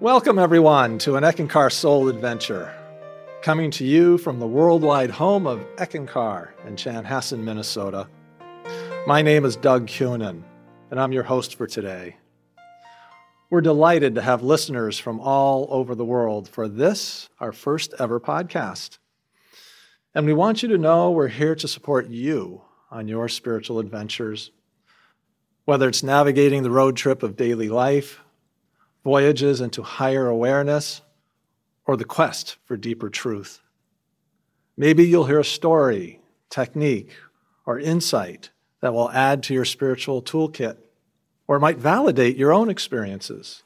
Welcome, 0.00 0.38
everyone, 0.38 0.98
to 0.98 1.16
an 1.16 1.24
Eckankar 1.24 1.72
Soul 1.72 2.10
Adventure, 2.10 2.70
coming 3.40 3.70
to 3.70 3.84
you 3.86 4.18
from 4.18 4.38
the 4.38 4.46
worldwide 4.46 5.08
home 5.08 5.46
of 5.46 5.60
Eckankar 5.76 6.50
in 6.66 6.76
Chanhassen, 6.76 7.38
Minnesota. 7.38 8.06
My 9.06 9.22
name 9.22 9.46
is 9.46 9.56
Doug 9.56 9.86
Cunin, 9.86 10.42
and 10.90 11.00
I'm 11.00 11.12
your 11.12 11.22
host 11.22 11.54
for 11.54 11.66
today. 11.66 12.16
We're 13.48 13.62
delighted 13.62 14.16
to 14.16 14.20
have 14.20 14.42
listeners 14.42 14.98
from 14.98 15.18
all 15.18 15.66
over 15.70 15.94
the 15.94 16.04
world 16.04 16.46
for 16.46 16.68
this, 16.68 17.30
our 17.40 17.52
first 17.52 17.94
ever 17.98 18.20
podcast. 18.20 18.98
And 20.14 20.26
we 20.26 20.34
want 20.34 20.62
you 20.62 20.68
to 20.68 20.78
know 20.78 21.10
we're 21.10 21.28
here 21.28 21.54
to 21.54 21.66
support 21.66 22.10
you 22.10 22.60
on 22.90 23.08
your 23.08 23.30
spiritual 23.30 23.78
adventures, 23.78 24.50
whether 25.64 25.88
it's 25.88 26.02
navigating 26.02 26.64
the 26.64 26.70
road 26.70 26.98
trip 26.98 27.22
of 27.22 27.34
daily 27.34 27.70
life, 27.70 28.20
voyages 29.06 29.60
into 29.60 29.84
higher 29.84 30.26
awareness, 30.26 31.00
or 31.84 31.96
the 31.96 32.04
quest 32.04 32.56
for 32.64 32.76
deeper 32.76 33.08
truth. 33.08 33.60
Maybe 34.76 35.04
you'll 35.04 35.26
hear 35.26 35.38
a 35.38 35.44
story, 35.44 36.18
technique, 36.50 37.12
or 37.66 37.78
insight 37.78 38.50
that 38.80 38.92
will 38.92 39.08
add 39.12 39.44
to 39.44 39.54
your 39.54 39.64
spiritual 39.64 40.22
toolkit, 40.22 40.78
or 41.46 41.60
might 41.60 41.78
validate 41.78 42.36
your 42.36 42.52
own 42.52 42.68
experiences. 42.68 43.62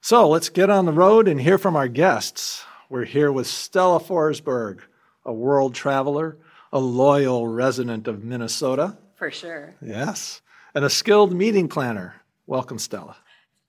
So 0.00 0.28
let's 0.28 0.48
get 0.48 0.68
on 0.68 0.84
the 0.84 0.92
road 0.92 1.28
and 1.28 1.40
hear 1.40 1.56
from 1.56 1.76
our 1.76 1.86
guests. 1.86 2.64
We're 2.88 3.04
here 3.04 3.30
with 3.30 3.46
Stella 3.46 4.00
Forsberg, 4.00 4.80
a 5.24 5.32
world 5.32 5.76
traveler, 5.76 6.36
a 6.72 6.80
loyal 6.80 7.46
resident 7.46 8.08
of 8.08 8.24
Minnesota. 8.24 8.98
For 9.14 9.30
sure. 9.30 9.76
Yes, 9.80 10.42
and 10.74 10.84
a 10.84 10.90
skilled 10.90 11.32
meeting 11.32 11.68
planner. 11.68 12.16
Welcome, 12.48 12.80
Stella. 12.80 13.16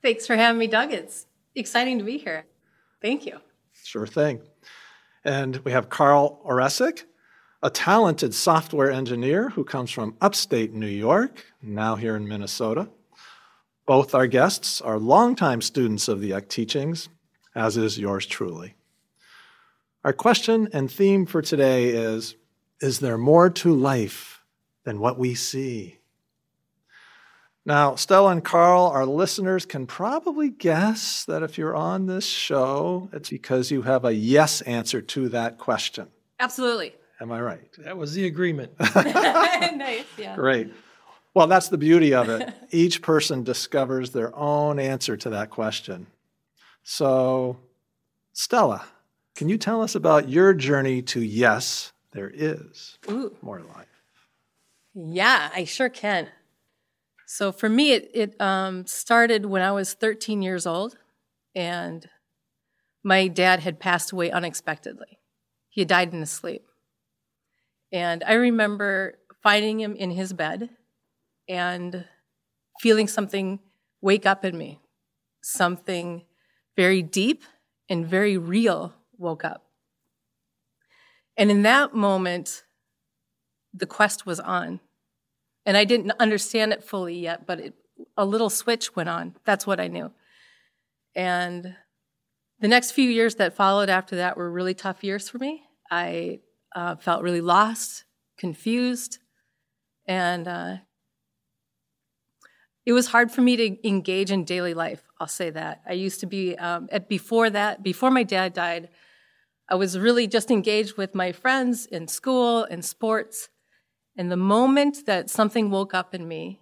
Thanks 0.02 0.26
for 0.26 0.36
having 0.36 0.60
me, 0.60 0.68
Doug. 0.68 0.92
It's 0.92 1.28
exciting 1.56 2.00
to 2.00 2.04
be 2.04 2.18
here. 2.18 2.46
Thank 3.02 3.26
you. 3.26 3.40
Sure 3.84 4.08
thing. 4.08 4.42
And 5.24 5.58
we 5.58 5.72
have 5.72 5.90
Carl 5.90 6.42
Oresic, 6.46 7.04
a 7.62 7.70
talented 7.70 8.34
software 8.34 8.90
engineer 8.90 9.50
who 9.50 9.64
comes 9.64 9.92
from 9.92 10.16
upstate 10.20 10.74
New 10.74 10.88
York, 10.88 11.46
now 11.62 11.96
here 11.96 12.16
in 12.16 12.28
Minnesota. 12.28 12.90
Both 13.86 14.16
our 14.16 14.28
guests 14.28 14.82
are 14.82 14.98
longtime 14.98 15.62
students 15.62 16.08
of 16.08 16.22
the 16.22 16.34
ECK 16.34 16.50
teachings, 16.50 17.10
as 17.54 17.78
is 17.78 18.00
yours 18.00 18.26
truly. 18.26 18.76
Our 20.04 20.14
question 20.14 20.68
and 20.74 20.92
theme 20.92 21.28
for 21.28 21.44
today 21.44 21.90
is 21.90 22.36
Is 22.80 23.00
there 23.00 23.18
more 23.20 23.52
to 23.52 23.74
life 23.74 24.44
than 24.84 25.00
what 25.00 25.20
we 25.20 25.36
see? 25.36 26.00
Now, 27.64 27.96
Stella 27.96 28.32
and 28.32 28.44
Carl, 28.44 28.88
our 28.88 29.06
listeners 29.06 29.68
can 29.68 29.86
probably 29.86 30.50
guess 30.50 31.26
that 31.26 31.44
if 31.44 31.60
you're 31.60 31.76
on 31.76 32.08
this 32.08 32.26
show, 32.26 33.10
it's 33.14 33.30
because 33.30 33.70
you 33.70 33.84
have 33.84 34.04
a 34.04 34.14
yes 34.14 34.62
answer 34.62 35.00
to 35.02 35.30
that 35.30 35.60
question. 35.60 36.08
Absolutely. 36.40 36.96
Am 37.20 37.32
I 37.32 37.40
right? 37.40 37.70
That 37.78 37.98
was 37.98 38.14
the 38.14 38.26
agreement. 38.26 38.72
nice, 38.96 40.06
yeah. 40.18 40.36
Great. 40.36 40.74
Well, 41.36 41.46
that's 41.46 41.70
the 41.70 41.78
beauty 41.78 42.16
of 42.16 42.30
it. 42.30 42.52
Each 42.72 43.00
person 43.02 43.44
discovers 43.44 44.10
their 44.10 44.36
own 44.36 44.80
answer 44.80 45.16
to 45.18 45.30
that 45.30 45.52
question. 45.52 46.08
So, 46.84 47.60
Stella, 48.34 48.84
can 49.36 49.50
you 49.50 49.60
tell 49.60 49.84
us 49.84 49.94
about 49.94 50.30
your 50.30 50.56
journey 50.56 51.04
to 51.04 51.22
yes, 51.22 51.94
there 52.12 52.32
is 52.34 52.98
Ooh. 53.10 53.36
more 53.44 53.60
life? 53.60 53.88
Yeah, 54.96 55.52
I 55.54 55.64
sure 55.66 55.90
can. 55.90 56.28
So 57.34 57.54
for 57.54 57.70
me, 57.70 57.94
it, 57.94 58.12
it 58.14 58.42
um, 58.42 58.86
started 58.86 59.46
when 59.46 59.62
I 59.62 59.72
was 59.72 59.94
13 59.94 60.42
years 60.42 60.68
old, 60.68 60.98
and 61.56 62.06
my 63.06 63.30
dad 63.30 63.62
had 63.62 63.80
passed 63.80 64.12
away 64.12 64.30
unexpectedly. 64.30 65.18
He 65.70 65.80
had 65.80 65.88
died 65.88 66.14
in 66.14 66.20
his 66.20 66.30
sleep. 66.30 66.66
And 67.90 68.22
I 68.26 68.34
remember 68.34 69.14
finding 69.42 69.80
him 69.80 69.96
in 69.96 70.12
his 70.12 70.34
bed 70.34 70.72
and 71.48 72.04
feeling 72.82 73.08
something 73.08 73.60
wake 74.02 74.26
up 74.26 74.44
in 74.44 74.58
me. 74.58 74.82
Something 75.42 76.26
very 76.76 77.02
deep 77.02 77.46
and 77.88 78.06
very 78.06 78.38
real 78.38 78.94
woke 79.18 79.46
up. 79.46 79.64
And 81.38 81.50
in 81.50 81.62
that 81.62 81.96
moment, 81.96 82.64
the 83.74 83.88
quest 83.88 84.26
was 84.26 84.42
on. 84.42 84.82
And 85.66 85.78
I 85.78 85.86
didn't 85.86 86.12
understand 86.20 86.74
it 86.74 86.84
fully 86.84 87.20
yet, 87.20 87.46
but 87.46 87.60
it, 87.60 87.74
a 88.18 88.26
little 88.26 88.50
switch 88.50 88.96
went 88.96 89.10
on. 89.10 89.36
That's 89.46 89.68
what 89.68 89.80
I 89.80 89.88
knew. 89.88 90.12
And 91.16 91.76
the 92.60 92.68
next 92.68 92.92
few 92.92 93.10
years 93.10 93.36
that 93.36 93.56
followed 93.56 93.90
after 93.90 94.16
that 94.18 94.38
were 94.38 94.50
really 94.50 94.74
tough 94.74 95.04
years 95.04 95.30
for 95.30 95.38
me. 95.38 95.64
I 95.90 96.40
uh, 96.76 96.96
felt 96.96 97.22
really 97.22 97.42
lost, 97.42 98.06
confused, 98.38 99.20
and 100.08 100.48
uh, 100.48 100.78
it 102.86 102.94
was 102.94 103.08
hard 103.08 103.32
for 103.32 103.42
me 103.42 103.56
to 103.58 103.88
engage 103.88 104.32
in 104.32 104.44
daily 104.44 104.74
life. 104.74 105.04
I'll 105.20 105.28
say 105.28 105.52
that. 105.52 105.82
I 105.88 105.94
used 105.94 106.20
to 106.22 106.26
be, 106.26 106.58
um, 106.58 106.90
at, 106.92 107.08
before 107.08 107.50
that, 107.50 107.84
before 107.84 108.10
my 108.10 108.24
dad 108.24 108.54
died, 108.54 108.90
I 109.70 109.76
was 109.76 109.98
really 109.98 110.28
just 110.28 110.50
engaged 110.50 110.98
with 110.98 111.14
my 111.14 111.32
friends 111.32 111.86
in 111.86 112.08
school 112.08 112.64
and 112.64 112.84
sports. 112.84 113.50
And 114.18 114.32
the 114.32 114.38
moment 114.38 115.06
that 115.06 115.30
something 115.30 115.72
woke 115.72 115.94
up 115.94 116.14
in 116.14 116.28
me, 116.28 116.62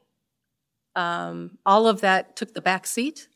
um, 0.96 1.58
all 1.66 1.88
of 1.88 2.02
that 2.02 2.36
took 2.36 2.54
the 2.54 2.62
back 2.62 2.86
seat. 2.86 3.28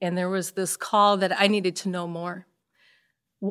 And 0.00 0.16
there 0.16 0.28
was 0.28 0.52
this 0.52 0.76
call 0.76 1.16
that 1.18 1.38
I 1.38 1.48
needed 1.48 1.76
to 1.76 1.88
know 1.88 2.06
more. 2.06 2.46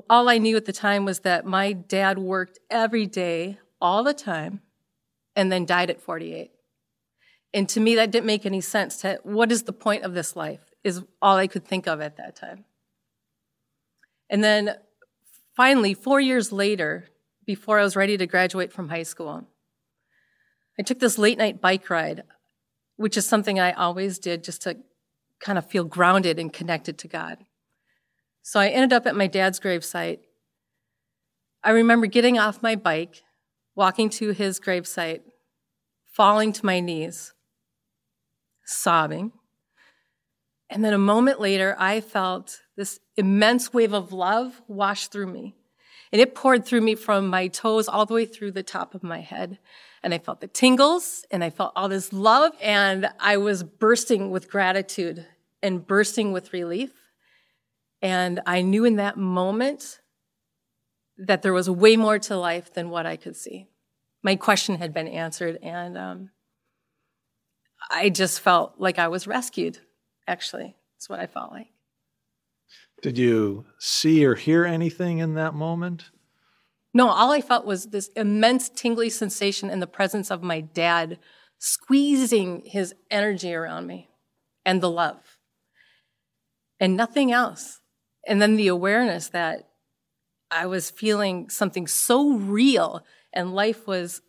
All 0.10 0.30
I 0.30 0.38
knew 0.38 0.58
at 0.58 0.66
the 0.66 0.74
time 0.74 1.06
was 1.06 1.22
that 1.22 1.46
my 1.46 1.74
dad 1.74 2.18
worked 2.18 2.60
every 2.70 3.06
day, 3.06 3.60
all 3.80 4.04
the 4.04 4.14
time, 4.14 4.62
and 5.36 5.52
then 5.52 5.66
died 5.66 5.90
at 5.90 6.02
48. 6.02 6.52
And 7.54 7.70
to 7.70 7.80
me, 7.80 7.96
that 7.96 8.12
didn't 8.12 8.26
make 8.26 8.46
any 8.46 8.62
sense. 8.62 8.98
To, 8.98 9.20
what 9.24 9.52
is 9.52 9.64
the 9.64 9.74
point 9.74 10.04
of 10.04 10.14
this 10.14 10.36
life? 10.36 10.60
Is 10.84 11.04
all 11.22 11.38
I 11.38 11.48
could 11.48 11.66
think 11.66 11.88
of 11.88 12.02
at 12.02 12.18
that 12.18 12.36
time. 12.36 12.66
And 14.30 14.44
then 14.44 14.76
finally, 15.56 15.94
four 15.94 16.20
years 16.20 16.52
later, 16.52 17.06
before 17.46 17.80
I 17.80 17.84
was 17.84 17.96
ready 17.96 18.18
to 18.18 18.28
graduate 18.28 18.74
from 18.74 18.90
high 18.90 19.04
school, 19.04 19.48
I 20.80 20.84
took 20.84 21.00
this 21.00 21.18
late 21.18 21.38
night 21.38 21.62
bike 21.62 21.90
ride, 21.90 22.24
which 22.96 23.18
is 23.18 23.26
something 23.26 23.60
I 23.60 23.72
always 23.72 24.20
did 24.20 24.44
just 24.44 24.62
to 24.64 24.78
kind 25.40 25.58
of 25.58 25.66
feel 25.66 25.84
grounded 25.84 26.40
and 26.40 26.52
connected 26.52 26.98
to 27.00 27.08
God. 27.08 27.40
So 28.42 28.60
I 28.60 28.70
ended 28.70 28.94
up 28.94 29.06
at 29.06 29.16
my 29.16 29.28
dad's 29.28 29.60
gravesite. 29.60 30.20
I 31.64 31.72
remember 31.72 32.08
getting 32.08 32.40
off 32.40 32.64
my 32.64 32.76
bike, 32.76 33.24
walking 33.76 34.10
to 34.12 34.32
his 34.32 34.60
gravesite, 34.60 35.22
falling 36.14 36.54
to 36.54 36.66
my 36.66 36.80
knees, 36.80 37.34
sobbing. 38.66 39.32
And 40.70 40.84
then 40.84 40.94
a 40.94 41.00
moment 41.00 41.40
later, 41.40 41.76
I 41.80 42.02
felt 42.02 42.62
this 42.76 43.00
immense 43.16 43.74
wave 43.74 43.94
of 43.94 44.12
love 44.14 44.62
wash 44.68 45.08
through 45.08 45.28
me. 45.28 45.56
And 46.12 46.22
it 46.22 46.36
poured 46.36 46.66
through 46.66 46.82
me 46.82 46.96
from 46.96 47.28
my 47.28 47.48
toes 47.48 47.88
all 47.88 48.06
the 48.06 48.14
way 48.14 48.26
through 48.26 48.52
the 48.52 48.64
top 48.64 48.96
of 48.96 49.04
my 49.04 49.20
head. 49.20 49.60
And 50.04 50.14
I 50.14 50.20
felt 50.20 50.42
the 50.42 50.48
tingles 50.48 51.26
and 51.32 51.44
I 51.44 51.50
felt 51.50 51.74
all 51.76 51.90
this 51.90 52.14
love. 52.14 52.54
And 52.62 53.10
I 53.20 53.38
was 53.38 53.64
bursting 53.64 54.32
with 54.32 54.50
gratitude 54.50 55.26
and 55.62 55.86
bursting 55.86 56.32
with 56.32 56.54
relief. 56.54 56.92
And 58.02 58.42
I 58.46 58.62
knew 58.62 58.86
in 58.86 58.98
that 58.98 59.18
moment 59.18 60.00
that 61.18 61.42
there 61.42 61.54
was 61.54 61.70
way 61.70 61.98
more 61.98 62.20
to 62.20 62.38
life 62.38 62.74
than 62.74 62.90
what 62.90 63.06
I 63.06 63.16
could 63.16 63.36
see. 63.36 63.68
My 64.24 64.36
question 64.36 64.76
had 64.76 64.94
been 64.94 65.08
answered, 65.08 65.58
and 65.64 65.98
um, 65.98 66.30
I 67.90 68.10
just 68.10 68.40
felt 68.40 68.76
like 68.78 69.00
I 69.00 69.08
was 69.08 69.28
rescued, 69.28 69.80
actually. 70.28 70.76
That's 70.96 71.10
what 71.10 71.20
I 71.20 71.28
felt 71.28 71.52
like. 71.52 71.68
Did 73.02 73.18
you 73.18 73.66
see 73.80 74.26
or 74.26 74.36
hear 74.36 74.66
anything 74.66 75.20
in 75.20 75.36
that 75.36 75.54
moment? 75.54 76.10
No, 76.98 77.10
all 77.10 77.32
I 77.32 77.42
felt 77.42 77.64
was 77.64 77.86
this 77.86 78.08
immense 78.16 78.70
tingly 78.70 79.12
sensation 79.12 79.70
in 79.70 79.82
the 79.82 79.86
presence 79.86 80.32
of 80.32 80.42
my 80.42 80.62
dad 80.62 81.20
squeezing 81.60 82.64
his 82.66 82.96
energy 83.12 83.54
around 83.54 83.86
me 83.86 84.10
and 84.66 84.82
the 84.82 84.90
love 84.90 85.38
and 86.80 86.98
nothing 86.98 87.32
else. 87.32 87.82
And 88.26 88.42
then 88.42 88.56
the 88.56 88.68
awareness 88.68 89.28
that 89.28 89.70
I 90.50 90.66
was 90.66 90.90
feeling 90.90 91.52
something 91.52 91.86
so 91.86 92.32
real 92.32 93.06
and 93.32 93.54
life 93.54 93.86
was, 93.86 94.24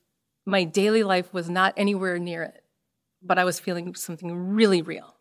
my 0.45 0.65
daily 0.65 1.03
life 1.03 1.33
was 1.33 1.49
not 1.49 1.73
anywhere 1.75 2.19
near 2.19 2.43
it, 2.43 2.65
but 3.23 3.39
I 3.39 3.45
was 3.45 3.59
feeling 3.59 3.95
something 3.95 4.31
really 4.37 4.83
real. 4.83 5.17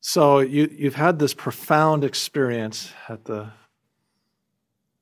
So 0.00 0.40
you, 0.40 0.68
you've 0.76 0.96
had 0.96 1.20
this 1.20 1.32
profound 1.32 2.02
experience 2.02 2.92
at 3.08 3.26
the 3.26 3.52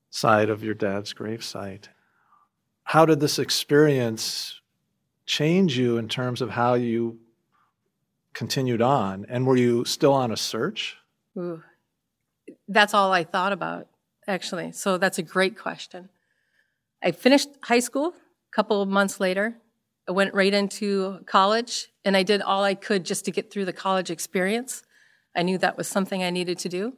side 0.09 0.49
of 0.49 0.63
your 0.63 0.73
dad's 0.73 1.13
gravesite. 1.13 1.85
How 2.83 3.05
did 3.05 3.19
this 3.19 3.39
experience 3.39 4.61
change 5.25 5.77
you 5.77 5.97
in 5.97 6.07
terms 6.07 6.41
of 6.41 6.51
how 6.51 6.75
you 6.75 7.19
continued 8.33 8.81
on? 8.81 9.25
And 9.29 9.45
were 9.45 9.57
you 9.57 9.83
still 9.85 10.13
on 10.13 10.31
a 10.31 10.37
search? 10.37 10.97
Ooh. 11.37 11.61
That's 12.67 12.93
all 12.93 13.11
I 13.11 13.23
thought 13.23 13.51
about, 13.51 13.87
actually. 14.27 14.71
So 14.71 14.97
that's 14.97 15.17
a 15.17 15.23
great 15.23 15.57
question. 15.57 16.09
I 17.03 17.11
finished 17.11 17.49
high 17.61 17.79
school 17.79 18.07
a 18.07 18.55
couple 18.55 18.81
of 18.81 18.87
months 18.87 19.19
later. 19.19 19.57
I 20.07 20.13
went 20.13 20.33
right 20.33 20.53
into 20.53 21.19
college, 21.25 21.89
and 22.05 22.15
I 22.15 22.23
did 22.23 22.41
all 22.41 22.63
I 22.63 22.75
could 22.75 23.03
just 23.03 23.25
to 23.25 23.31
get 23.31 23.51
through 23.51 23.65
the 23.65 23.73
college 23.73 24.09
experience. 24.09 24.83
I 25.35 25.43
knew 25.43 25.57
that 25.57 25.77
was 25.77 25.87
something 25.87 26.23
I 26.23 26.29
needed 26.29 26.57
to 26.59 26.69
do. 26.69 26.93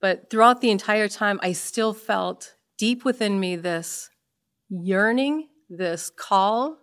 But 0.00 0.30
throughout 0.30 0.60
the 0.60 0.70
entire 0.70 1.08
time, 1.08 1.40
I 1.42 1.52
still 1.52 1.92
felt 1.92 2.54
deep 2.78 3.04
within 3.04 3.40
me 3.40 3.56
this 3.56 4.10
yearning, 4.68 5.48
this 5.68 6.10
call 6.10 6.78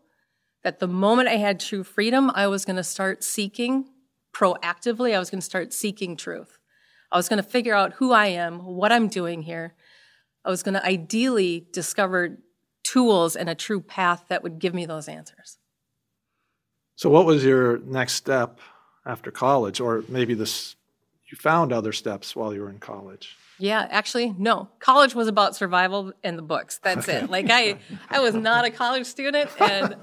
that 0.64 0.80
the 0.80 0.88
moment 0.88 1.28
I 1.28 1.38
had 1.38 1.60
true 1.60 1.84
freedom, 1.84 2.32
I 2.34 2.48
was 2.48 2.66
going 2.66 2.76
to 2.76 2.84
start 2.84 3.24
seeking 3.24 3.90
proactively, 4.34 5.16
I 5.16 5.20
was 5.20 5.30
going 5.30 5.42
to 5.42 5.46
start 5.46 5.74
seeking 5.74 6.16
truth. 6.16 6.58
I 7.12 7.18
was 7.18 7.28
going 7.28 7.44
to 7.44 7.50
figure 7.50 7.74
out 7.74 7.94
who 7.94 8.14
I 8.14 8.28
am, 8.28 8.66
what 8.66 8.92
I'm 8.92 9.08
doing 9.08 9.42
here. 9.42 9.76
I 10.46 10.50
was 10.50 10.64
going 10.64 10.76
to 10.76 10.86
ideally 10.86 11.68
discover 11.74 12.38
tools 12.84 13.36
and 13.36 13.50
a 13.50 13.56
true 13.56 13.82
path 13.82 14.26
that 14.30 14.44
would 14.44 14.60
give 14.60 14.74
me 14.74 14.86
those 14.86 15.08
answers. 15.08 15.58
So, 16.96 17.10
what 17.10 17.26
was 17.26 17.44
your 17.44 17.80
next 17.80 18.14
step 18.14 18.60
after 19.06 19.32
college, 19.32 19.80
or 19.80 20.04
maybe 20.08 20.34
this 20.34 20.76
you 21.32 21.38
found 21.38 21.72
other 21.72 21.94
steps 21.94 22.36
while 22.36 22.54
you 22.54 22.62
were 22.62 22.70
in 22.70 22.80
college? 22.80 23.38
Yeah, 23.58 23.88
actually, 23.90 24.34
no. 24.38 24.70
College 24.80 25.14
was 25.16 25.28
about 25.28 25.56
survival 25.56 26.14
and 26.24 26.38
the 26.38 26.42
books. 26.42 26.80
That's 26.84 27.08
it. 27.08 27.30
Like 27.30 27.50
I, 27.50 27.78
I 28.10 28.20
was 28.20 28.34
not 28.34 28.66
a 28.66 28.72
college 28.72 29.06
student, 29.06 29.50
and 29.62 29.96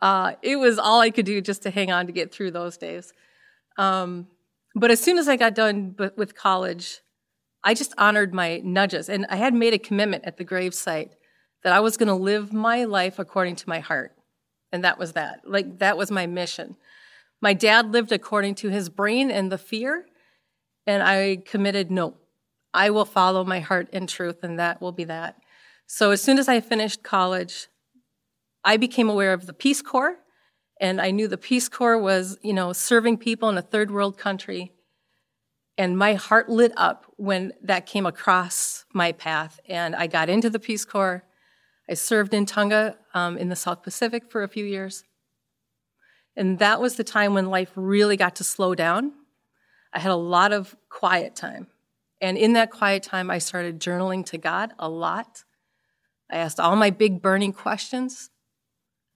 uh, 0.00 0.34
it 0.42 0.56
was 0.56 0.78
all 0.78 1.00
I 1.00 1.10
could 1.10 1.26
do 1.26 1.40
just 1.40 1.62
to 1.64 1.70
hang 1.70 1.90
on 1.90 2.06
to 2.06 2.12
get 2.12 2.32
through 2.32 2.52
those 2.52 2.76
days. 2.76 3.12
Um, 3.76 4.28
but 4.74 4.90
as 4.90 5.00
soon 5.00 5.18
as 5.18 5.28
I 5.28 5.36
got 5.36 5.54
done 5.54 5.96
with 6.16 6.34
college, 6.34 7.00
I 7.64 7.74
just 7.74 7.92
honored 7.98 8.32
my 8.32 8.58
nudges, 8.58 9.08
and 9.08 9.26
I 9.28 9.36
had 9.36 9.52
made 9.52 9.74
a 9.74 9.78
commitment 9.78 10.24
at 10.24 10.36
the 10.36 10.44
gravesite 10.44 11.10
that 11.64 11.72
I 11.72 11.80
was 11.80 11.96
going 11.96 12.08
to 12.08 12.14
live 12.14 12.52
my 12.52 12.84
life 12.84 13.18
according 13.18 13.56
to 13.56 13.68
my 13.68 13.80
heart, 13.80 14.14
and 14.70 14.84
that 14.84 14.98
was 14.98 15.14
that. 15.14 15.40
Like 15.44 15.80
that 15.80 15.96
was 15.96 16.10
my 16.10 16.26
mission. 16.26 16.76
My 17.40 17.52
dad 17.52 17.90
lived 17.90 18.12
according 18.12 18.54
to 18.56 18.68
his 18.68 18.88
brain 18.88 19.30
and 19.30 19.50
the 19.50 19.58
fear, 19.58 20.06
and 20.86 21.02
I 21.02 21.42
committed 21.44 21.90
no. 21.90 22.14
I 22.72 22.90
will 22.90 23.04
follow 23.04 23.44
my 23.44 23.60
heart 23.60 23.88
and 23.92 24.08
truth, 24.08 24.42
and 24.42 24.58
that 24.58 24.80
will 24.80 24.92
be 24.92 25.04
that. 25.04 25.36
So 25.86 26.10
as 26.10 26.20
soon 26.20 26.38
as 26.38 26.48
I 26.48 26.60
finished 26.60 27.02
college, 27.02 27.68
I 28.64 28.76
became 28.76 29.08
aware 29.08 29.32
of 29.32 29.46
the 29.46 29.52
Peace 29.52 29.82
Corps, 29.82 30.16
and 30.80 31.00
I 31.00 31.10
knew 31.10 31.28
the 31.28 31.38
Peace 31.38 31.68
Corps 31.68 31.98
was, 31.98 32.38
you 32.42 32.52
know, 32.52 32.72
serving 32.72 33.18
people 33.18 33.48
in 33.48 33.56
a 33.56 33.62
third 33.62 33.90
world 33.90 34.18
country. 34.18 34.72
And 35.78 35.96
my 35.96 36.14
heart 36.14 36.48
lit 36.48 36.72
up 36.76 37.06
when 37.16 37.52
that 37.62 37.86
came 37.86 38.06
across 38.06 38.84
my 38.92 39.12
path. 39.12 39.60
And 39.68 39.94
I 39.94 40.06
got 40.06 40.28
into 40.28 40.50
the 40.50 40.58
Peace 40.58 40.84
Corps. 40.84 41.24
I 41.88 41.94
served 41.94 42.34
in 42.34 42.46
Tonga 42.46 42.96
um, 43.14 43.36
in 43.36 43.48
the 43.48 43.56
South 43.56 43.82
Pacific 43.82 44.30
for 44.30 44.42
a 44.42 44.48
few 44.48 44.64
years. 44.64 45.04
And 46.34 46.58
that 46.58 46.80
was 46.80 46.96
the 46.96 47.04
time 47.04 47.34
when 47.34 47.46
life 47.46 47.70
really 47.74 48.16
got 48.16 48.36
to 48.36 48.44
slow 48.44 48.74
down. 48.74 49.12
I 49.96 49.98
had 49.98 50.12
a 50.12 50.16
lot 50.16 50.52
of 50.52 50.76
quiet 50.90 51.34
time. 51.34 51.68
And 52.20 52.36
in 52.36 52.52
that 52.52 52.70
quiet 52.70 53.02
time, 53.02 53.30
I 53.30 53.38
started 53.38 53.80
journaling 53.80 54.26
to 54.26 54.36
God 54.36 54.74
a 54.78 54.90
lot. 54.90 55.44
I 56.30 56.36
asked 56.36 56.60
all 56.60 56.76
my 56.76 56.90
big 56.90 57.22
burning 57.22 57.54
questions. 57.54 58.28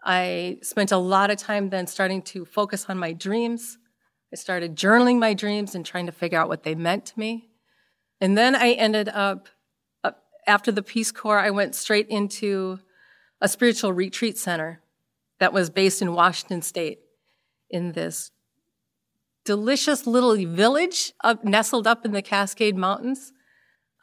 I 0.03 0.56
spent 0.62 0.91
a 0.91 0.97
lot 0.97 1.31
of 1.31 1.37
time 1.37 1.69
then 1.69 1.87
starting 1.87 2.23
to 2.23 2.47
focus 2.47 2.87
on 2.88 2.97
my 2.97 3.12
dreams. 3.12 3.77
I 4.32 4.37
started 4.37 4.75
journaling 4.75 5.19
my 5.19 5.35
dreams 5.35 5.75
and 5.75 5.85
trying 5.85 6.06
to 6.06 6.12
figure 6.12 6.38
out 6.38 6.49
what 6.49 6.62
they 6.62 6.75
meant 6.75 7.05
to 7.06 7.19
me. 7.19 7.50
And 8.19 8.38
then 8.38 8.56
I 8.56 8.73
ended 8.73 9.11
up, 9.11 9.49
after 10.47 10.73
the 10.73 10.82
Peace 10.82 11.12
Corps, 11.12 11.41
I 11.41 11.50
went 11.50 11.75
straight 11.75 12.09
into 12.09 12.79
a 13.38 13.49
spiritual 13.49 13.93
retreat 13.93 14.38
center 14.38 14.81
that 15.41 15.53
was 15.53 15.69
based 15.69 16.00
in 16.00 16.15
Washington 16.15 16.62
State 16.62 17.00
in 17.69 17.93
this 17.93 18.31
delicious 19.45 20.07
little 20.07 20.37
village 20.37 21.13
up, 21.23 21.45
nestled 21.45 21.87
up 21.87 22.05
in 22.05 22.13
the 22.13 22.23
Cascade 22.23 22.77
Mountains. 22.77 23.33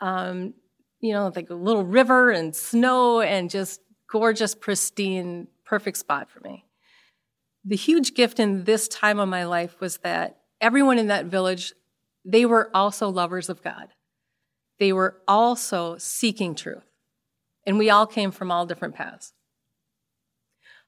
Um, 0.02 0.54
you 1.00 1.14
know, 1.14 1.32
like 1.36 1.50
a 1.50 1.56
little 1.56 1.84
river 1.84 2.32
and 2.32 2.56
snow 2.56 3.22
and 3.22 3.50
just 3.50 3.82
gorgeous, 4.10 4.56
pristine 4.56 5.48
perfect 5.66 5.98
spot 5.98 6.30
for 6.30 6.40
me. 6.40 6.66
The 7.66 7.76
huge 7.76 8.14
gift 8.14 8.40
in 8.40 8.64
this 8.64 8.88
time 8.88 9.20
of 9.20 9.30
my 9.30 9.46
life 9.46 9.80
was 9.80 9.98
that 9.98 10.38
everyone 10.62 10.98
in 10.98 11.08
that 11.08 11.26
village, 11.26 11.74
they 12.24 12.46
were 12.46 12.72
also 12.74 13.10
lovers 13.10 13.50
of 13.50 13.62
God. 13.62 13.90
They 14.80 14.94
were 14.94 15.22
also 15.28 15.98
seeking 15.98 16.56
truth. 16.56 16.86
And 17.66 17.78
we 17.78 17.90
all 17.90 18.08
came 18.08 18.32
from 18.32 18.52
all 18.52 18.66
different 18.66 18.96
paths. 18.96 19.34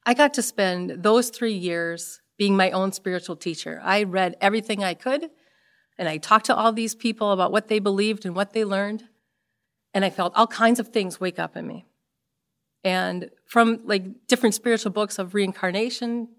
I 0.06 0.13
got 0.13 0.34
to 0.36 0.42
spend 0.42 1.04
those 1.04 1.30
three 1.30 1.54
years 1.54 2.22
being 2.39 2.56
my 2.56 2.71
own 2.71 2.94
spiritual 2.94 3.36
teacher. 3.36 3.81
I 3.83 4.03
read 4.03 4.38
everything 4.39 4.81
I 4.81 4.94
could, 4.95 5.30
and 5.97 6.07
I 6.07 6.18
talked 6.18 6.45
to 6.45 6.56
all 6.56 6.71
these 6.71 6.95
people 6.95 7.33
about 7.33 7.51
what 7.51 7.68
they 7.68 7.80
believed 7.80 8.25
and 8.25 8.33
what 8.33 8.53
they 8.53 8.63
learned, 8.63 9.03
and 9.94 10.06
I 10.06 10.09
felt 10.09 10.33
all 10.36 10.47
kinds 10.47 10.80
of 10.80 10.88
things 10.88 11.19
wake 11.19 11.38
up 11.38 11.57
in 11.57 11.68
me. 11.68 11.86
And 12.83 13.30
from 13.45 13.81
like 13.83 14.27
different 14.27 14.56
spiritual 14.56 14.91
books 14.91 15.19
of 15.19 15.33
reincarnation, 15.36 16.30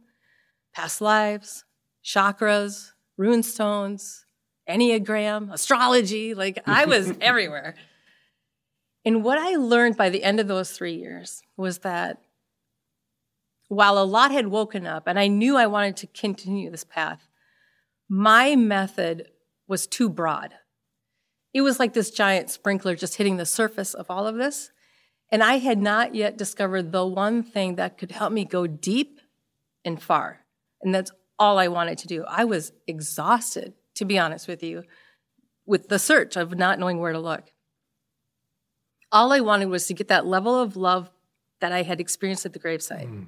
past 0.74 1.02
lives, 1.02 1.64
chakras, 2.02 2.92
rune 3.18 3.42
stones, 3.42 4.24
Enneagram, 4.66 5.52
astrology, 5.52 6.32
like 6.32 6.62
I 6.66 6.86
was 6.86 7.12
everywhere. 7.20 7.74
And 9.04 9.22
what 9.22 9.36
I 9.36 9.56
learned 9.56 9.98
by 9.98 10.08
the 10.08 10.22
end 10.22 10.40
of 10.40 10.48
those 10.48 10.70
three 10.70 10.94
years 10.94 11.42
was 11.58 11.80
that 11.80 12.22
while 13.70 13.98
a 13.98 14.04
lot 14.04 14.32
had 14.32 14.48
woken 14.48 14.84
up 14.84 15.04
and 15.06 15.16
I 15.16 15.28
knew 15.28 15.56
I 15.56 15.68
wanted 15.68 15.96
to 15.98 16.08
continue 16.08 16.72
this 16.72 16.82
path, 16.82 17.28
my 18.08 18.56
method 18.56 19.28
was 19.68 19.86
too 19.86 20.08
broad. 20.08 20.54
It 21.54 21.60
was 21.60 21.78
like 21.78 21.92
this 21.92 22.10
giant 22.10 22.50
sprinkler 22.50 22.96
just 22.96 23.14
hitting 23.14 23.36
the 23.36 23.46
surface 23.46 23.94
of 23.94 24.10
all 24.10 24.26
of 24.26 24.34
this. 24.34 24.72
And 25.30 25.40
I 25.40 25.58
had 25.58 25.78
not 25.78 26.16
yet 26.16 26.36
discovered 26.36 26.90
the 26.90 27.06
one 27.06 27.44
thing 27.44 27.76
that 27.76 27.96
could 27.96 28.10
help 28.10 28.32
me 28.32 28.44
go 28.44 28.66
deep 28.66 29.20
and 29.84 30.02
far. 30.02 30.40
And 30.82 30.92
that's 30.92 31.12
all 31.38 31.56
I 31.56 31.68
wanted 31.68 31.98
to 31.98 32.08
do. 32.08 32.24
I 32.26 32.42
was 32.42 32.72
exhausted, 32.88 33.74
to 33.94 34.04
be 34.04 34.18
honest 34.18 34.48
with 34.48 34.64
you, 34.64 34.82
with 35.64 35.88
the 35.88 36.00
search 36.00 36.34
of 36.34 36.58
not 36.58 36.80
knowing 36.80 36.98
where 36.98 37.12
to 37.12 37.20
look. 37.20 37.52
All 39.12 39.32
I 39.32 39.38
wanted 39.38 39.68
was 39.68 39.86
to 39.86 39.94
get 39.94 40.08
that 40.08 40.26
level 40.26 40.60
of 40.60 40.76
love 40.76 41.08
that 41.60 41.70
I 41.70 41.82
had 41.82 42.00
experienced 42.00 42.44
at 42.44 42.52
the 42.52 42.58
gravesite. 42.58 43.08
Mm. 43.08 43.26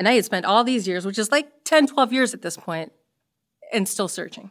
And 0.00 0.08
I 0.08 0.12
had 0.12 0.24
spent 0.24 0.46
all 0.46 0.64
these 0.64 0.88
years, 0.88 1.04
which 1.04 1.18
is 1.18 1.30
like 1.30 1.46
10, 1.66 1.88
12 1.88 2.10
years 2.10 2.32
at 2.32 2.40
this 2.40 2.56
point, 2.56 2.90
and 3.70 3.86
still 3.86 4.08
searching. 4.08 4.50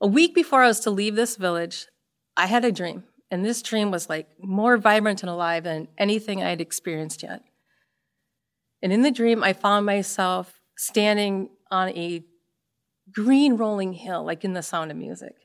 A 0.00 0.08
week 0.08 0.34
before 0.34 0.64
I 0.64 0.66
was 0.66 0.80
to 0.80 0.90
leave 0.90 1.14
this 1.14 1.36
village, 1.36 1.86
I 2.36 2.46
had 2.46 2.64
a 2.64 2.72
dream. 2.72 3.04
And 3.30 3.44
this 3.44 3.62
dream 3.62 3.92
was 3.92 4.08
like 4.08 4.28
more 4.40 4.76
vibrant 4.76 5.22
and 5.22 5.30
alive 5.30 5.62
than 5.62 5.86
anything 5.96 6.42
I 6.42 6.50
had 6.50 6.60
experienced 6.60 7.22
yet. 7.22 7.44
And 8.82 8.92
in 8.92 9.02
the 9.02 9.12
dream, 9.12 9.44
I 9.44 9.52
found 9.52 9.86
myself 9.86 10.60
standing 10.76 11.50
on 11.70 11.90
a 11.90 12.24
green 13.14 13.56
rolling 13.56 13.92
hill, 13.92 14.24
like 14.24 14.44
in 14.44 14.52
the 14.52 14.64
sound 14.64 14.90
of 14.90 14.96
music. 14.96 15.36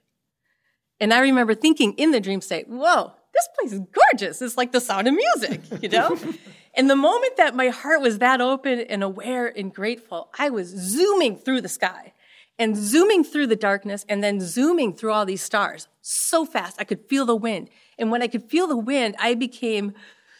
And 0.99 1.13
I 1.13 1.19
remember 1.19 1.53
thinking 1.53 1.93
in 1.93 2.09
the 2.09 2.19
dream 2.19 2.41
state, 2.41 2.67
whoa, 2.67 3.13
this 3.35 3.49
place 3.59 3.73
is 3.73 3.81
gorgeous. 3.91 4.41
It's 4.41 4.57
like 4.57 4.71
the 4.71 4.81
sound 4.81 5.07
of 5.07 5.13
music, 5.13 5.61
you 5.83 5.89
know? 5.89 6.17
and 6.77 6.89
the 6.89 6.95
moment 6.95 7.37
that 7.37 7.55
my 7.55 7.69
heart 7.69 8.01
was 8.01 8.19
that 8.19 8.39
open 8.39 8.81
and 8.81 9.03
aware 9.03 9.47
and 9.47 9.73
grateful, 9.73 10.29
I 10.37 10.51
was 10.51 10.67
zooming 10.67 11.35
through 11.37 11.61
the 11.61 11.69
sky 11.69 12.13
and 12.59 12.77
zooming 12.77 13.23
through 13.23 13.47
the 13.47 13.55
darkness 13.55 14.05
and 14.07 14.23
then 14.23 14.39
zooming 14.39 14.93
through 14.93 15.11
all 15.11 15.25
these 15.25 15.41
stars 15.41 15.87
so 16.01 16.45
fast. 16.45 16.79
I 16.79 16.83
could 16.83 17.09
feel 17.09 17.25
the 17.25 17.35
wind. 17.35 17.69
And 17.97 18.11
when 18.11 18.21
I 18.21 18.27
could 18.27 18.43
feel 18.43 18.67
the 18.67 18.77
wind, 18.77 19.15
I 19.17 19.33
became 19.33 19.93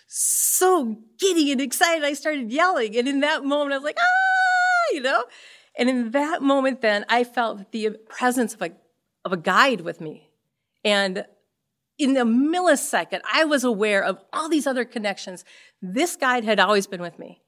so 0.08 0.98
giddy 1.17 1.51
and 1.51 1.60
excited. 1.60 2.03
I 2.03 2.13
started 2.13 2.51
yelling. 2.51 2.96
And 2.96 3.08
in 3.08 3.20
that 3.22 3.44
moment, 3.44 3.74
I 3.74 3.77
was 3.77 3.84
like, 3.84 3.98
ah, 4.00 4.94
you 4.94 5.01
know? 5.01 5.25
And 5.75 5.89
in 5.89 6.12
that 6.12 6.44
moment, 6.44 6.82
then 6.82 7.03
I 7.10 7.24
felt 7.24 7.72
the 7.72 7.98
presence 8.10 8.53
of 8.53 8.62
a, 8.62 8.72
of 9.25 9.34
a 9.34 9.38
guide 9.38 9.82
with 9.82 10.01
me. 10.01 10.29
And 10.86 11.25
in 11.98 12.16
a 12.18 12.25
millisecond, 12.25 13.22
I 13.32 13.46
was 13.46 13.63
aware 13.63 14.04
of 14.04 14.20
all 14.32 14.50
these 14.50 14.68
other 14.68 14.86
connections. 14.86 15.44
This 15.82 16.16
guide 16.16 16.44
had 16.44 16.60
always 16.60 16.88
been 16.88 17.01
with 17.01 17.18
me. 17.18 17.42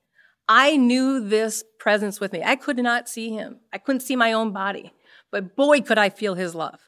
I 0.48 0.78
knew 0.78 1.20
this 1.20 1.64
presence 1.78 2.20
with 2.20 2.34
me. 2.34 2.42
I 2.44 2.56
could 2.56 2.78
not 2.78 3.08
see 3.08 3.30
him. 3.30 3.60
I 3.72 3.78
couldn't 3.78 4.02
see 4.02 4.16
my 4.16 4.34
own 4.34 4.52
body, 4.52 4.94
but 5.32 5.56
boy, 5.56 5.82
could 5.82 6.00
I 6.00 6.10
feel 6.10 6.34
his 6.34 6.56
love. 6.56 6.80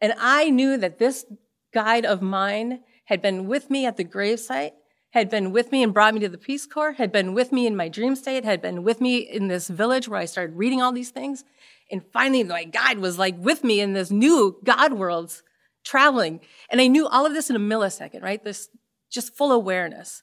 And 0.00 0.12
I 0.18 0.50
knew 0.50 0.76
that 0.76 0.98
this 0.98 1.24
guide 1.72 2.04
of 2.04 2.20
mine 2.20 2.80
had 3.06 3.22
been 3.22 3.46
with 3.46 3.70
me 3.70 3.86
at 3.86 3.96
the 3.96 4.04
gravesite, 4.04 4.72
had 5.10 5.30
been 5.30 5.50
with 5.50 5.72
me 5.72 5.82
and 5.82 5.94
brought 5.94 6.12
me 6.12 6.20
to 6.20 6.28
the 6.28 6.36
Peace 6.36 6.66
Corps, 6.66 6.92
had 6.92 7.10
been 7.10 7.32
with 7.32 7.52
me 7.52 7.66
in 7.66 7.74
my 7.74 7.88
dream 7.88 8.14
state, 8.14 8.44
had 8.44 8.60
been 8.60 8.82
with 8.82 9.00
me 9.00 9.18
in 9.18 9.48
this 9.48 9.68
village 9.68 10.06
where 10.06 10.20
I 10.20 10.26
started 10.26 10.56
reading 10.56 10.82
all 10.82 10.92
these 10.92 11.10
things. 11.10 11.44
And 11.90 12.02
finally, 12.12 12.44
my 12.44 12.64
guide 12.64 12.98
was 12.98 13.18
like 13.18 13.36
with 13.38 13.64
me 13.64 13.80
in 13.80 13.94
this 13.94 14.10
new 14.10 14.58
God 14.62 14.92
worlds 14.92 15.42
traveling. 15.84 16.40
And 16.70 16.80
I 16.80 16.86
knew 16.86 17.06
all 17.06 17.26
of 17.26 17.34
this 17.34 17.50
in 17.50 17.56
a 17.56 17.60
millisecond, 17.60 18.22
right? 18.22 18.42
This 18.42 18.68
just 19.10 19.36
full 19.36 19.52
awareness. 19.52 20.22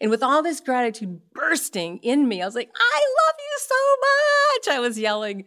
And 0.00 0.10
with 0.10 0.22
all 0.22 0.42
this 0.42 0.60
gratitude 0.60 1.20
bursting 1.32 1.98
in 1.98 2.26
me, 2.26 2.42
I 2.42 2.44
was 2.44 2.56
like, 2.56 2.70
I 2.74 3.00
love 3.26 3.34
you 3.38 3.58
so 3.60 3.74
much. 4.00 4.76
I 4.76 4.80
was 4.80 4.98
yelling. 4.98 5.44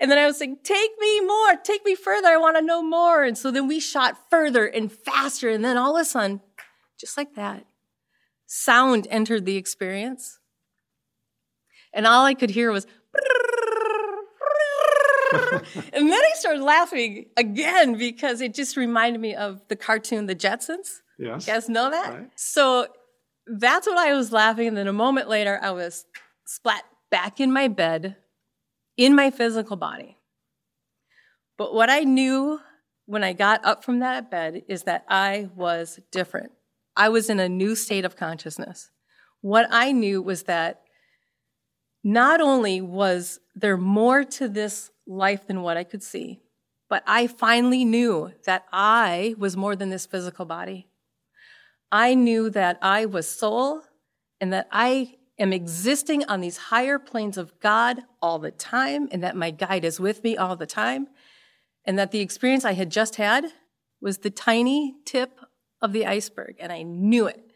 And 0.00 0.10
then 0.10 0.18
I 0.18 0.26
was 0.26 0.40
like, 0.40 0.64
take 0.64 0.90
me 0.98 1.20
more, 1.20 1.56
take 1.62 1.84
me 1.84 1.94
further. 1.94 2.28
I 2.28 2.38
want 2.38 2.56
to 2.56 2.62
know 2.62 2.82
more. 2.82 3.22
And 3.24 3.36
so 3.36 3.50
then 3.50 3.68
we 3.68 3.80
shot 3.80 4.30
further 4.30 4.66
and 4.66 4.90
faster. 4.90 5.50
And 5.50 5.64
then 5.64 5.76
all 5.76 5.96
of 5.96 6.02
a 6.02 6.04
sudden, 6.04 6.40
just 6.98 7.16
like 7.16 7.34
that, 7.34 7.66
sound 8.46 9.06
entered 9.10 9.44
the 9.44 9.56
experience. 9.56 10.38
And 11.92 12.06
all 12.06 12.24
I 12.24 12.34
could 12.34 12.50
hear 12.50 12.72
was, 12.72 12.86
and 15.92 16.10
then 16.10 16.12
I 16.12 16.30
started 16.34 16.62
laughing 16.62 17.26
again 17.36 17.96
because 17.96 18.40
it 18.40 18.54
just 18.54 18.76
reminded 18.76 19.20
me 19.20 19.34
of 19.34 19.62
the 19.68 19.76
cartoon 19.76 20.26
The 20.26 20.34
Jetsons. 20.34 21.00
Yes. 21.18 21.46
You 21.46 21.52
guys 21.52 21.68
know 21.68 21.90
that? 21.90 22.12
Right. 22.12 22.30
So 22.36 22.88
that's 23.46 23.86
what 23.86 23.98
I 23.98 24.14
was 24.14 24.32
laughing. 24.32 24.68
And 24.68 24.76
then 24.76 24.88
a 24.88 24.92
moment 24.92 25.28
later, 25.28 25.58
I 25.62 25.70
was 25.70 26.06
splat 26.46 26.84
back 27.10 27.40
in 27.40 27.52
my 27.52 27.68
bed, 27.68 28.16
in 28.96 29.14
my 29.14 29.30
physical 29.30 29.76
body. 29.76 30.18
But 31.56 31.74
what 31.74 31.90
I 31.90 32.00
knew 32.00 32.60
when 33.06 33.22
I 33.22 33.32
got 33.32 33.64
up 33.64 33.84
from 33.84 34.00
that 34.00 34.30
bed 34.30 34.62
is 34.68 34.84
that 34.84 35.04
I 35.08 35.50
was 35.54 36.00
different. 36.10 36.52
I 36.96 37.08
was 37.08 37.28
in 37.28 37.38
a 37.38 37.48
new 37.48 37.74
state 37.74 38.04
of 38.04 38.16
consciousness. 38.16 38.90
What 39.40 39.68
I 39.70 39.92
knew 39.92 40.22
was 40.22 40.44
that 40.44 40.83
not 42.04 42.42
only 42.42 42.82
was 42.82 43.40
there 43.54 43.78
more 43.78 44.22
to 44.22 44.46
this 44.46 44.90
life 45.06 45.46
than 45.46 45.62
what 45.62 45.78
I 45.78 45.84
could 45.84 46.02
see, 46.02 46.42
but 46.88 47.02
I 47.06 47.26
finally 47.26 47.84
knew 47.84 48.32
that 48.44 48.66
I 48.70 49.34
was 49.38 49.56
more 49.56 49.74
than 49.74 49.88
this 49.88 50.04
physical 50.04 50.44
body. 50.44 50.86
I 51.90 52.14
knew 52.14 52.50
that 52.50 52.78
I 52.82 53.06
was 53.06 53.26
soul 53.28 53.82
and 54.40 54.52
that 54.52 54.68
I 54.70 55.16
am 55.38 55.52
existing 55.52 56.24
on 56.26 56.40
these 56.40 56.58
higher 56.58 56.98
planes 56.98 57.38
of 57.38 57.58
God 57.58 58.02
all 58.20 58.38
the 58.38 58.50
time 58.50 59.08
and 59.10 59.22
that 59.22 59.34
my 59.34 59.50
guide 59.50 59.84
is 59.84 59.98
with 59.98 60.22
me 60.22 60.36
all 60.36 60.56
the 60.56 60.66
time 60.66 61.08
and 61.84 61.98
that 61.98 62.10
the 62.10 62.20
experience 62.20 62.64
I 62.64 62.72
had 62.72 62.90
just 62.90 63.16
had 63.16 63.46
was 64.00 64.18
the 64.18 64.30
tiny 64.30 64.94
tip 65.06 65.40
of 65.80 65.92
the 65.92 66.06
iceberg 66.06 66.56
and 66.60 66.70
I 66.70 66.82
knew 66.82 67.26
it. 67.26 67.53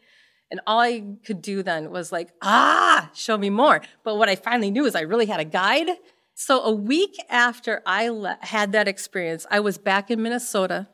And 0.51 0.61
all 0.65 0.79
I 0.79 1.03
could 1.25 1.41
do 1.41 1.61
then 1.61 1.91
was 1.91 2.11
like, 2.11 2.29
ah, 2.41 3.09
show 3.13 3.37
me 3.37 3.49
more. 3.49 3.81
But 4.03 4.15
what 4.15 4.29
I 4.29 4.35
finally 4.35 4.71
knew 4.71 4.85
is 4.85 4.95
I 4.95 5.01
really 5.01 5.27
had 5.27 5.39
a 5.39 5.45
guide. 5.45 5.89
So 6.33 6.63
a 6.63 6.71
week 6.71 7.17
after 7.29 7.81
I 7.85 8.09
le- 8.09 8.37
had 8.41 8.71
that 8.71 8.87
experience, 8.87 9.45
I 9.51 9.59
was 9.59 9.77
back 9.77 10.09
in 10.09 10.23
Minnesota 10.23 10.87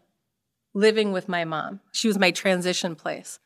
living 0.74 1.14
with 1.14 1.30
my 1.30 1.46
mom. 1.46 1.80
She 1.94 2.08
was 2.08 2.20
my 2.20 2.32
transition 2.32 2.96
place. 2.96 3.40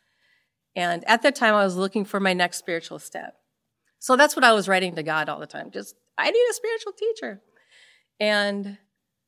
And 0.75 1.07
at 1.07 1.21
that 1.21 1.35
time, 1.35 1.53
I 1.53 1.63
was 1.63 1.75
looking 1.75 2.05
for 2.05 2.19
my 2.19 2.33
next 2.33 2.57
spiritual 2.57 2.99
step. 2.99 3.35
So 3.99 4.15
that's 4.15 4.35
what 4.35 4.45
I 4.45 4.53
was 4.53 4.67
writing 4.67 4.95
to 4.95 5.03
God 5.03 5.29
all 5.29 5.39
the 5.39 5.45
time. 5.47 5.71
Just, 5.71 5.95
I 6.17 6.31
need 6.31 6.45
a 6.49 6.53
spiritual 6.53 6.93
teacher. 6.93 7.41
And 8.19 8.77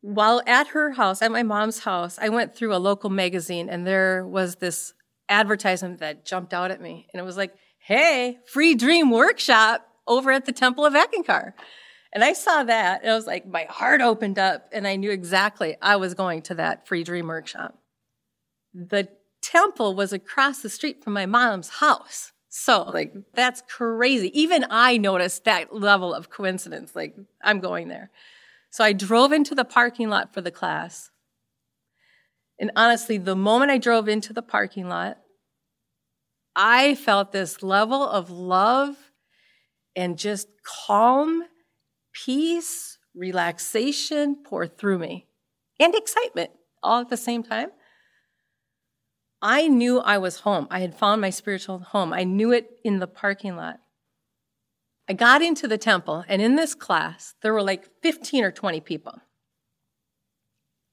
while 0.02 0.42
at 0.48 0.70
her 0.70 0.92
house, 0.92 1.22
at 1.22 1.32
my 1.32 1.44
mom's 1.44 1.80
house, 1.80 2.18
I 2.20 2.30
went 2.30 2.56
through 2.56 2.74
a 2.74 2.78
local 2.78 3.10
magazine 3.10 3.70
and 3.70 3.86
there 3.86 4.26
was 4.26 4.56
this 4.56 4.94
advertisement 5.32 6.00
that 6.00 6.26
jumped 6.26 6.54
out 6.54 6.70
at 6.72 6.82
me. 6.82 7.08
And 7.12 7.20
it 7.20 7.24
was 7.24 7.38
like, 7.38 7.56
hey, 7.80 8.40
free 8.46 8.76
dream 8.76 9.10
workshop 9.10 9.88
over 10.08 10.32
at 10.32 10.46
the 10.46 10.52
Temple 10.52 10.86
of 10.86 10.94
Eckankar. 10.94 11.54
And 12.14 12.24
I 12.24 12.34
saw 12.34 12.64
that 12.64 13.02
and 13.02 13.12
I 13.12 13.16
was 13.16 13.26
like, 13.26 13.48
my 13.48 13.66
heart 13.70 14.02
opened 14.02 14.38
up 14.38 14.68
and 14.72 14.86
I 14.86 14.98
knew 14.98 15.12
exactly 15.12 15.78
I 15.82 15.96
was 15.96 16.14
going 16.14 16.42
to 16.44 16.56
that 16.56 16.88
free 16.88 17.04
dream 17.04 17.28
workshop. 17.28 17.80
The 18.74 19.08
temple 19.42 19.96
was 19.96 20.14
across 20.14 20.62
the 20.62 20.70
street 20.70 21.04
from 21.04 21.14
my 21.14 21.26
mom's 21.26 21.70
house. 21.70 22.34
So, 22.50 22.84
like, 22.84 23.14
that's 23.34 23.64
crazy. 23.70 24.38
Even 24.38 24.66
I 24.70 24.98
noticed 24.98 25.46
that 25.46 25.74
level 25.74 26.14
of 26.14 26.30
coincidence. 26.30 26.94
Like, 26.96 27.16
I'm 27.42 27.62
going 27.62 27.88
there. 27.88 28.12
So 28.70 28.84
I 28.84 28.92
drove 28.92 29.32
into 29.32 29.56
the 29.56 29.64
parking 29.64 30.10
lot 30.10 30.34
for 30.34 30.42
the 30.42 30.52
class. 30.52 31.12
And 32.60 32.72
honestly, 32.76 33.18
the 33.18 33.38
moment 33.38 33.72
I 33.72 33.78
drove 33.78 34.10
into 34.10 34.34
the 34.34 34.42
parking 34.42 34.90
lot, 34.90 35.18
I 36.56 36.96
felt 36.96 37.32
this 37.32 37.64
level 37.64 38.04
of 38.08 38.30
love 38.30 38.96
and 39.96 40.18
just 40.18 40.48
calm, 40.64 41.44
peace, 42.14 42.98
relaxation 43.16 44.36
pour 44.44 44.68
through 44.68 45.00
me, 45.00 45.28
and 45.80 45.96
excitement 45.96 46.52
all 46.84 47.02
at 47.02 47.10
the 47.10 47.18
same 47.18 47.44
time. 47.44 47.70
I 49.42 49.68
knew 49.68 50.00
I 50.00 50.18
was 50.18 50.42
home. 50.42 50.68
I 50.70 50.82
had 50.82 50.96
found 50.96 51.20
my 51.20 51.32
spiritual 51.32 51.80
home. 51.80 52.14
I 52.14 52.24
knew 52.24 52.52
it 52.52 52.70
in 52.84 53.00
the 53.00 53.08
parking 53.08 53.56
lot. 53.56 53.80
I 55.10 55.14
got 55.14 55.42
into 55.42 55.68
the 55.68 55.78
temple, 55.78 56.24
and 56.28 56.42
in 56.42 56.56
this 56.56 56.76
class, 56.76 57.36
there 57.42 57.54
were 57.54 57.64
like 57.64 57.90
15 58.02 58.44
or 58.44 58.52
20 58.52 58.80
people. 58.82 59.20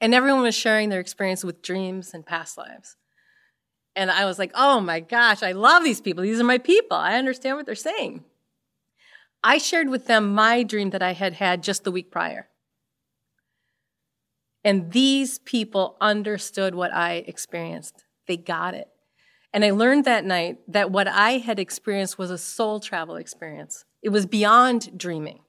And 0.01 0.15
everyone 0.15 0.43
was 0.43 0.55
sharing 0.55 0.89
their 0.89 1.01
experience 1.01 1.45
with 1.45 1.63
dreams 1.63 2.15
and 2.15 2.25
past 2.25 2.57
lives. 2.57 2.97
And 3.99 4.13
I 4.13 4.27
was 4.27 4.39
like, 4.39 4.53
oh 4.55 4.79
my 4.79 5.01
gosh, 5.01 5.43
I 5.43 5.51
love 5.51 5.83
these 5.83 6.01
people. 6.01 6.23
These 6.23 6.39
are 6.39 6.45
my 6.45 6.59
people. 6.59 6.97
I 6.97 7.17
understand 7.17 7.57
what 7.57 7.67
they're 7.67 7.75
saying. 7.75 8.23
I 9.43 9.59
shared 9.59 9.89
with 9.89 10.07
them 10.07 10.33
my 10.33 10.63
dream 10.63 10.91
that 10.91 11.03
I 11.03 11.15
had 11.15 11.33
had 11.33 11.65
just 11.65 11.83
the 11.83 11.91
week 11.91 12.09
prior. 12.09 12.49
And 14.63 14.93
these 14.93 15.41
people 15.41 15.97
understood 16.01 16.77
what 16.77 16.95
I 16.95 17.25
experienced. 17.27 18.05
They 18.29 18.37
got 18.37 18.75
it. 18.75 18.87
And 19.53 19.65
I 19.65 19.73
learned 19.73 20.05
that 20.05 20.25
night 20.25 20.59
that 20.69 20.93
what 20.93 21.09
I 21.09 21.39
had 21.39 21.59
experienced 21.59 22.19
was 22.19 22.31
a 22.31 22.39
soul 22.39 22.79
travel 22.79 23.17
experience. 23.17 23.85
It 24.01 24.11
was 24.11 24.27
beyond 24.27 24.97
dreaming. 24.97 25.41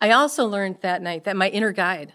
I 0.00 0.12
also 0.12 0.46
learned 0.46 0.78
that 0.80 1.02
night 1.02 1.24
that 1.24 1.36
my 1.36 1.50
inner 1.50 1.72
guide 1.72 2.14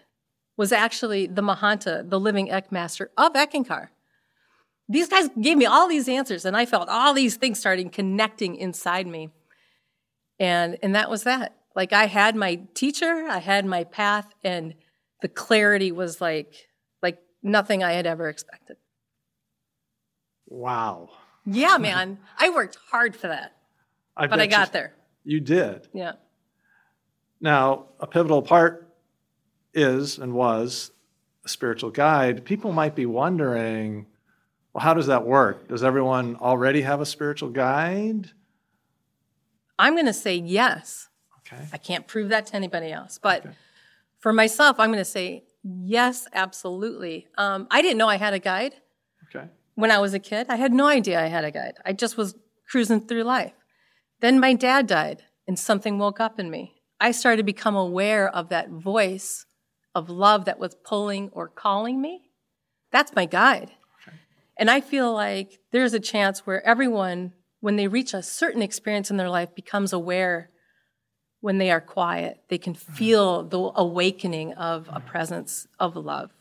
was 0.58 0.72
actually 0.72 1.28
the 1.28 1.44
Mahanta, 1.44 2.10
the 2.10 2.20
living 2.20 2.50
Eck 2.50 2.72
Master 2.72 3.12
of 3.16 3.34
Eckankar. 3.34 3.90
These 4.94 5.10
guys 5.10 5.28
gave 5.42 5.58
me 5.58 5.66
all 5.66 5.88
these 5.88 6.08
answers, 6.08 6.46
and 6.46 6.56
I 6.56 6.68
felt 6.68 6.88
all 6.88 7.16
these 7.16 7.36
things 7.36 7.60
starting 7.60 7.90
connecting 7.90 8.56
inside 8.56 9.08
me. 9.08 9.32
And, 10.40 10.78
and 10.84 10.94
that 10.94 11.10
was 11.10 11.24
that. 11.24 11.56
Like 11.76 11.94
I 11.94 12.06
had 12.06 12.36
my 12.36 12.62
teacher, 12.76 13.26
I 13.28 13.40
had 13.40 13.66
my 13.66 13.86
path, 13.86 14.28
and 14.44 14.76
the 15.22 15.28
clarity 15.28 15.92
was 15.92 16.22
like, 16.22 16.68
like 17.02 17.18
nothing 17.42 17.84
I 17.84 17.94
had 17.94 18.06
ever 18.06 18.30
expected. 18.30 18.78
Wow. 20.48 21.10
Yeah, 21.44 21.78
man. 21.80 22.20
I 22.38 22.52
worked 22.52 22.78
hard 22.92 23.16
for 23.16 23.30
that, 23.30 23.54
I 24.16 24.28
but 24.28 24.40
I 24.40 24.46
got 24.46 24.68
you, 24.68 24.74
there. 24.74 24.94
You 25.24 25.40
did. 25.40 25.88
Yeah. 25.92 26.14
Now, 27.42 27.86
a 28.00 28.06
pivotal 28.06 28.44
part 28.44 28.94
is 29.74 30.20
and 30.20 30.34
was 30.34 30.92
a 31.44 31.50
spiritual 31.50 31.90
guide. 31.90 32.46
People 32.46 32.72
might 32.72 32.94
be 32.94 33.08
wondering, 33.08 34.06
well, 34.74 34.84
how 34.84 34.94
does 34.94 35.08
that 35.08 35.26
work? 35.26 35.68
Does 35.68 35.84
everyone 35.84 36.36
already 36.38 36.82
have 36.82 37.02
a 37.02 37.06
spiritual 37.06 37.50
guide? 37.50 38.32
I'm 39.78 39.94
going 39.94 40.06
to 40.06 40.14
say 40.14 40.36
yes. 40.36 41.10
Okay. 41.40 41.64
I 41.74 41.78
can't 41.78 42.08
prove 42.08 42.30
that 42.30 42.48
to 42.48 42.56
anybody 42.56 42.92
else. 42.92 43.20
But 43.22 43.46
Okay. 43.46 43.56
for 44.20 44.34
myself, 44.34 44.80
I'm 44.80 44.90
going 44.90 45.00
to 45.00 45.06
say 45.06 45.44
yes, 45.64 46.28
absolutely. 46.34 47.28
Um, 47.38 47.68
I 47.70 47.82
didn't 47.82 47.98
know 47.98 48.08
I 48.08 48.18
had 48.18 48.34
a 48.34 48.40
guide 48.40 48.76
Okay. 49.36 49.48
when 49.76 49.92
I 49.92 50.00
was 50.00 50.14
a 50.14 50.20
kid. 50.20 50.48
I 50.50 50.56
had 50.56 50.74
no 50.74 50.88
idea 50.88 51.22
I 51.22 51.28
had 51.28 51.44
a 51.44 51.52
guide. 51.52 51.76
I 51.86 51.94
just 51.94 52.18
was 52.18 52.36
cruising 52.70 53.02
through 53.08 53.24
life. 53.24 53.54
Then 54.22 54.40
my 54.40 54.54
dad 54.54 54.88
died, 54.88 55.24
and 55.48 55.60
something 55.60 56.00
woke 56.00 56.20
up 56.22 56.40
in 56.40 56.50
me. 56.50 56.76
I 57.02 57.12
started 57.12 57.38
to 57.38 57.44
become 57.44 57.76
aware 57.76 58.30
of 58.30 58.48
that 58.50 58.70
voice 58.70 59.46
of 59.94 60.10
love 60.10 60.46
that 60.46 60.58
was 60.60 60.76
pulling 60.76 61.30
or 61.34 61.50
calling 61.50 62.02
me. 62.02 62.30
That's 62.92 63.14
my 63.16 63.26
guide. 63.26 63.72
And 64.58 64.70
I 64.70 64.82
feel 64.82 65.14
like 65.14 65.60
there's 65.72 65.94
a 65.94 66.00
chance 66.00 66.46
where 66.46 66.66
everyone, 66.66 67.34
when 67.60 67.76
they 67.76 67.88
reach 67.88 68.14
a 68.14 68.22
certain 68.22 68.62
experience 68.62 69.10
in 69.10 69.18
their 69.18 69.30
life, 69.30 69.56
becomes 69.56 69.94
aware 69.94 70.50
when 71.42 71.58
they 71.58 71.72
are 71.72 71.82
quiet. 71.82 72.42
They 72.48 72.58
can 72.58 72.74
mm-hmm. 72.74 72.94
feel 72.94 73.44
the 73.44 73.72
awakening 73.76 74.54
of 74.54 74.88
a 74.88 74.94
mm-hmm. 74.94 75.08
presence 75.08 75.68
of 75.80 75.96
love. 75.96 76.32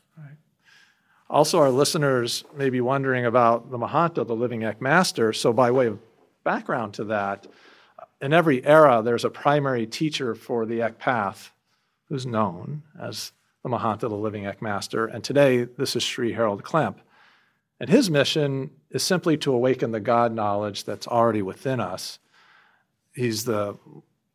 Also, 1.32 1.58
our 1.58 1.70
listeners 1.70 2.44
may 2.54 2.68
be 2.68 2.82
wondering 2.82 3.24
about 3.24 3.70
the 3.70 3.78
Mahanta, 3.78 4.26
the 4.26 4.36
living 4.36 4.64
Eck 4.64 4.82
Master. 4.82 5.32
So, 5.32 5.50
by 5.50 5.70
way 5.70 5.86
of 5.86 5.98
background 6.44 6.92
to 6.94 7.04
that, 7.04 7.46
uh, 7.98 8.04
in 8.20 8.34
every 8.34 8.62
era, 8.66 9.00
there's 9.02 9.24
a 9.24 9.30
primary 9.30 9.86
teacher 9.86 10.34
for 10.34 10.66
the 10.66 10.82
Eck 10.82 10.98
path 10.98 11.50
who's 12.10 12.26
known 12.26 12.82
as 13.00 13.32
the 13.62 13.70
Mahanta, 13.70 14.00
the 14.00 14.10
living 14.10 14.46
Eck 14.46 14.60
Master. 14.60 15.06
And 15.06 15.24
today, 15.24 15.64
this 15.64 15.96
is 15.96 16.02
Sri 16.02 16.34
Harold 16.34 16.62
Klemp. 16.62 16.96
And 17.82 17.90
his 17.90 18.08
mission 18.08 18.70
is 18.92 19.02
simply 19.02 19.36
to 19.38 19.52
awaken 19.52 19.90
the 19.90 19.98
God 19.98 20.32
knowledge 20.32 20.84
that's 20.84 21.08
already 21.08 21.42
within 21.42 21.80
us. 21.80 22.20
He's 23.12 23.44
the 23.44 23.76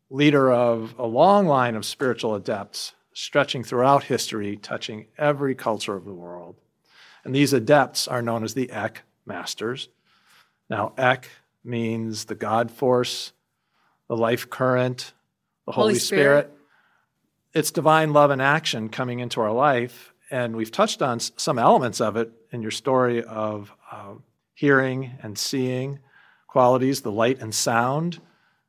leader 0.09 0.51
of 0.51 0.93
a 0.99 1.05
long 1.05 1.47
line 1.47 1.75
of 1.75 1.85
spiritual 1.85 2.35
adepts 2.35 2.91
stretching 3.13 3.63
throughout 3.63 4.03
history, 4.03 4.57
touching 4.57 5.07
every 5.17 5.55
culture 5.55 5.95
of 5.95 6.03
the 6.03 6.13
world. 6.13 6.57
And 7.23 7.33
these 7.33 7.53
adepts 7.53 8.05
are 8.05 8.21
known 8.21 8.43
as 8.43 8.53
the 8.53 8.69
Eck 8.69 9.03
masters. 9.25 9.87
Now, 10.69 10.91
Eck 10.97 11.29
means 11.63 12.25
the 12.25 12.35
God 12.35 12.69
force, 12.69 13.31
the 14.09 14.17
life 14.17 14.49
current, 14.49 15.13
the 15.65 15.71
Holy, 15.71 15.93
Holy 15.93 15.99
Spirit. 15.99 16.47
Spirit. 16.47 16.59
It's 17.53 17.71
divine 17.71 18.11
love 18.11 18.29
and 18.29 18.41
action 18.41 18.89
coming 18.89 19.19
into 19.19 19.39
our 19.39 19.53
life. 19.53 20.13
And 20.29 20.55
we've 20.55 20.71
touched 20.71 21.01
on 21.01 21.19
some 21.19 21.57
elements 21.57 22.01
of 22.01 22.17
it 22.17 22.31
in 22.51 22.61
your 22.61 22.71
story 22.71 23.23
of 23.23 23.73
uh, 23.91 24.15
hearing 24.53 25.13
and 25.21 25.37
seeing 25.37 25.99
qualities, 26.47 27.01
the 27.01 27.11
light 27.11 27.39
and 27.39 27.53
sound 27.53 28.19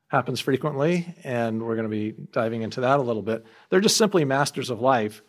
happens 0.09 0.39
frequently, 0.39 1.15
and 1.23 1.61
we're 1.61 1.75
going 1.75 1.89
to 1.89 1.89
be 1.89 2.15
diving 2.31 2.61
into 2.63 2.81
that 2.81 2.99
a 2.99 3.01
little 3.01 3.21
bit. 3.21 3.45
They're 3.69 3.79
just 3.79 3.97
simply 3.97 4.25
masters 4.25 4.69
of 4.69 4.81
life, 4.81 5.21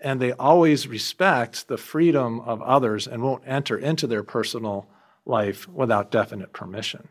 and 0.00 0.20
they 0.20 0.32
always 0.32 0.86
respect 0.86 1.66
the 1.66 1.78
freedom 1.78 2.40
of 2.40 2.60
others 2.62 3.06
and 3.06 3.22
won't 3.22 3.42
enter 3.46 3.76
into 3.76 4.06
their 4.06 4.22
personal 4.22 4.86
life 5.24 5.68
without 5.68 6.10
definite 6.10 6.52
permission. 6.52 7.08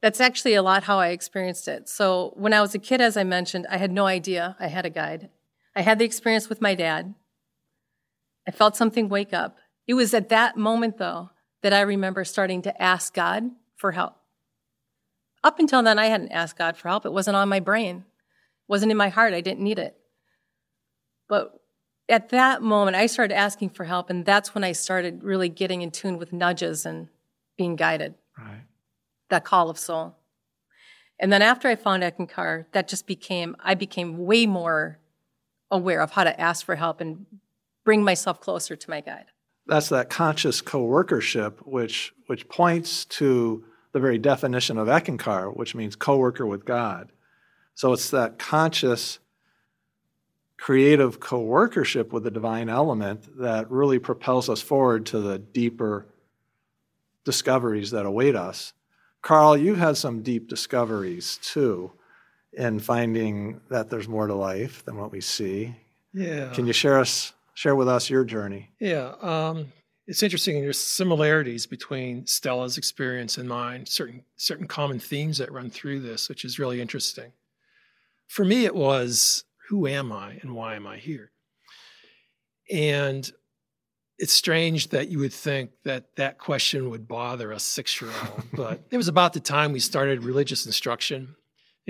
That's 0.00 0.20
actually 0.20 0.54
a 0.54 0.62
lot 0.62 0.84
how 0.84 0.98
I 0.98 1.08
experienced 1.08 1.68
it. 1.68 1.88
So 1.88 2.32
when 2.36 2.52
I 2.52 2.60
was 2.60 2.74
a 2.74 2.78
kid, 2.78 3.00
as 3.00 3.16
I 3.16 3.24
mentioned, 3.24 3.66
I 3.70 3.76
had 3.76 3.92
no 3.92 4.06
idea 4.06 4.56
I 4.58 4.66
had 4.66 4.86
a 4.86 4.90
guide. 4.90 5.30
I 5.74 5.82
had 5.82 5.98
the 5.98 6.04
experience 6.04 6.48
with 6.48 6.60
my 6.60 6.74
dad. 6.74 7.14
I 8.46 8.50
felt 8.50 8.76
something 8.76 9.08
wake 9.08 9.32
up. 9.32 9.58
It 9.86 9.94
was 9.94 10.14
at 10.14 10.28
that 10.30 10.56
moment, 10.56 10.98
though, 10.98 11.30
that 11.62 11.72
I 11.72 11.80
remember 11.80 12.24
starting 12.24 12.62
to 12.62 12.82
ask 12.82 13.14
God 13.14 13.50
for 13.76 13.92
help. 13.92 14.16
Up 15.42 15.58
until 15.58 15.82
then, 15.82 15.98
I 15.98 16.06
hadn't 16.06 16.32
asked 16.32 16.58
God 16.58 16.76
for 16.76 16.88
help. 16.88 17.06
It 17.06 17.12
wasn't 17.12 17.36
on 17.36 17.48
my 17.48 17.60
brain, 17.60 17.98
it 17.98 18.68
wasn't 18.68 18.90
in 18.92 18.96
my 18.98 19.08
heart. 19.08 19.34
I 19.34 19.40
didn't 19.40 19.64
need 19.64 19.78
it. 19.78 19.96
But 21.28 21.60
at 22.08 22.30
that 22.30 22.60
moment, 22.60 22.96
I 22.96 23.06
started 23.06 23.36
asking 23.36 23.70
for 23.70 23.84
help, 23.84 24.10
and 24.10 24.24
that's 24.26 24.54
when 24.54 24.64
I 24.64 24.72
started 24.72 25.22
really 25.22 25.48
getting 25.48 25.82
in 25.82 25.90
tune 25.90 26.18
with 26.18 26.32
nudges 26.32 26.84
and 26.84 27.08
being 27.56 27.76
guided 27.76 28.14
Right. 28.36 28.62
that 29.28 29.44
call 29.44 29.70
of 29.70 29.78
soul. 29.78 30.16
And 31.18 31.32
then 31.32 31.42
after 31.42 31.68
I 31.68 31.76
found 31.76 32.02
Eckankar, 32.02 32.66
that 32.72 32.88
just 32.88 33.06
became, 33.06 33.54
I 33.60 33.74
became 33.74 34.18
way 34.18 34.46
more 34.46 34.98
aware 35.70 36.00
of 36.00 36.12
how 36.12 36.24
to 36.24 36.40
ask 36.40 36.64
for 36.64 36.76
help 36.76 37.00
and 37.00 37.26
bring 37.84 38.02
myself 38.02 38.40
closer 38.40 38.76
to 38.76 38.90
my 38.90 39.00
guide. 39.00 39.26
That's 39.66 39.88
that 39.90 40.10
conscious 40.10 40.60
co-workership, 40.60 41.60
which 41.66 42.12
which 42.26 42.48
points 42.48 43.04
to 43.06 43.64
the 43.92 44.00
very 44.00 44.18
definition 44.18 44.78
of 44.78 44.88
Eckankar, 44.88 45.56
which 45.56 45.74
means 45.74 45.96
co-worker 45.96 46.46
with 46.46 46.64
God. 46.64 47.12
So 47.74 47.92
it's 47.92 48.10
that 48.10 48.38
conscious, 48.38 49.18
creative 50.56 51.18
co-workership 51.18 52.12
with 52.12 52.24
the 52.24 52.30
divine 52.30 52.68
element 52.68 53.38
that 53.38 53.70
really 53.70 53.98
propels 53.98 54.48
us 54.48 54.60
forward 54.60 55.06
to 55.06 55.20
the 55.20 55.38
deeper 55.38 56.06
discoveries 57.24 57.90
that 57.90 58.06
await 58.06 58.36
us. 58.36 58.72
Carl, 59.22 59.56
you've 59.56 59.78
had 59.78 59.96
some 59.96 60.22
deep 60.22 60.48
discoveries 60.48 61.38
too 61.42 61.92
in 62.52 62.80
finding 62.80 63.60
that 63.70 63.90
there's 63.90 64.08
more 64.08 64.26
to 64.26 64.34
life 64.34 64.84
than 64.84 64.96
what 64.96 65.12
we 65.12 65.20
see. 65.20 65.74
Yeah. 66.12 66.50
Can 66.52 66.66
you 66.66 66.72
share 66.72 66.98
us 66.98 67.32
share 67.54 67.76
with 67.76 67.88
us 67.88 68.10
your 68.10 68.24
journey? 68.24 68.70
Yeah. 68.80 69.14
Um, 69.20 69.72
it's 70.06 70.22
interesting. 70.22 70.60
There's 70.60 70.78
similarities 70.78 71.66
between 71.66 72.26
Stella's 72.26 72.78
experience 72.78 73.38
and 73.38 73.48
mine. 73.48 73.86
Certain 73.86 74.24
certain 74.36 74.66
common 74.66 74.98
themes 74.98 75.38
that 75.38 75.52
run 75.52 75.70
through 75.70 76.00
this, 76.00 76.28
which 76.28 76.44
is 76.44 76.58
really 76.58 76.80
interesting. 76.80 77.32
For 78.26 78.44
me, 78.44 78.64
it 78.64 78.74
was 78.74 79.44
who 79.68 79.86
am 79.86 80.10
I 80.10 80.38
and 80.42 80.54
why 80.54 80.74
am 80.74 80.86
I 80.86 80.96
here? 80.96 81.30
And 82.72 83.30
it's 84.18 84.32
strange 84.32 84.88
that 84.88 85.08
you 85.08 85.18
would 85.18 85.32
think 85.32 85.70
that 85.84 86.16
that 86.16 86.38
question 86.38 86.90
would 86.90 87.08
bother 87.08 87.52
a 87.52 87.58
six 87.58 88.00
year 88.00 88.10
old, 88.10 88.44
but 88.52 88.80
it 88.90 88.96
was 88.96 89.08
about 89.08 89.32
the 89.32 89.40
time 89.40 89.72
we 89.72 89.80
started 89.80 90.24
religious 90.24 90.66
instruction. 90.66 91.36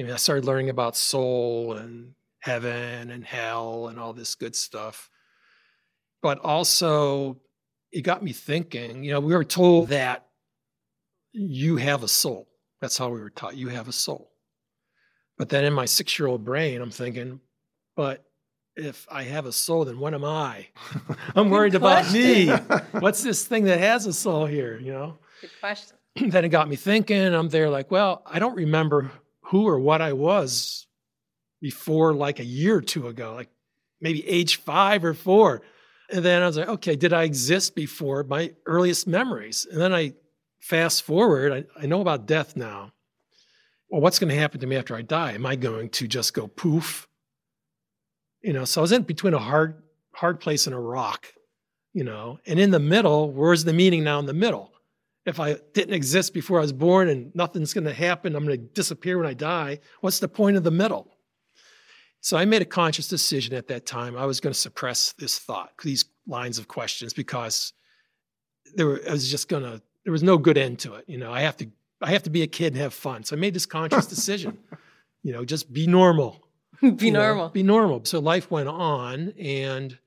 I 0.00 0.02
mean, 0.02 0.12
I 0.12 0.16
started 0.16 0.46
learning 0.46 0.70
about 0.70 0.96
soul 0.96 1.74
and 1.74 2.14
heaven 2.38 3.10
and 3.10 3.22
hell 3.22 3.88
and 3.88 3.98
all 3.98 4.14
this 4.14 4.34
good 4.34 4.56
stuff. 4.56 5.10
But 6.22 6.38
also, 6.38 7.38
it 7.92 8.00
got 8.00 8.22
me 8.22 8.32
thinking. 8.32 9.04
You 9.04 9.12
know, 9.12 9.20
we 9.20 9.34
were 9.34 9.44
told 9.44 9.88
that 9.88 10.26
you 11.32 11.76
have 11.76 12.02
a 12.02 12.08
soul. 12.08 12.48
That's 12.80 12.96
how 12.96 13.10
we 13.10 13.20
were 13.20 13.28
taught. 13.28 13.58
You 13.58 13.68
have 13.68 13.88
a 13.88 13.92
soul. 13.92 14.32
But 15.36 15.50
then 15.50 15.66
in 15.66 15.74
my 15.74 15.84
six 15.84 16.18
year 16.18 16.28
old 16.28 16.46
brain, 16.46 16.80
I'm 16.80 16.90
thinking, 16.90 17.40
but 17.94 18.24
if 18.76 19.06
I 19.10 19.24
have 19.24 19.44
a 19.44 19.52
soul, 19.52 19.84
then 19.84 19.98
what 19.98 20.14
am 20.14 20.24
I? 20.24 20.68
I'm 21.34 21.50
worried 21.50 21.74
about 21.74 22.10
me. 22.10 22.48
What's 22.92 23.22
this 23.22 23.44
thing 23.44 23.64
that 23.64 23.80
has 23.80 24.06
a 24.06 24.14
soul 24.14 24.46
here, 24.46 24.78
you 24.78 24.92
know? 24.92 25.18
Good 25.42 25.50
question. 25.60 25.96
then 26.30 26.46
it 26.46 26.48
got 26.48 26.70
me 26.70 26.76
thinking. 26.76 27.34
I'm 27.34 27.50
there 27.50 27.68
like, 27.68 27.90
well, 27.90 28.22
I 28.24 28.38
don't 28.38 28.56
remember 28.56 29.10
who 29.50 29.66
or 29.66 29.78
what 29.78 30.00
I 30.00 30.12
was 30.12 30.86
before 31.60 32.14
like 32.14 32.38
a 32.38 32.44
year 32.44 32.76
or 32.76 32.80
two 32.80 33.08
ago, 33.08 33.34
like 33.34 33.50
maybe 34.00 34.26
age 34.26 34.56
five 34.56 35.04
or 35.04 35.12
four. 35.14 35.62
And 36.08 36.24
then 36.24 36.42
I 36.42 36.46
was 36.46 36.56
like, 36.56 36.68
okay, 36.68 36.96
did 36.96 37.12
I 37.12 37.24
exist 37.24 37.74
before 37.74 38.22
my 38.24 38.52
earliest 38.66 39.06
memories? 39.06 39.66
And 39.70 39.80
then 39.80 39.92
I 39.92 40.14
fast 40.60 41.02
forward, 41.02 41.52
I, 41.52 41.82
I 41.82 41.86
know 41.86 42.00
about 42.00 42.26
death 42.26 42.56
now. 42.56 42.92
Well, 43.88 44.00
what's 44.00 44.20
going 44.20 44.30
to 44.30 44.38
happen 44.38 44.60
to 44.60 44.66
me 44.66 44.76
after 44.76 44.94
I 44.94 45.02
die? 45.02 45.32
Am 45.32 45.44
I 45.44 45.56
going 45.56 45.90
to 45.90 46.06
just 46.06 46.32
go 46.32 46.46
poof? 46.46 47.08
You 48.42 48.52
know, 48.52 48.64
so 48.64 48.80
I 48.80 48.82
was 48.82 48.92
in 48.92 49.02
between 49.02 49.34
a 49.34 49.38
hard, 49.38 49.82
hard 50.14 50.38
place 50.38 50.66
and 50.66 50.74
a 50.74 50.78
rock, 50.78 51.26
you 51.92 52.04
know, 52.04 52.38
and 52.46 52.60
in 52.60 52.70
the 52.70 52.78
middle, 52.78 53.32
where's 53.32 53.64
the 53.64 53.72
meaning 53.72 54.04
now 54.04 54.20
in 54.20 54.26
the 54.26 54.32
middle? 54.32 54.70
If 55.26 55.38
I 55.38 55.56
didn't 55.74 55.94
exist 55.94 56.32
before 56.32 56.58
I 56.58 56.62
was 56.62 56.72
born 56.72 57.08
and 57.08 57.34
nothing's 57.34 57.74
going 57.74 57.84
to 57.84 57.92
happen, 57.92 58.34
I'm 58.34 58.44
going 58.44 58.58
to 58.58 58.64
disappear 58.74 59.18
when 59.18 59.26
I 59.26 59.34
die, 59.34 59.80
what's 60.00 60.18
the 60.18 60.28
point 60.28 60.56
of 60.56 60.64
the 60.64 60.70
middle? 60.70 61.16
So 62.22 62.36
I 62.36 62.44
made 62.44 62.62
a 62.62 62.66
conscious 62.66 63.08
decision 63.08 63.54
at 63.54 63.68
that 63.68 63.86
time. 63.86 64.16
I 64.16 64.26
was 64.26 64.40
going 64.40 64.52
to 64.52 64.58
suppress 64.58 65.12
this 65.18 65.38
thought, 65.38 65.72
these 65.82 66.04
lines 66.26 66.58
of 66.58 66.68
questions, 66.68 67.12
because 67.12 67.72
there 68.74 68.86
were, 68.86 69.00
I 69.08 69.12
was 69.12 69.30
just 69.30 69.48
going 69.48 69.62
to, 69.62 69.82
there 70.04 70.12
was 70.12 70.22
no 70.22 70.36
good 70.36 70.58
end 70.58 70.78
to 70.80 70.94
it. 70.94 71.04
You 71.06 71.18
know, 71.18 71.32
I 71.32 71.40
have 71.40 71.56
to, 71.58 71.68
I 72.02 72.10
have 72.10 72.22
to 72.24 72.30
be 72.30 72.42
a 72.42 72.46
kid 72.46 72.74
and 72.74 72.82
have 72.82 72.94
fun. 72.94 73.24
So 73.24 73.36
I 73.36 73.38
made 73.38 73.54
this 73.54 73.66
conscious 73.66 74.06
decision, 74.16 74.58
you 75.22 75.32
know, 75.32 75.44
just 75.44 75.72
be 75.72 75.86
normal. 75.86 76.46
Be 76.80 77.06
you 77.06 77.12
know, 77.12 77.20
normal. 77.20 77.48
be 77.50 77.62
normal. 77.62 78.04
So 78.04 78.20
life 78.20 78.50
went 78.50 78.68
on, 78.68 79.34
and 79.38 79.98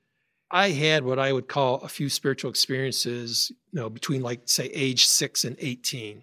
I 0.54 0.70
had 0.70 1.04
what 1.04 1.18
I 1.18 1.32
would 1.32 1.48
call 1.48 1.80
a 1.80 1.88
few 1.88 2.08
spiritual 2.08 2.48
experiences, 2.48 3.50
you 3.72 3.80
know, 3.80 3.90
between 3.90 4.22
like 4.22 4.42
say 4.44 4.66
age 4.66 5.04
six 5.06 5.42
and 5.42 5.56
eighteen, 5.58 6.22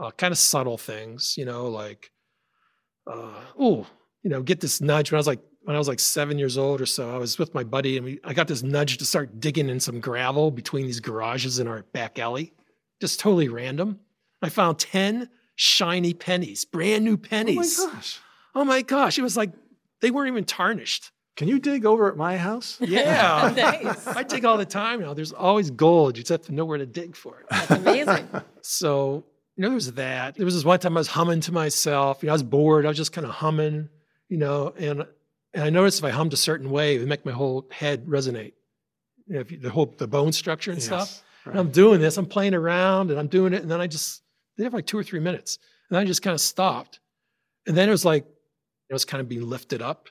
uh, 0.00 0.10
kind 0.10 0.32
of 0.32 0.38
subtle 0.38 0.76
things, 0.76 1.36
you 1.38 1.44
know, 1.44 1.68
like, 1.68 2.10
uh, 3.06 3.40
oh, 3.56 3.86
you 4.24 4.30
know, 4.30 4.42
get 4.42 4.58
this 4.58 4.80
nudge 4.80 5.12
when 5.12 5.16
I 5.16 5.20
was 5.20 5.28
like 5.28 5.38
when 5.62 5.76
I 5.76 5.78
was 5.78 5.86
like 5.86 6.00
seven 6.00 6.38
years 6.38 6.58
old 6.58 6.80
or 6.80 6.86
so. 6.86 7.14
I 7.14 7.18
was 7.18 7.38
with 7.38 7.54
my 7.54 7.62
buddy, 7.62 7.96
and 7.96 8.04
we 8.04 8.18
I 8.24 8.34
got 8.34 8.48
this 8.48 8.64
nudge 8.64 8.98
to 8.98 9.06
start 9.06 9.38
digging 9.38 9.68
in 9.68 9.78
some 9.78 10.00
gravel 10.00 10.50
between 10.50 10.86
these 10.86 10.98
garages 10.98 11.60
in 11.60 11.68
our 11.68 11.84
back 11.92 12.18
alley, 12.18 12.52
just 13.00 13.20
totally 13.20 13.48
random. 13.48 14.00
I 14.42 14.48
found 14.48 14.80
ten 14.80 15.28
shiny 15.54 16.14
pennies, 16.14 16.64
brand 16.64 17.04
new 17.04 17.16
pennies. 17.16 17.78
Oh 17.78 17.86
my 17.86 17.92
gosh. 17.92 18.20
Oh 18.56 18.64
my 18.64 18.82
gosh, 18.82 19.18
it 19.20 19.22
was 19.22 19.36
like 19.36 19.52
they 20.00 20.10
weren't 20.10 20.32
even 20.32 20.44
tarnished. 20.44 21.12
Can 21.36 21.48
you 21.48 21.58
dig 21.58 21.84
over 21.84 22.10
at 22.10 22.16
my 22.16 22.36
house? 22.36 22.78
Yeah. 22.86 23.52
Nice. 23.56 24.06
I 24.06 24.22
dig 24.22 24.44
all 24.44 24.56
the 24.56 24.64
time 24.64 25.00
now. 25.00 25.12
There's 25.14 25.32
always 25.32 25.70
gold. 25.70 26.16
You 26.16 26.22
just 26.22 26.30
have 26.30 26.46
to 26.46 26.54
know 26.54 26.64
where 26.64 26.78
to 26.78 26.86
dig 26.86 27.14
for 27.14 27.40
it. 27.40 27.46
That's 27.50 27.70
amazing. 27.70 28.28
So, 28.68 29.22
you 29.54 29.62
know, 29.62 29.68
there 29.68 29.76
was 29.76 29.92
that. 29.92 30.34
There 30.34 30.44
was 30.44 30.56
this 30.56 30.64
one 30.64 30.80
time 30.80 30.96
I 30.96 31.00
was 31.00 31.06
humming 31.06 31.40
to 31.42 31.52
myself. 31.52 32.20
You 32.20 32.26
know, 32.26 32.32
I 32.32 32.34
was 32.34 32.42
bored. 32.42 32.84
I 32.84 32.88
was 32.88 32.96
just 32.96 33.12
kind 33.12 33.24
of 33.24 33.30
humming, 33.30 33.88
you 34.28 34.38
know, 34.38 34.74
and 34.76 35.06
and 35.54 35.62
I 35.62 35.70
noticed 35.70 36.00
if 36.00 36.04
I 36.04 36.10
hummed 36.10 36.32
a 36.32 36.36
certain 36.36 36.68
way, 36.68 36.96
it 36.96 36.98
would 36.98 37.08
make 37.08 37.24
my 37.24 37.30
whole 37.30 37.68
head 37.70 38.06
resonate. 38.06 38.54
You 39.28 39.34
know, 39.34 39.40
if 39.40 39.52
you, 39.52 39.58
the 39.58 39.70
whole 39.70 39.94
the 39.98 40.08
bone 40.08 40.32
structure 40.32 40.72
and 40.72 40.82
stuff. 40.82 41.22
And 41.44 41.56
I'm 41.56 41.70
doing 41.70 42.00
this, 42.00 42.16
I'm 42.16 42.26
playing 42.26 42.54
around 42.54 43.12
and 43.12 43.20
I'm 43.20 43.28
doing 43.28 43.52
it. 43.52 43.62
And 43.62 43.70
then 43.70 43.80
I 43.80 43.86
just 43.86 44.22
did 44.56 44.66
it 44.66 44.70
for 44.70 44.78
like 44.78 44.86
two 44.86 44.98
or 44.98 45.04
three 45.04 45.20
minutes. 45.20 45.60
And 45.88 45.94
then 45.94 46.02
I 46.02 46.06
just 46.06 46.22
kind 46.22 46.34
of 46.34 46.40
stopped. 46.40 46.98
And 47.68 47.76
then 47.76 47.88
it 47.88 47.92
was 47.92 48.04
like, 48.04 48.26
it 48.90 48.92
was 48.92 49.04
kind 49.04 49.20
of 49.20 49.28
being 49.28 49.48
lifted 49.48 49.80
up 49.80 50.08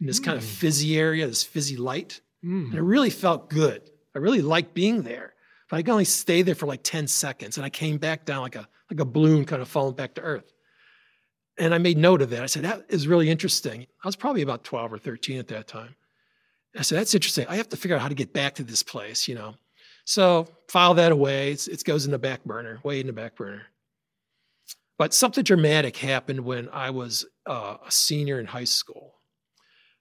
in 0.00 0.06
this 0.06 0.20
kind 0.20 0.36
of 0.36 0.44
Mm. 0.44 0.48
fizzy 0.48 0.98
area, 0.98 1.26
this 1.26 1.42
fizzy 1.44 1.76
light. 1.76 2.20
Mm. 2.44 2.66
And 2.66 2.74
it 2.74 2.82
really 2.82 3.10
felt 3.10 3.48
good. 3.50 3.90
I 4.14 4.18
really 4.18 4.42
liked 4.42 4.74
being 4.74 5.02
there. 5.02 5.34
But 5.70 5.76
I 5.78 5.82
could 5.82 5.92
only 5.92 6.04
stay 6.04 6.42
there 6.42 6.54
for 6.54 6.66
like 6.66 6.82
10 6.82 7.06
seconds. 7.06 7.56
And 7.56 7.64
I 7.64 7.70
came 7.70 7.98
back 7.98 8.24
down 8.26 8.42
like 8.42 8.56
a 8.56 8.68
like 8.90 9.00
a 9.00 9.04
balloon 9.06 9.44
kind 9.46 9.62
of 9.62 9.68
falling 9.68 9.94
back 9.96 10.14
to 10.14 10.20
earth. 10.20 10.52
And 11.58 11.72
I 11.74 11.78
made 11.78 11.96
note 11.96 12.20
of 12.20 12.30
that. 12.30 12.42
I 12.42 12.46
said, 12.46 12.64
that 12.64 12.84
is 12.90 13.08
really 13.08 13.30
interesting. 13.30 13.86
I 14.02 14.06
was 14.08 14.14
probably 14.14 14.42
about 14.42 14.62
12 14.62 14.92
or 14.92 14.98
13 14.98 15.38
at 15.38 15.48
that 15.48 15.66
time. 15.68 15.96
I 16.76 16.82
said, 16.82 16.98
that's 16.98 17.14
interesting. 17.14 17.46
I 17.48 17.56
have 17.56 17.68
to 17.70 17.76
figure 17.78 17.96
out 17.96 18.02
how 18.02 18.08
to 18.08 18.14
get 18.14 18.32
back 18.34 18.56
to 18.56 18.62
this 18.64 18.82
place, 18.82 19.26
you 19.26 19.34
know. 19.36 19.54
So 20.04 20.48
file 20.68 20.92
that 20.94 21.12
away. 21.12 21.52
It's, 21.52 21.66
it 21.66 21.82
goes 21.84 22.04
in 22.04 22.10
the 22.10 22.18
back 22.18 22.44
burner, 22.44 22.78
way 22.82 23.00
in 23.00 23.06
the 23.06 23.12
back 23.14 23.36
burner. 23.36 23.62
But 24.98 25.14
something 25.14 25.42
dramatic 25.44 25.96
happened 25.96 26.40
when 26.44 26.68
I 26.70 26.90
was 26.90 27.24
uh, 27.46 27.76
a 27.86 27.90
senior 27.90 28.38
in 28.38 28.46
high 28.46 28.64
school. 28.64 29.13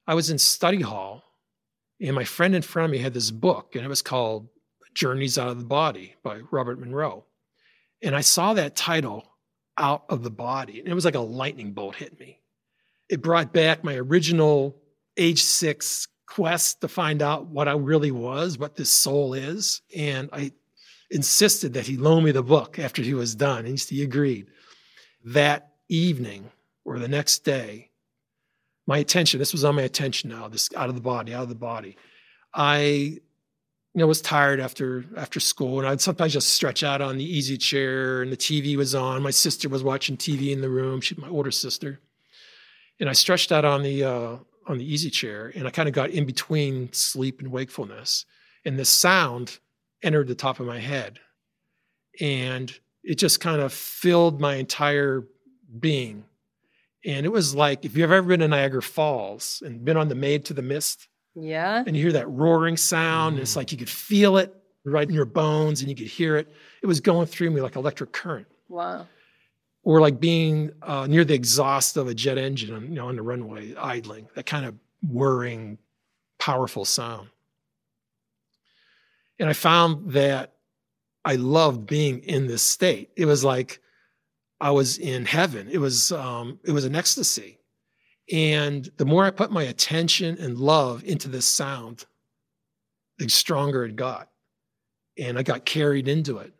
I 0.06 0.16
was 0.16 0.30
in 0.30 0.38
study 0.38 0.82
hall, 0.82 1.24
and 2.02 2.16
my 2.16 2.26
friend 2.26 2.56
in 2.56 2.62
front 2.62 2.86
of 2.86 2.92
me 2.92 2.98
had 2.98 3.14
this 3.14 3.32
book, 3.32 3.76
and 3.76 3.86
it 3.86 3.90
was 3.90 4.02
called 4.02 4.50
Journeys 4.94 5.38
Out 5.38 5.50
of 5.50 5.60
the 5.60 5.66
Body 5.66 6.16
by 6.24 6.42
Robert 6.52 6.80
Monroe. 6.80 7.26
And 8.02 8.16
I 8.16 8.22
saw 8.22 8.54
that 8.54 8.76
title, 8.76 9.26
Out 9.78 10.04
of 10.10 10.24
the 10.24 10.32
Body, 10.32 10.80
and 10.80 10.88
it 10.88 10.94
was 10.94 11.06
like 11.06 11.16
a 11.16 11.20
lightning 11.20 11.72
bolt 11.72 11.96
hit 11.96 12.20
me. 12.20 12.40
It 13.10 13.22
brought 13.22 13.54
back 13.54 13.84
my 13.84 13.96
original 13.96 14.76
age 15.18 15.42
six 15.42 16.08
quest 16.28 16.82
to 16.82 16.88
find 16.88 17.22
out 17.22 17.48
what 17.48 17.68
I 17.68 17.74
really 17.74 18.12
was, 18.12 18.58
what 18.58 18.76
this 18.76 18.90
soul 18.90 19.34
is. 19.34 19.82
And 19.96 20.30
I 20.34 20.52
insisted 21.12 21.74
that 21.74 21.86
he 21.86 21.96
loan 21.96 22.24
me 22.24 22.32
the 22.32 22.44
book 22.44 22.80
after 22.80 23.02
he 23.02 23.14
was 23.14 23.36
done, 23.36 23.66
and 23.66 23.80
he 23.80 24.04
agreed. 24.04 24.48
That 25.24 25.74
evening 25.88 26.52
or 26.84 27.00
the 27.00 27.08
next 27.08 27.46
day, 27.46 27.92
my 28.86 28.98
attention, 28.98 29.40
this 29.40 29.54
was 29.54 29.64
on 29.64 29.76
my 29.76 29.84
attention 29.84 30.30
now, 30.30 30.48
this 30.48 30.70
out 30.76 30.90
of 30.90 30.96
the 30.96 31.02
body, 31.02 31.34
out 31.34 31.44
of 31.44 31.50
the 31.50 31.56
body. 31.56 31.96
I 32.54 33.20
you 33.94 34.00
know, 34.00 34.08
was 34.08 34.22
tired 34.22 34.60
after 34.60 35.06
after 35.16 35.40
school, 35.40 35.80
and 35.80 35.88
I'd 35.88 36.02
sometimes 36.02 36.34
just 36.34 36.50
stretch 36.50 36.84
out 36.84 37.00
on 37.00 37.18
the 37.18 37.24
easy 37.24 37.58
chair, 37.58 38.24
and 38.24 38.32
the 38.32 38.38
TV 38.38 38.76
was 38.76 38.96
on. 38.96 39.22
My 39.22 39.32
sister 39.32 39.70
was 39.70 39.84
watching 39.84 40.18
TV 40.18 40.52
in 40.52 40.62
the 40.62 40.70
room. 40.70 41.00
She's 41.00 41.18
my 41.18 41.30
older 41.30 41.52
sister, 41.52 42.00
and 43.00 43.08
I 43.08 43.14
stretched 43.14 43.52
out 43.52 43.66
on 43.66 43.84
the 43.84 44.04
uh, 44.04 44.38
on 44.66 44.80
the 44.80 44.92
easy 44.92 45.12
chair, 45.12 45.52
and 45.56 45.68
I 45.68 45.70
kind 45.70 45.88
of 45.88 45.94
got 45.94 46.10
in 46.10 46.26
between 46.26 46.92
sleep 46.92 47.40
and 47.40 47.52
wakefulness, 47.52 48.26
and 48.66 48.80
this 48.80 48.90
sound 48.90 49.60
entered 50.02 50.28
the 50.28 50.36
top 50.36 50.60
of 50.60 50.66
my 50.66 50.80
head, 50.80 51.20
and 52.20 52.76
it 53.04 53.16
just 53.20 53.42
kind 53.42 53.62
of 53.62 53.72
filled 53.72 54.42
my 54.42 54.56
entire 54.56 55.28
being, 55.80 56.24
and 57.06 57.26
it 57.26 57.30
was 57.30 57.54
like 57.54 57.86
if 57.86 57.96
you've 57.96 58.12
ever 58.12 58.28
been 58.28 58.40
to 58.40 58.48
Niagara 58.48 58.82
Falls 58.82 59.62
and 59.66 59.84
been 59.84 59.98
on 59.98 60.08
the 60.08 60.16
Maid 60.16 60.50
of 60.50 60.56
the 60.56 60.62
Mist 60.62 61.08
yeah. 61.36 61.84
And 61.86 61.96
you 61.96 62.04
hear 62.04 62.12
that 62.14 62.30
roaring 62.30 62.78
sound, 62.78 63.34
mm. 63.34 63.38
and 63.38 63.42
it's 63.42 63.56
like 63.56 63.72
you 63.72 63.78
could 63.78 63.90
feel 63.90 64.38
it 64.38 64.54
right 64.86 65.08
in 65.08 65.14
your 65.14 65.26
bones 65.26 65.82
and 65.82 65.90
you 65.90 65.96
could 65.96 66.08
hear 66.08 66.38
it. 66.38 66.52
It 66.82 66.88
was 66.88 67.00
going 67.00 67.28
through 67.28 67.52
me 67.52 67.62
like 67.62 67.76
electric 67.76 68.12
current. 68.12 68.48
Wow. 68.68 69.08
Or 69.84 70.00
like 70.00 70.20
being 70.20 70.72
uh, 70.82 71.08
near 71.08 71.26
the 71.26 71.34
exhaust 71.34 71.98
of 71.98 72.08
a 72.08 72.14
jet 72.14 72.38
engine 72.38 72.74
on, 72.74 72.84
you 72.84 72.96
know, 72.96 73.08
on 73.08 73.16
the 73.16 73.22
runway, 73.22 73.76
idling, 73.76 74.28
that 74.36 74.46
kind 74.46 74.66
of 74.66 74.76
whirring, 75.02 75.78
powerful 76.40 76.86
sound. 76.86 77.30
And 79.40 79.50
I 79.50 79.54
found 79.54 80.12
that 80.14 80.54
I 81.26 81.36
loved 81.36 81.86
being 81.86 82.20
in 82.20 82.48
this 82.48 82.62
state. 82.62 83.10
It 83.18 83.26
was 83.26 83.44
like 83.44 83.82
I 84.64 84.72
was 84.72 84.98
in 84.98 85.26
heaven. 85.26 85.68
It 85.70 85.80
was 85.80 86.14
um, 86.14 86.58
it 86.64 86.72
was 86.72 86.86
an 86.86 86.96
ecstasy. 86.96 87.60
And 88.32 88.90
the 88.96 89.04
more 89.04 89.26
I 89.26 89.30
put 89.30 89.52
my 89.52 89.64
attention 89.64 90.38
and 90.40 90.58
love 90.58 91.04
into 91.04 91.28
this 91.28 91.46
sound, 91.46 92.06
the 93.18 93.28
stronger 93.28 93.84
it 93.84 93.98
got. 93.98 94.30
And 95.20 95.38
I 95.38 95.44
got 95.44 95.66
carried 95.66 96.08
into 96.08 96.38
it. 96.38 96.54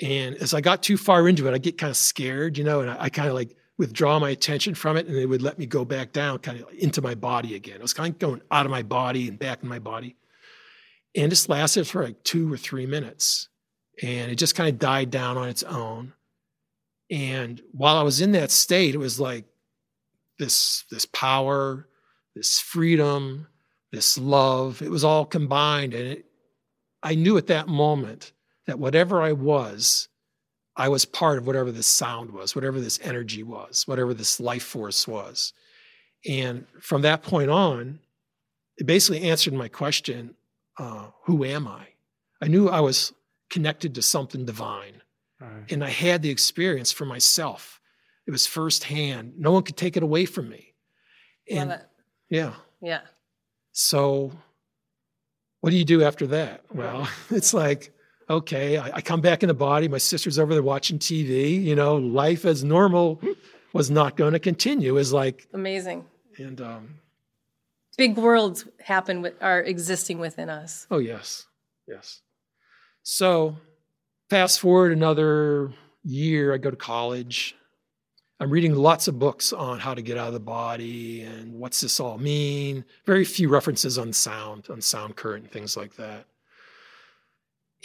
And 0.00 0.36
as 0.36 0.54
I 0.54 0.60
got 0.60 0.84
too 0.84 0.96
far 0.96 1.28
into 1.28 1.48
it, 1.48 1.54
I 1.54 1.58
get 1.58 1.76
kind 1.76 1.90
of 1.90 1.96
scared, 1.96 2.56
you 2.56 2.62
know, 2.62 2.82
and 2.82 2.90
I, 2.90 2.96
I 3.00 3.08
kind 3.08 3.26
of 3.26 3.34
like 3.34 3.56
withdraw 3.78 4.20
my 4.20 4.30
attention 4.30 4.76
from 4.76 4.96
it 4.96 5.08
and 5.08 5.16
it 5.16 5.26
would 5.26 5.42
let 5.42 5.58
me 5.58 5.66
go 5.66 5.84
back 5.84 6.12
down 6.12 6.38
kind 6.38 6.60
of 6.60 6.68
into 6.78 7.02
my 7.02 7.16
body 7.16 7.56
again. 7.56 7.74
It 7.74 7.82
was 7.82 7.94
kind 7.94 8.14
of 8.14 8.18
going 8.20 8.42
out 8.52 8.64
of 8.64 8.70
my 8.70 8.84
body 8.84 9.26
and 9.26 9.36
back 9.36 9.64
in 9.64 9.68
my 9.68 9.80
body. 9.80 10.14
And 11.16 11.32
this 11.32 11.48
lasted 11.48 11.88
for 11.88 12.04
like 12.04 12.22
two 12.22 12.52
or 12.52 12.56
three 12.56 12.86
minutes. 12.86 13.48
And 14.00 14.30
it 14.30 14.36
just 14.36 14.54
kind 14.54 14.68
of 14.68 14.78
died 14.78 15.10
down 15.10 15.36
on 15.36 15.48
its 15.48 15.64
own. 15.64 16.12
And 17.10 17.60
while 17.72 17.96
I 17.96 18.02
was 18.02 18.20
in 18.20 18.32
that 18.32 18.50
state, 18.50 18.94
it 18.94 18.98
was 18.98 19.20
like 19.20 19.44
this 20.38 20.84
this 20.90 21.06
power, 21.06 21.88
this 22.34 22.60
freedom, 22.60 23.46
this 23.92 24.18
love. 24.18 24.82
It 24.82 24.90
was 24.90 25.04
all 25.04 25.24
combined, 25.24 25.94
and 25.94 26.08
it, 26.08 26.24
I 27.02 27.14
knew 27.14 27.36
at 27.36 27.48
that 27.48 27.68
moment 27.68 28.32
that 28.66 28.78
whatever 28.78 29.22
I 29.22 29.32
was, 29.32 30.08
I 30.76 30.88
was 30.88 31.04
part 31.04 31.38
of 31.38 31.46
whatever 31.46 31.70
this 31.70 31.86
sound 31.86 32.32
was, 32.32 32.54
whatever 32.54 32.80
this 32.80 32.98
energy 33.02 33.42
was, 33.42 33.86
whatever 33.86 34.14
this 34.14 34.40
life 34.40 34.64
force 34.64 35.06
was. 35.06 35.52
And 36.26 36.66
from 36.80 37.02
that 37.02 37.22
point 37.22 37.50
on, 37.50 38.00
it 38.78 38.86
basically 38.86 39.22
answered 39.28 39.52
my 39.52 39.68
question 39.68 40.34
uh, 40.78 41.08
Who 41.26 41.44
am 41.44 41.68
I? 41.68 41.88
I 42.42 42.48
knew 42.48 42.68
I 42.68 42.80
was 42.80 43.12
connected 43.50 43.94
to 43.94 44.02
something 44.02 44.44
divine. 44.44 45.02
Right. 45.44 45.72
And 45.72 45.84
I 45.84 45.90
had 45.90 46.22
the 46.22 46.30
experience 46.30 46.92
for 46.92 47.04
myself 47.04 47.80
it 48.26 48.30
was 48.30 48.46
firsthand. 48.46 49.34
No 49.38 49.52
one 49.52 49.62
could 49.62 49.76
take 49.76 49.96
it 49.96 50.02
away 50.02 50.24
from 50.24 50.48
me. 50.48 50.74
And 51.50 51.70
Love 51.70 51.80
it. 51.80 51.86
yeah. 52.30 52.52
Yeah. 52.80 53.00
So 53.72 54.32
what 55.60 55.70
do 55.70 55.76
you 55.76 55.84
do 55.84 56.02
after 56.02 56.26
that? 56.28 56.62
Well, 56.72 57.08
it's 57.30 57.52
like, 57.52 57.92
okay, 58.30 58.78
I, 58.78 58.96
I, 58.96 59.00
come 59.02 59.20
back 59.20 59.42
in 59.42 59.48
the 59.48 59.54
body. 59.54 59.88
My 59.88 59.98
sister's 59.98 60.38
over 60.38 60.54
there 60.54 60.62
watching 60.62 60.98
TV. 60.98 61.62
You 61.62 61.74
know, 61.74 61.96
life 61.96 62.44
as 62.44 62.64
normal 62.64 63.20
was 63.72 63.90
not 63.90 64.16
going 64.16 64.32
to 64.32 64.38
continue. 64.38 64.96
Is 64.96 65.12
like 65.12 65.46
amazing. 65.52 66.04
And 66.38 66.60
um, 66.60 66.94
big 67.98 68.16
worlds 68.16 68.66
happen 68.80 69.20
with 69.22 69.34
are 69.42 69.60
existing 69.60 70.18
within 70.18 70.48
us. 70.48 70.86
Oh 70.90 70.98
yes, 70.98 71.46
yes. 71.86 72.22
So 73.02 73.56
fast 74.30 74.60
forward 74.60 74.92
another 74.92 75.72
year, 76.02 76.54
I 76.54 76.58
go 76.58 76.70
to 76.70 76.76
college. 76.76 77.54
I'm 78.40 78.50
reading 78.50 78.74
lots 78.74 79.08
of 79.08 79.18
books 79.18 79.52
on 79.52 79.78
how 79.78 79.94
to 79.94 80.02
get 80.02 80.18
out 80.18 80.28
of 80.28 80.34
the 80.34 80.40
body 80.40 81.22
and 81.22 81.54
what's 81.54 81.80
this 81.80 82.00
all 82.00 82.18
mean. 82.18 82.84
Very 83.06 83.24
few 83.24 83.48
references 83.48 83.96
on 83.96 84.12
sound, 84.12 84.66
on 84.70 84.80
sound 84.80 85.16
current, 85.16 85.44
and 85.44 85.52
things 85.52 85.76
like 85.76 85.96
that. 85.96 86.26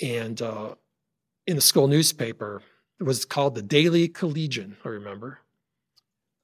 And 0.02 0.42
uh, 0.42 0.76
in 1.46 1.56
the 1.56 1.62
school 1.62 1.88
newspaper, 1.88 2.62
it 3.00 3.04
was 3.04 3.26
called 3.26 3.56
the 3.56 3.62
Daily 3.62 4.08
Collegian, 4.08 4.78
I 4.84 4.90
remember. 4.90 5.40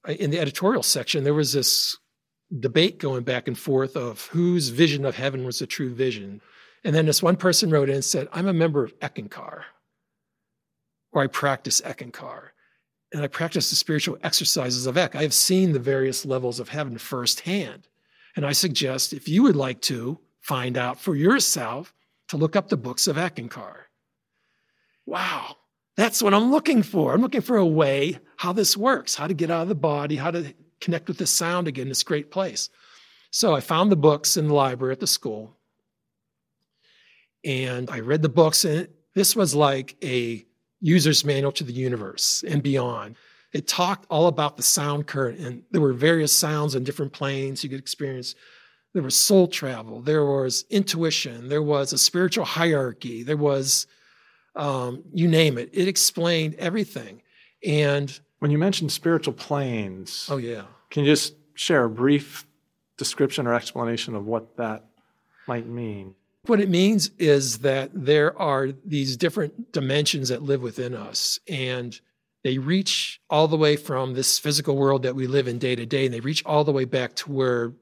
In 0.07 0.29
the 0.29 0.39
editorial 0.39 0.83
section, 0.83 1.23
there 1.23 1.33
was 1.33 1.51
this 1.51 1.97
debate 2.59 2.99
going 2.99 3.23
back 3.23 3.47
and 3.47 3.57
forth 3.57 3.97
of 3.97 4.27
whose 4.27 4.69
vision 4.69 5.03
of 5.03 5.15
heaven 5.15 5.45
was 5.45 5.59
the 5.59 5.67
true 5.67 5.93
vision. 5.93 6.41
And 6.83 6.95
then 6.95 7.07
this 7.07 7.23
one 7.23 7.37
person 7.37 7.71
wrote 7.71 7.89
in 7.89 7.95
and 7.95 8.05
said, 8.05 8.27
I'm 8.31 8.47
a 8.47 8.53
member 8.53 8.83
of 8.83 8.97
Eckankar, 8.99 9.63
or 11.15 11.23
I 11.23 11.27
practice 11.27 11.81
Eckankar 11.81 12.49
and 13.13 13.23
I 13.23 13.27
practice 13.27 13.69
the 13.69 13.77
spiritual 13.77 14.17
exercises 14.21 14.85
of 14.85 14.97
Eck. 14.97 15.15
I 15.15 15.21
have 15.21 15.33
seen 15.33 15.71
the 15.71 15.79
various 15.79 16.25
levels 16.25 16.59
of 16.59 16.69
heaven 16.69 16.97
firsthand. 16.97 17.87
And 18.35 18.45
I 18.45 18.51
suggest 18.51 19.13
if 19.13 19.29
you 19.29 19.41
would 19.43 19.55
like 19.55 19.79
to 19.83 20.19
find 20.41 20.77
out 20.77 20.99
for 20.99 21.15
yourself, 21.15 21.93
to 22.27 22.37
look 22.37 22.55
up 22.55 22.67
the 22.67 22.77
books 22.77 23.07
of 23.07 23.15
Eckankar. 23.15 23.83
Wow, 25.05 25.55
that's 25.95 26.21
what 26.21 26.33
I'm 26.33 26.51
looking 26.51 26.83
for. 26.83 27.13
I'm 27.13 27.21
looking 27.21 27.41
for 27.41 27.55
a 27.55 27.65
way 27.65 28.19
how 28.35 28.51
this 28.51 28.75
works, 28.75 29.15
how 29.15 29.27
to 29.27 29.33
get 29.33 29.49
out 29.49 29.61
of 29.61 29.69
the 29.69 29.75
body, 29.75 30.17
how 30.17 30.31
to 30.31 30.53
connect 30.81 31.07
with 31.07 31.17
the 31.17 31.27
sound 31.27 31.67
again, 31.67 31.87
this 31.87 32.03
great 32.03 32.31
place. 32.31 32.69
So 33.31 33.55
I 33.55 33.61
found 33.61 33.91
the 33.91 33.95
books 33.95 34.37
in 34.37 34.47
the 34.47 34.53
library 34.53 34.91
at 34.91 34.99
the 34.99 35.07
school. 35.07 35.55
And 37.45 37.89
I 37.89 37.99
read 37.99 38.23
the 38.23 38.29
books, 38.29 38.65
and 38.65 38.89
this 39.13 39.35
was 39.35 39.53
like 39.53 39.95
a 40.03 40.45
user's 40.81 41.25
manual 41.25 41.51
to 41.53 41.63
the 41.63 41.73
universe 41.73 42.43
and 42.47 42.61
beyond. 42.61 43.15
It 43.53 43.67
talked 43.67 44.05
all 44.09 44.27
about 44.27 44.57
the 44.57 44.63
sound 44.63 45.07
current, 45.07 45.39
and 45.39 45.63
there 45.71 45.81
were 45.81 45.93
various 45.93 46.33
sounds 46.33 46.75
on 46.75 46.83
different 46.83 47.13
planes 47.13 47.63
you 47.63 47.69
could 47.69 47.79
experience. 47.79 48.35
There 48.93 49.03
was 49.03 49.15
soul 49.15 49.47
travel, 49.47 50.01
there 50.01 50.25
was 50.25 50.65
intuition, 50.69 51.49
there 51.49 51.63
was 51.63 51.93
a 51.93 51.97
spiritual 51.97 52.45
hierarchy, 52.45 53.23
there 53.23 53.37
was 53.37 53.87
um, 54.55 55.03
you 55.13 55.27
name 55.27 55.57
it. 55.57 55.69
It 55.73 55.87
explained 55.87 56.55
everything. 56.55 57.21
And 57.65 58.17
when 58.39 58.51
you 58.51 58.57
mentioned 58.57 58.91
spiritual 58.91 59.33
planes, 59.33 60.27
oh 60.29 60.37
yeah, 60.37 60.63
can 60.89 61.03
you 61.03 61.11
just 61.11 61.35
share 61.55 61.85
a 61.85 61.89
brief 61.89 62.45
description 62.97 63.47
or 63.47 63.53
explanation 63.53 64.15
of 64.15 64.25
what 64.25 64.55
that 64.57 64.85
might 65.47 65.67
mean? 65.67 66.15
What 66.47 66.61
it 66.61 66.69
means 66.69 67.09
is 67.17 67.59
that 67.59 67.89
there 67.93 68.37
are 68.39 68.69
these 68.85 69.17
different 69.17 69.71
dimensions 69.71 70.29
that 70.29 70.43
live 70.43 70.61
within 70.61 70.93
us, 70.93 71.39
and 71.47 71.99
they 72.43 72.59
reach 72.59 73.19
all 73.31 73.47
the 73.47 73.57
way 73.57 73.75
from 73.75 74.13
this 74.13 74.37
physical 74.37 74.77
world 74.77 75.03
that 75.03 75.15
we 75.15 75.25
live 75.25 75.47
in 75.47 75.57
day 75.57 75.75
to 75.75 75.87
day, 75.87 76.05
and 76.05 76.13
they 76.13 76.19
reach 76.19 76.45
all 76.45 76.63
the 76.63 76.71
way 76.71 76.85
back 76.85 77.15
to 77.15 77.31
where 77.31 77.73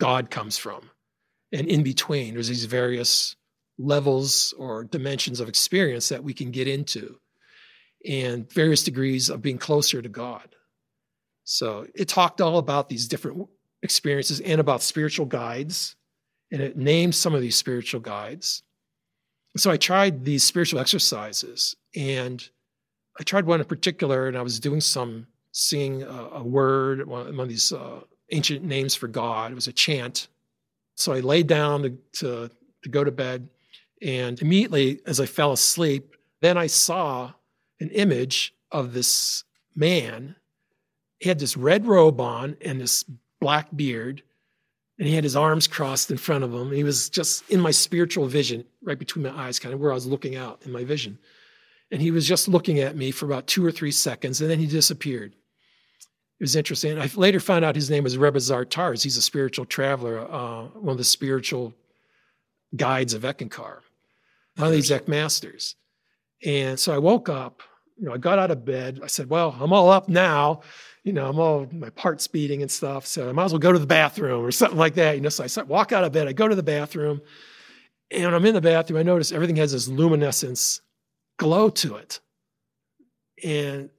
God 0.00 0.28
comes 0.28 0.58
from. 0.58 0.90
And 1.52 1.68
in 1.68 1.84
between, 1.84 2.34
there's 2.34 2.48
these 2.48 2.64
various 2.64 3.36
levels 3.78 4.52
or 4.58 4.82
dimensions 4.82 5.38
of 5.38 5.48
experience 5.48 6.08
that 6.08 6.24
we 6.24 6.34
can 6.34 6.50
get 6.50 6.66
into, 6.66 7.20
and 8.04 8.52
various 8.52 8.82
degrees 8.82 9.30
of 9.30 9.40
being 9.40 9.58
closer 9.58 10.02
to 10.02 10.08
God. 10.08 10.56
So 11.44 11.86
it 11.94 12.08
talked 12.08 12.40
all 12.40 12.58
about 12.58 12.88
these 12.88 13.06
different 13.06 13.46
experiences 13.82 14.40
and 14.40 14.60
about 14.60 14.82
spiritual 14.82 15.26
guides 15.26 15.94
and 16.54 16.62
it 16.62 16.76
names 16.76 17.16
some 17.16 17.34
of 17.34 17.40
these 17.40 17.56
spiritual 17.56 18.00
guides. 18.00 18.62
So 19.56 19.72
I 19.72 19.76
tried 19.76 20.24
these 20.24 20.44
spiritual 20.44 20.78
exercises, 20.78 21.74
and 21.96 22.48
I 23.18 23.24
tried 23.24 23.44
one 23.44 23.58
in 23.58 23.66
particular, 23.66 24.28
and 24.28 24.38
I 24.38 24.42
was 24.42 24.60
doing 24.60 24.80
some 24.80 25.26
singing 25.50 26.04
a, 26.04 26.28
a 26.34 26.42
word, 26.44 27.04
one, 27.08 27.40
of 27.40 27.48
these 27.48 27.72
uh, 27.72 28.02
ancient 28.30 28.62
names 28.62 28.94
for 28.94 29.08
God. 29.08 29.50
It 29.50 29.56
was 29.56 29.66
a 29.66 29.72
chant. 29.72 30.28
So 30.94 31.12
I 31.12 31.20
laid 31.20 31.48
down 31.48 31.82
to, 31.82 31.98
to, 32.20 32.50
to 32.84 32.88
go 32.88 33.02
to 33.02 33.10
bed, 33.10 33.48
and 34.00 34.40
immediately 34.40 35.00
as 35.06 35.18
I 35.18 35.26
fell 35.26 35.50
asleep, 35.50 36.14
then 36.40 36.56
I 36.56 36.68
saw 36.68 37.32
an 37.80 37.90
image 37.90 38.54
of 38.70 38.92
this 38.92 39.42
man. 39.74 40.36
He 41.18 41.28
had 41.28 41.40
this 41.40 41.56
red 41.56 41.84
robe 41.84 42.20
on 42.20 42.56
and 42.60 42.80
this 42.80 43.04
black 43.40 43.74
beard, 43.74 44.22
and 44.98 45.08
he 45.08 45.14
had 45.14 45.24
his 45.24 45.36
arms 45.36 45.66
crossed 45.66 46.10
in 46.10 46.16
front 46.16 46.44
of 46.44 46.52
him. 46.52 46.70
He 46.70 46.84
was 46.84 47.08
just 47.10 47.48
in 47.50 47.60
my 47.60 47.70
spiritual 47.70 48.26
vision, 48.26 48.64
right 48.82 48.98
between 48.98 49.24
my 49.24 49.30
eyes, 49.30 49.58
kind 49.58 49.74
of 49.74 49.80
where 49.80 49.90
I 49.90 49.94
was 49.94 50.06
looking 50.06 50.36
out 50.36 50.62
in 50.64 50.72
my 50.72 50.84
vision. 50.84 51.18
And 51.90 52.00
he 52.00 52.10
was 52.10 52.26
just 52.26 52.48
looking 52.48 52.80
at 52.80 52.96
me 52.96 53.10
for 53.10 53.26
about 53.26 53.46
two 53.46 53.64
or 53.64 53.72
three 53.72 53.90
seconds, 53.90 54.40
and 54.40 54.50
then 54.50 54.58
he 54.58 54.66
disappeared. 54.66 55.32
It 55.32 56.42
was 56.42 56.56
interesting. 56.56 56.98
I 56.98 57.08
later 57.14 57.40
found 57.40 57.64
out 57.64 57.76
his 57.76 57.90
name 57.90 58.04
was 58.04 58.16
Rebazar 58.16 58.68
Tarzs. 58.68 59.02
He's 59.02 59.16
a 59.16 59.22
spiritual 59.22 59.64
traveler, 59.64 60.20
uh, 60.20 60.64
one 60.80 60.92
of 60.92 60.98
the 60.98 61.04
spiritual 61.04 61.74
guides 62.74 63.14
of 63.14 63.22
Eckankar, 63.22 63.78
one 64.56 64.66
of 64.68 64.72
these 64.72 64.90
Eck 64.90 65.06
masters. 65.06 65.76
And 66.44 66.78
so 66.78 66.92
I 66.92 66.98
woke 66.98 67.28
up, 67.28 67.62
you 67.96 68.06
know, 68.06 68.14
I 68.14 68.18
got 68.18 68.38
out 68.38 68.50
of 68.50 68.64
bed. 68.64 69.00
I 69.02 69.06
said, 69.06 69.30
well, 69.30 69.56
I'm 69.60 69.72
all 69.72 69.90
up 69.90 70.08
now. 70.08 70.62
You 71.04 71.12
know, 71.12 71.28
I'm 71.28 71.38
all, 71.38 71.68
my 71.70 71.90
heart's 71.96 72.26
beating 72.26 72.62
and 72.62 72.70
stuff. 72.70 73.06
So 73.06 73.28
I 73.28 73.32
might 73.32 73.44
as 73.44 73.52
well 73.52 73.58
go 73.58 73.72
to 73.72 73.78
the 73.78 73.86
bathroom 73.86 74.44
or 74.44 74.50
something 74.50 74.78
like 74.78 74.94
that. 74.94 75.14
You 75.14 75.20
know, 75.20 75.28
so 75.28 75.44
I 75.44 75.62
walk 75.64 75.92
out 75.92 76.02
of 76.02 76.12
bed, 76.12 76.26
I 76.26 76.32
go 76.32 76.48
to 76.48 76.54
the 76.54 76.62
bathroom. 76.62 77.20
And 78.10 78.24
when 78.24 78.34
I'm 78.34 78.46
in 78.46 78.54
the 78.54 78.60
bathroom, 78.60 78.98
I 78.98 79.02
notice 79.02 79.30
everything 79.30 79.56
has 79.56 79.72
this 79.72 79.86
luminescence 79.86 80.80
glow 81.38 81.68
to 81.70 81.96
it. 81.96 82.20
And 83.42 83.90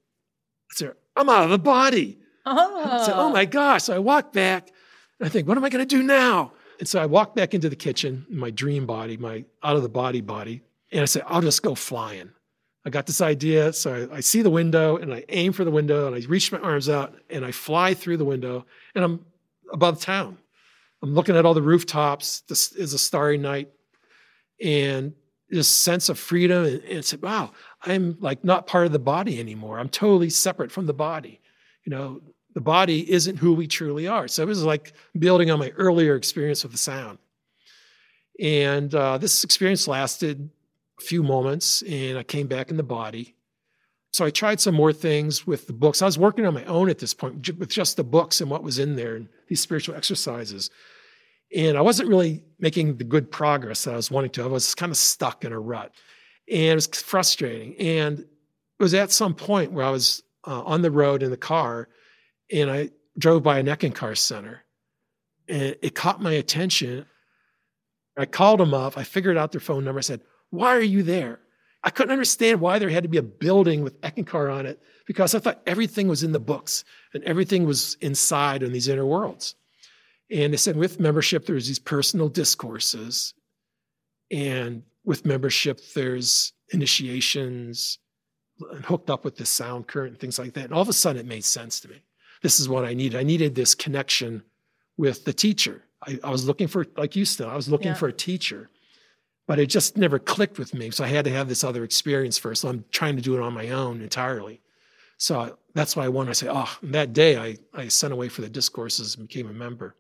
I 0.72 0.74
said, 0.74 0.94
I'm 1.16 1.30
out 1.30 1.44
of 1.44 1.50
the 1.52 1.60
body. 1.60 2.18
Oh. 2.46 3.04
Said, 3.06 3.16
oh 3.16 3.30
my 3.30 3.46
gosh. 3.46 3.84
So 3.84 3.96
I 3.96 4.00
walk 4.00 4.34
back 4.34 4.72
and 5.20 5.28
I 5.28 5.30
think, 5.30 5.48
what 5.48 5.58
am 5.58 5.64
I 5.64 5.70
going 5.70 5.88
to 5.88 5.96
do 5.96 6.04
now? 6.04 6.54
And 6.80 6.88
so 6.88 7.02
I 7.02 7.06
walk 7.06 7.36
back 7.36 7.54
into 7.54 7.70
the 7.70 7.76
kitchen, 7.76 8.26
my 8.30 8.50
dream 8.50 8.86
body, 8.86 9.16
my 9.18 9.46
out 9.64 9.76
of 9.76 9.84
the 9.84 9.90
body 9.90 10.22
body. 10.22 10.62
And 10.92 11.02
I 11.02 11.06
said, 11.06 11.24
I'll 11.28 11.42
just 11.42 11.64
go 11.64 11.76
flying. 11.76 12.32
I 12.86 12.90
got 12.90 13.08
this 13.08 13.20
idea. 13.20 13.74
So 13.74 14.10
I, 14.12 14.18
I, 14.18 14.20
see 14.20 14.44
the 14.44 14.50
window 14.50 14.98
and 14.98 15.12
I 15.12 15.26
aim 15.30 15.54
for 15.54 15.66
the 15.66 15.72
window 15.72 16.06
and 16.06 16.16
I 16.16 16.26
reach 16.28 16.52
my 16.52 16.60
arms 16.60 16.88
out 16.88 17.16
and 17.32 17.44
I 17.44 17.52
fly 17.52 17.96
through 17.96 18.18
the 18.18 18.26
window 18.26 18.66
and 18.94 19.04
I'm 19.04 19.26
above 19.74 20.00
town. 20.00 20.38
I'm 21.02 21.14
looking 21.14 21.36
at 21.36 21.46
all 21.46 21.56
the 21.56 21.62
rooftops. 21.62 22.42
This 22.42 22.72
is 22.74 22.94
a 22.94 23.00
starry 23.00 23.38
night. 23.38 23.70
And 24.62 25.14
this 25.50 25.68
sense 25.68 26.10
of 26.10 26.20
freedom 26.20 26.64
and, 26.66 26.84
and 26.84 27.06
said, 27.06 27.22
wow, 27.22 27.52
I'm 27.84 28.18
like 28.20 28.44
not 28.44 28.68
part 28.68 28.86
of 28.86 28.92
the 28.92 29.00
body 29.00 29.40
anymore. 29.40 29.80
I'm 29.80 29.90
totally 29.90 30.30
separate 30.30 30.72
from 30.72 30.86
the 30.86 30.94
body. 30.94 31.42
You 31.86 31.92
know, 31.92 32.22
the 32.54 32.62
body 32.62 33.12
isn't 33.12 33.38
who 33.38 33.54
we 33.54 33.68
truly 33.68 34.08
are. 34.08 34.28
So 34.28 34.44
it 34.44 34.48
was 34.48 34.64
like 34.64 34.94
building 35.18 35.52
on 35.52 35.60
my 35.60 35.70
earlier 35.72 36.16
experience 36.16 36.64
with 36.64 36.72
the 36.72 36.78
sound. 36.78 37.18
And 38.40 38.94
uh, 38.94 39.18
this 39.18 39.44
experience 39.44 39.88
lasted 39.88 40.50
a 41.00 41.02
few 41.02 41.24
moments, 41.24 41.82
and 41.84 42.18
I 42.18 42.24
came 42.24 42.48
back 42.48 42.70
in 42.70 42.78
the 42.78 42.84
body. 42.84 43.36
So 44.14 44.26
I 44.26 44.30
tried 44.30 44.62
some 44.62 44.76
more 44.76 44.94
things 44.94 45.46
with 45.46 45.68
the 45.68 45.74
books. 45.74 46.02
I 46.02 46.06
was 46.06 46.18
working 46.18 46.46
on 46.46 46.54
my 46.54 46.64
own 46.66 46.90
at 46.90 47.00
this 47.00 47.14
point 47.14 47.50
with 47.60 47.70
just 47.70 47.98
the 47.98 48.04
books 48.04 48.40
and 48.40 48.50
what 48.50 48.64
was 48.64 48.80
in 48.80 48.96
there 48.96 49.16
and 49.16 49.28
these 49.50 49.60
spiritual 49.60 49.96
exercises. 49.96 50.70
And 51.54 51.78
I 51.78 51.82
wasn't 51.82 52.10
really 52.10 52.44
making 52.58 52.96
the 52.96 53.04
good 53.04 53.30
progress 53.30 53.84
that 53.84 53.94
I 53.94 53.98
was 53.98 54.10
wanting 54.10 54.32
to. 54.32 54.44
I 54.44 54.48
was 54.48 54.74
kind 54.74 54.92
of 54.92 54.98
stuck 54.98 55.44
in 55.44 55.52
a 55.52 55.60
rut. 55.60 55.92
And 56.50 56.72
it 56.72 56.76
was 56.76 56.88
frustrating. 56.88 57.76
And 57.76 58.20
it 58.20 58.28
was 58.80 58.94
at 58.94 59.12
some 59.12 59.34
point 59.34 59.74
where 59.74 59.86
I 59.86 59.90
was 59.90 60.24
uh, 60.48 60.64
on 60.64 60.82
the 60.82 60.92
road 60.92 61.22
in 61.22 61.30
the 61.30 61.38
car 61.38 61.90
and 62.52 62.72
I 62.72 62.92
drove 63.18 63.44
by 63.44 63.60
an 63.60 63.66
Eckankar 63.66 64.18
center 64.18 64.64
and 65.48 65.76
it 65.82 65.96
caught 65.96 66.22
my 66.22 66.34
attention. 66.34 67.06
I 68.18 68.26
called 68.26 68.60
them 68.60 68.74
up. 68.74 68.98
I 68.98 69.04
figured 69.04 69.38
out 69.38 69.52
their 69.52 69.62
phone 69.62 69.84
number. 69.84 70.00
I 70.00 70.02
said, 70.02 70.22
Why 70.50 70.76
are 70.76 70.82
you 70.82 71.04
there? 71.04 71.40
I 71.84 71.92
couldn't 71.92 72.12
understand 72.12 72.62
why 72.62 72.80
there 72.80 72.90
had 72.90 73.04
to 73.04 73.10
be 73.10 73.18
a 73.18 73.24
building 73.24 73.84
with 73.84 74.02
Eckankar 74.02 74.52
on 74.52 74.66
it 74.66 74.82
because 75.06 75.36
I 75.36 75.40
thought 75.40 75.62
everything 75.68 76.08
was 76.08 76.24
in 76.24 76.32
the 76.32 76.40
books 76.40 76.84
and 77.14 77.24
everything 77.24 77.66
was 77.66 77.96
inside 78.02 78.64
in 78.64 78.72
these 78.72 78.88
inner 78.88 79.06
worlds. 79.06 79.56
And 80.32 80.52
they 80.52 80.58
said 80.58 80.76
with 80.76 81.00
membership, 81.00 81.46
there's 81.46 81.68
these 81.68 81.80
personal 81.80 82.30
discourses. 82.30 83.36
And 84.32 84.84
with 85.04 85.26
membership, 85.26 85.80
there's 85.94 86.54
initiations 86.72 88.00
hooked 88.86 89.10
up 89.10 89.24
with 89.24 89.36
the 89.36 89.46
sound 89.46 89.88
current 89.88 90.14
and 90.14 90.20
things 90.20 90.40
like 90.40 90.54
that. 90.54 90.66
And 90.66 90.74
all 90.74 90.82
of 90.82 90.90
a 90.90 90.94
sudden, 90.94 91.20
it 91.20 91.28
made 91.28 91.44
sense 91.44 91.80
to 91.82 91.90
me. 91.90 92.02
This 92.42 92.60
is 92.60 92.68
what 92.68 92.86
I 92.86 92.94
needed. 92.94 93.20
I 93.20 93.24
needed 93.24 93.54
this 93.54 93.76
connection 93.76 94.44
with 94.98 95.26
the 95.26 95.34
teacher. 95.34 95.84
I, 96.02 96.20
I 96.24 96.32
was 96.32 96.46
looking 96.48 96.68
for, 96.68 96.86
like 96.98 97.16
you 97.16 97.26
still, 97.26 97.50
I 97.50 97.56
was 97.56 97.70
looking 97.70 97.90
yeah. 97.90 97.96
for 97.96 98.08
a 98.08 98.14
teacher, 98.14 98.70
but 99.48 99.60
it 99.60 99.68
just 99.68 99.98
never 99.98 100.20
clicked 100.20 100.58
with 100.58 100.74
me. 100.74 100.92
So 100.92 101.04
I 101.04 101.08
had 101.08 101.26
to 101.26 101.32
have 101.32 101.48
this 101.48 101.64
other 101.64 101.84
experience 101.84 102.38
first. 102.38 102.62
So 102.62 102.70
I'm 102.70 102.86
trying 102.92 103.16
to 103.16 103.22
do 103.22 103.36
it 103.36 103.42
on 103.42 103.54
my 103.54 103.70
own 103.70 104.02
entirely. 104.02 104.62
So 105.18 105.58
that's 105.74 105.96
why 105.96 106.06
I 106.06 106.10
wanted 106.10 106.30
to 106.30 106.36
say, 106.36 106.48
oh, 106.50 106.78
that 106.84 107.14
day 107.14 107.38
I, 107.38 107.58
I 107.74 107.88
sent 107.88 108.14
away 108.14 108.30
for 108.30 108.42
the 108.42 108.50
discourses 108.50 109.16
and 109.16 109.28
became 109.28 109.50
a 109.50 109.54
member 109.54 109.96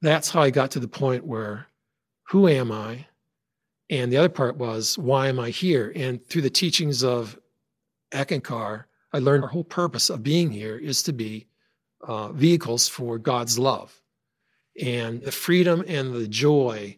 that's 0.00 0.30
how 0.30 0.42
I 0.42 0.50
got 0.50 0.70
to 0.72 0.80
the 0.80 0.88
point 0.88 1.26
where 1.26 1.66
who 2.28 2.48
am 2.48 2.70
I? 2.70 3.06
And 3.90 4.12
the 4.12 4.18
other 4.18 4.28
part 4.28 4.56
was, 4.56 4.98
why 4.98 5.28
am 5.28 5.40
I 5.40 5.50
here? 5.50 5.92
And 5.96 6.24
through 6.26 6.42
the 6.42 6.50
teachings 6.50 7.02
of 7.02 7.38
Eckankar, 8.12 8.84
I 9.12 9.18
learned 9.18 9.44
our 9.44 9.50
whole 9.50 9.64
purpose 9.64 10.10
of 10.10 10.22
being 10.22 10.50
here 10.50 10.76
is 10.76 11.02
to 11.04 11.12
be 11.12 11.46
uh, 12.02 12.28
vehicles 12.32 12.86
for 12.86 13.18
God's 13.18 13.58
love 13.58 13.98
and 14.80 15.22
the 15.22 15.32
freedom 15.32 15.82
and 15.88 16.14
the 16.14 16.28
joy 16.28 16.97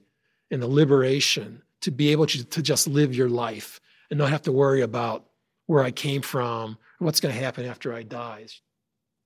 and 0.50 0.62
the 0.62 0.66
liberation 0.66 1.62
to 1.80 1.90
be 1.90 2.10
able 2.12 2.26
to, 2.26 2.44
to 2.44 2.62
just 2.62 2.86
live 2.86 3.14
your 3.14 3.28
life 3.28 3.80
and 4.10 4.18
not 4.18 4.30
have 4.30 4.42
to 4.42 4.52
worry 4.52 4.82
about 4.82 5.26
where 5.66 5.82
I 5.82 5.90
came 5.90 6.22
from, 6.22 6.76
what's 6.98 7.20
going 7.20 7.34
to 7.34 7.40
happen 7.40 7.64
after 7.64 7.94
I 7.94 8.02
die. 8.02 8.46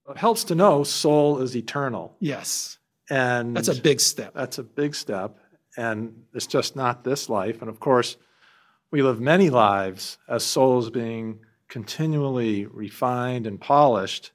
It 0.08 0.16
helps 0.16 0.44
to 0.44 0.54
know 0.54 0.84
soul 0.84 1.40
is 1.40 1.56
eternal. 1.56 2.14
Yes. 2.20 2.78
And 3.10 3.56
that's 3.56 3.68
a 3.68 3.80
big 3.80 4.00
step. 4.00 4.34
That's 4.34 4.58
a 4.58 4.62
big 4.62 4.94
step. 4.94 5.38
And 5.76 6.24
it's 6.34 6.46
just 6.46 6.76
not 6.76 7.02
this 7.02 7.28
life. 7.28 7.60
And 7.60 7.70
of 7.70 7.80
course, 7.80 8.16
we 8.90 9.02
live 9.02 9.20
many 9.20 9.50
lives 9.50 10.18
as 10.28 10.44
souls 10.44 10.90
being 10.90 11.40
continually 11.68 12.66
refined 12.66 13.46
and 13.46 13.60
polished. 13.60 14.30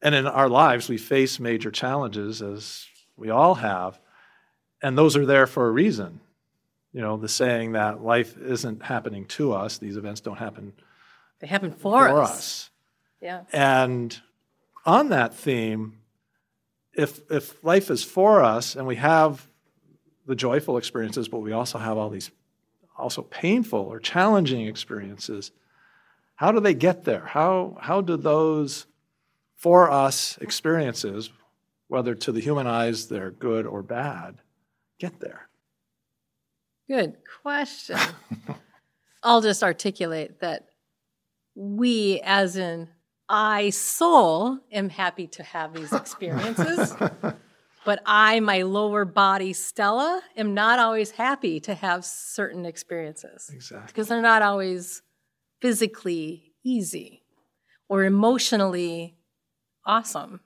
And 0.00 0.14
in 0.14 0.26
our 0.26 0.48
lives, 0.48 0.88
we 0.88 0.96
face 0.96 1.38
major 1.38 1.70
challenges, 1.70 2.40
as 2.40 2.86
we 3.16 3.30
all 3.30 3.56
have. 3.56 3.98
And 4.82 4.96
those 4.96 5.16
are 5.16 5.26
there 5.26 5.46
for 5.46 5.66
a 5.66 5.70
reason. 5.70 6.20
You 6.92 7.00
know, 7.00 7.16
the 7.16 7.28
saying 7.28 7.72
that 7.72 8.02
life 8.02 8.36
isn't 8.38 8.82
happening 8.82 9.26
to 9.26 9.52
us, 9.52 9.78
these 9.78 9.96
events 9.96 10.20
don't 10.20 10.38
happen. 10.38 10.72
They 11.40 11.46
happen 11.46 11.72
for, 11.72 12.08
for 12.08 12.22
us. 12.22 12.30
us. 12.30 12.70
Yeah. 13.20 13.42
And 13.52 14.18
on 14.84 15.10
that 15.10 15.34
theme, 15.34 15.98
if 16.94 17.20
if 17.30 17.62
life 17.62 17.90
is 17.90 18.02
for 18.02 18.42
us 18.42 18.76
and 18.76 18.86
we 18.86 18.96
have 18.96 19.46
the 20.26 20.34
joyful 20.34 20.78
experiences, 20.78 21.28
but 21.28 21.40
we 21.40 21.52
also 21.52 21.78
have 21.78 21.98
all 21.98 22.08
these 22.08 22.30
also 22.96 23.22
painful 23.22 23.80
or 23.80 24.00
challenging 24.00 24.66
experiences, 24.66 25.50
how 26.36 26.50
do 26.52 26.60
they 26.60 26.74
get 26.74 27.04
there? 27.04 27.26
How 27.26 27.76
how 27.80 28.00
do 28.00 28.16
those 28.16 28.86
for 29.56 29.90
us 29.90 30.38
experiences, 30.38 31.30
whether 31.88 32.14
to 32.14 32.32
the 32.32 32.40
human 32.40 32.66
eyes 32.66 33.08
they're 33.08 33.30
good 33.30 33.66
or 33.66 33.82
bad, 33.82 34.36
get 34.98 35.20
there? 35.20 35.48
Good 36.88 37.16
question. 37.42 37.98
I'll 39.22 39.40
just 39.40 39.62
articulate 39.62 40.40
that 40.40 40.68
we, 41.54 42.20
as 42.24 42.56
in 42.56 42.88
I, 43.28 43.70
soul, 43.70 44.60
am 44.70 44.88
happy 44.88 45.26
to 45.28 45.42
have 45.42 45.74
these 45.74 45.92
experiences. 45.92 46.94
but 47.84 48.02
I, 48.06 48.38
my 48.40 48.62
lower 48.62 49.04
body, 49.04 49.52
Stella, 49.52 50.22
am 50.36 50.54
not 50.54 50.78
always 50.78 51.10
happy 51.10 51.58
to 51.60 51.74
have 51.74 52.04
certain 52.04 52.64
experiences. 52.64 53.50
Exactly. 53.52 53.86
Because 53.88 54.08
they're 54.08 54.22
not 54.22 54.42
always 54.42 55.02
physically 55.60 56.52
easy 56.62 57.24
or 57.88 58.04
emotionally 58.04 59.16
awesome. 59.84 60.40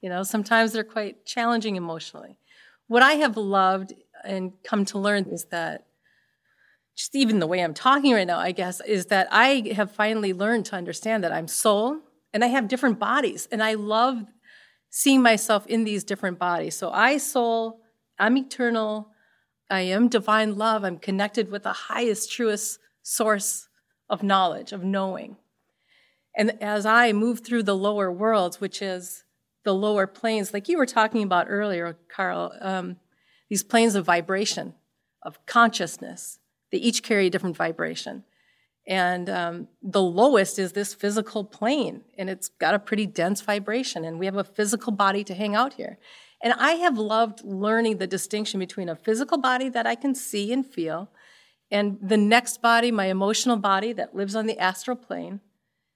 You 0.00 0.10
know, 0.10 0.22
sometimes 0.22 0.72
they're 0.72 0.84
quite 0.84 1.24
challenging 1.24 1.76
emotionally. 1.76 2.38
What 2.86 3.02
I 3.02 3.14
have 3.14 3.36
loved 3.36 3.94
and 4.24 4.52
come 4.62 4.84
to 4.86 4.98
learn 4.98 5.24
is 5.24 5.46
that 5.46 5.86
just 6.96 7.14
even 7.14 7.40
the 7.40 7.46
way 7.46 7.60
I'm 7.60 7.74
talking 7.74 8.12
right 8.12 8.26
now, 8.26 8.38
I 8.38 8.52
guess, 8.52 8.80
is 8.80 9.06
that 9.06 9.28
I 9.30 9.72
have 9.74 9.90
finally 9.90 10.32
learned 10.32 10.66
to 10.66 10.76
understand 10.76 11.24
that 11.24 11.32
I'm 11.32 11.48
soul, 11.48 11.98
and 12.32 12.44
I 12.44 12.48
have 12.48 12.68
different 12.68 12.98
bodies, 12.98 13.48
and 13.50 13.62
I 13.62 13.74
love 13.74 14.24
seeing 14.90 15.22
myself 15.22 15.66
in 15.66 15.84
these 15.84 16.04
different 16.04 16.38
bodies. 16.38 16.76
So 16.76 16.90
I, 16.90 17.16
soul, 17.16 17.80
I'm 18.18 18.36
eternal. 18.36 19.08
I 19.68 19.80
am 19.80 20.08
divine 20.08 20.56
love. 20.56 20.84
I'm 20.84 20.98
connected 20.98 21.50
with 21.50 21.64
the 21.64 21.72
highest, 21.72 22.30
truest 22.30 22.78
source 23.02 23.68
of 24.08 24.22
knowledge, 24.22 24.72
of 24.72 24.84
knowing. 24.84 25.36
And 26.36 26.62
as 26.62 26.86
I 26.86 27.12
move 27.12 27.40
through 27.40 27.64
the 27.64 27.76
lower 27.76 28.12
worlds, 28.12 28.60
which 28.60 28.80
is 28.82 29.24
the 29.64 29.74
lower 29.74 30.06
planes, 30.06 30.52
like 30.52 30.68
you 30.68 30.78
were 30.78 30.86
talking 30.86 31.22
about 31.22 31.46
earlier, 31.48 31.96
Carl, 32.08 32.52
um, 32.60 32.96
these 33.48 33.62
planes 33.62 33.94
of 33.94 34.04
vibration, 34.04 34.74
of 35.22 35.44
consciousness, 35.46 36.38
they 36.70 36.78
each 36.78 37.02
carry 37.02 37.26
a 37.26 37.30
different 37.30 37.56
vibration. 37.56 38.24
And 38.86 39.30
um, 39.30 39.68
the 39.82 40.02
lowest 40.02 40.58
is 40.58 40.72
this 40.72 40.92
physical 40.92 41.44
plane, 41.44 42.02
and 42.18 42.28
it's 42.28 42.48
got 42.48 42.74
a 42.74 42.78
pretty 42.78 43.06
dense 43.06 43.40
vibration, 43.40 44.04
and 44.04 44.18
we 44.18 44.26
have 44.26 44.36
a 44.36 44.44
physical 44.44 44.92
body 44.92 45.24
to 45.24 45.34
hang 45.34 45.54
out 45.54 45.74
here. 45.74 45.98
And 46.42 46.52
I 46.52 46.72
have 46.72 46.98
loved 46.98 47.42
learning 47.42 47.96
the 47.96 48.06
distinction 48.06 48.60
between 48.60 48.90
a 48.90 48.96
physical 48.96 49.38
body 49.38 49.70
that 49.70 49.86
I 49.86 49.94
can 49.94 50.14
see 50.14 50.52
and 50.52 50.66
feel, 50.66 51.08
and 51.70 51.98
the 52.02 52.18
next 52.18 52.60
body, 52.60 52.90
my 52.90 53.06
emotional 53.06 53.56
body 53.56 53.94
that 53.94 54.14
lives 54.14 54.36
on 54.36 54.46
the 54.46 54.58
astral 54.58 54.96
plane. 54.96 55.40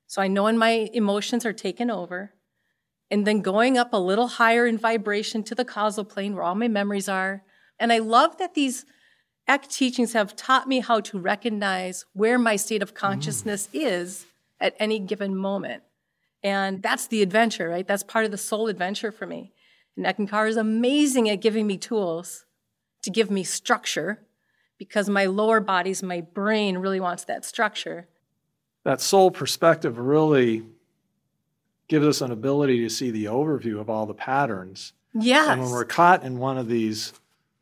So 0.06 0.22
I 0.22 0.28
know 0.28 0.44
when 0.44 0.56
my 0.56 0.88
emotions 0.94 1.44
are 1.44 1.52
taken 1.52 1.90
over, 1.90 2.32
and 3.10 3.26
then 3.26 3.40
going 3.40 3.78
up 3.78 3.92
a 3.92 3.98
little 3.98 4.28
higher 4.28 4.66
in 4.66 4.78
vibration 4.78 5.42
to 5.44 5.54
the 5.54 5.64
causal 5.64 6.04
plane 6.04 6.34
where 6.34 6.44
all 6.44 6.54
my 6.54 6.68
memories 6.68 7.08
are. 7.08 7.42
And 7.78 7.92
I 7.92 7.98
love 7.98 8.38
that 8.38 8.54
these 8.54 8.84
ECK 9.46 9.68
teachings 9.68 10.12
have 10.12 10.36
taught 10.36 10.68
me 10.68 10.80
how 10.80 11.00
to 11.00 11.18
recognize 11.18 12.04
where 12.12 12.38
my 12.38 12.56
state 12.56 12.82
of 12.82 12.94
consciousness 12.94 13.68
mm. 13.72 13.80
is 13.80 14.26
at 14.60 14.74
any 14.78 14.98
given 14.98 15.34
moment. 15.34 15.82
And 16.42 16.82
that's 16.82 17.06
the 17.06 17.22
adventure, 17.22 17.68
right? 17.68 17.86
That's 17.86 18.02
part 18.02 18.24
of 18.24 18.30
the 18.30 18.38
soul 18.38 18.68
adventure 18.68 19.10
for 19.10 19.26
me. 19.26 19.52
And 19.96 20.06
Eckankar 20.06 20.48
is 20.48 20.56
amazing 20.56 21.28
at 21.28 21.40
giving 21.40 21.66
me 21.66 21.78
tools 21.78 22.44
to 23.02 23.10
give 23.10 23.30
me 23.30 23.42
structure 23.42 24.20
because 24.78 25.08
my 25.08 25.26
lower 25.26 25.60
bodies, 25.60 26.02
my 26.02 26.20
brain 26.20 26.78
really 26.78 27.00
wants 27.00 27.24
that 27.24 27.44
structure. 27.44 28.06
That 28.84 29.00
soul 29.00 29.30
perspective 29.30 29.98
really 29.98 30.64
gives 31.88 32.06
us 32.06 32.20
an 32.20 32.30
ability 32.30 32.80
to 32.80 32.90
see 32.90 33.10
the 33.10 33.26
overview 33.26 33.80
of 33.80 33.88
all 33.88 34.06
the 34.06 34.14
patterns. 34.14 34.92
Yes. 35.14 35.48
And 35.48 35.62
when 35.62 35.70
we're 35.70 35.84
caught 35.84 36.22
in 36.22 36.38
one 36.38 36.58
of 36.58 36.68
these 36.68 37.12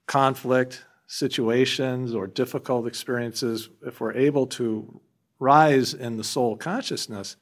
conflict, 0.06 0.84
situations 1.06 2.14
or 2.14 2.26
difficult 2.26 2.86
experiences, 2.86 3.68
if 3.86 4.00
we're 4.00 4.12
able 4.12 4.46
to 4.46 5.00
rise 5.38 5.94
in 5.94 6.16
the 6.16 6.24
soul 6.24 6.56
consciousness, 6.56 7.36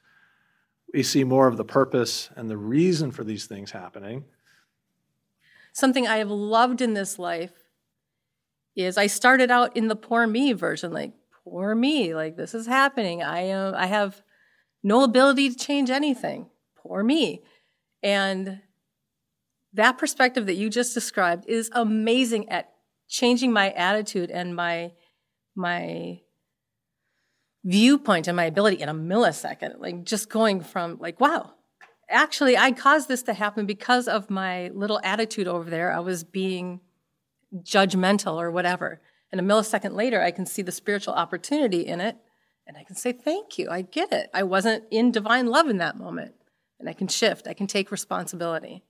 we 0.93 1.03
see 1.03 1.25
more 1.25 1.49
of 1.49 1.57
the 1.57 1.65
purpose 1.65 2.31
and 2.37 2.49
the 2.49 2.57
reason 2.57 3.11
for 3.11 3.25
these 3.25 3.47
things 3.47 3.71
happening. 3.71 4.25
Something 5.73 6.07
I 6.07 6.19
have 6.19 6.31
loved 6.31 6.81
in 6.81 6.95
this 6.95 7.19
life 7.19 7.53
is 8.77 8.97
I 8.97 9.07
started 9.07 9.51
out 9.51 9.77
in 9.77 9.89
the 9.89 9.97
poor 9.97 10.27
me 10.27 10.53
version, 10.53 10.93
like 10.93 11.13
poor 11.45 11.75
me, 11.75 12.15
like 12.15 12.37
this 12.37 12.55
is 12.55 12.67
happening. 12.67 13.23
I 13.23 13.41
am 13.41 13.75
I 13.75 13.87
have 13.87 14.23
no 14.83 15.03
ability 15.03 15.51
to 15.51 15.57
change 15.57 15.91
anything. 15.91 16.47
Poor 16.85 17.03
me. 17.03 17.43
And 18.03 18.61
that 19.75 19.99
perspective 19.99 20.47
that 20.47 20.55
you 20.55 20.71
just 20.71 20.95
described 20.95 21.47
is 21.49 21.71
amazing 21.73 22.49
at 22.49 22.71
changing 23.09 23.53
my 23.53 23.71
attitude 23.73 24.31
and 24.31 24.57
my 24.57 24.93
my 25.55 26.21
viewpoint 27.65 28.27
and 28.27 28.37
my 28.37 28.45
ability 28.45 28.81
in 28.81 28.89
a 28.89 28.95
millisecond 28.95 29.79
like 29.79 30.05
just 30.05 30.29
going 30.29 30.61
from 30.61 30.99
like 30.99 31.21
wow 31.21 31.53
actually 32.09 32.57
i 32.57 32.73
caused 32.73 33.09
this 33.09 33.23
to 33.23 33.35
happen 33.35 33.67
because 33.67 34.09
of 34.09 34.31
my 34.31 34.69
little 34.69 35.01
attitude 35.03 35.47
over 35.47 35.69
there. 35.69 35.93
I 35.93 36.01
was 36.01 36.25
being 36.25 36.81
judgmental 37.57 38.35
or 38.35 38.51
whatever. 38.51 39.01
And 39.31 39.41
a 39.41 39.45
millisecond 39.45 39.95
later 39.95 40.23
i 40.23 40.31
can 40.31 40.47
see 40.47 40.63
the 40.63 40.73
spiritual 40.73 41.15
opportunity 41.15 41.87
in 41.87 42.01
it 42.01 42.17
and 42.67 42.77
i 42.77 42.85
can 42.85 42.97
say 42.97 43.13
thank 43.13 43.59
you. 43.59 43.69
I 43.71 43.83
get 43.83 44.13
it. 44.13 44.31
I 44.33 44.43
wasn't 44.45 44.85
in 44.91 45.11
divine 45.11 45.47
love 45.47 45.69
in 45.69 45.79
that 45.79 45.97
moment 45.97 46.35
and 46.79 46.89
i 46.89 46.93
can 46.93 47.09
shift 47.09 47.47
i 47.47 47.55
can 47.55 47.67
take 47.67 47.91
responsibility 47.91 48.83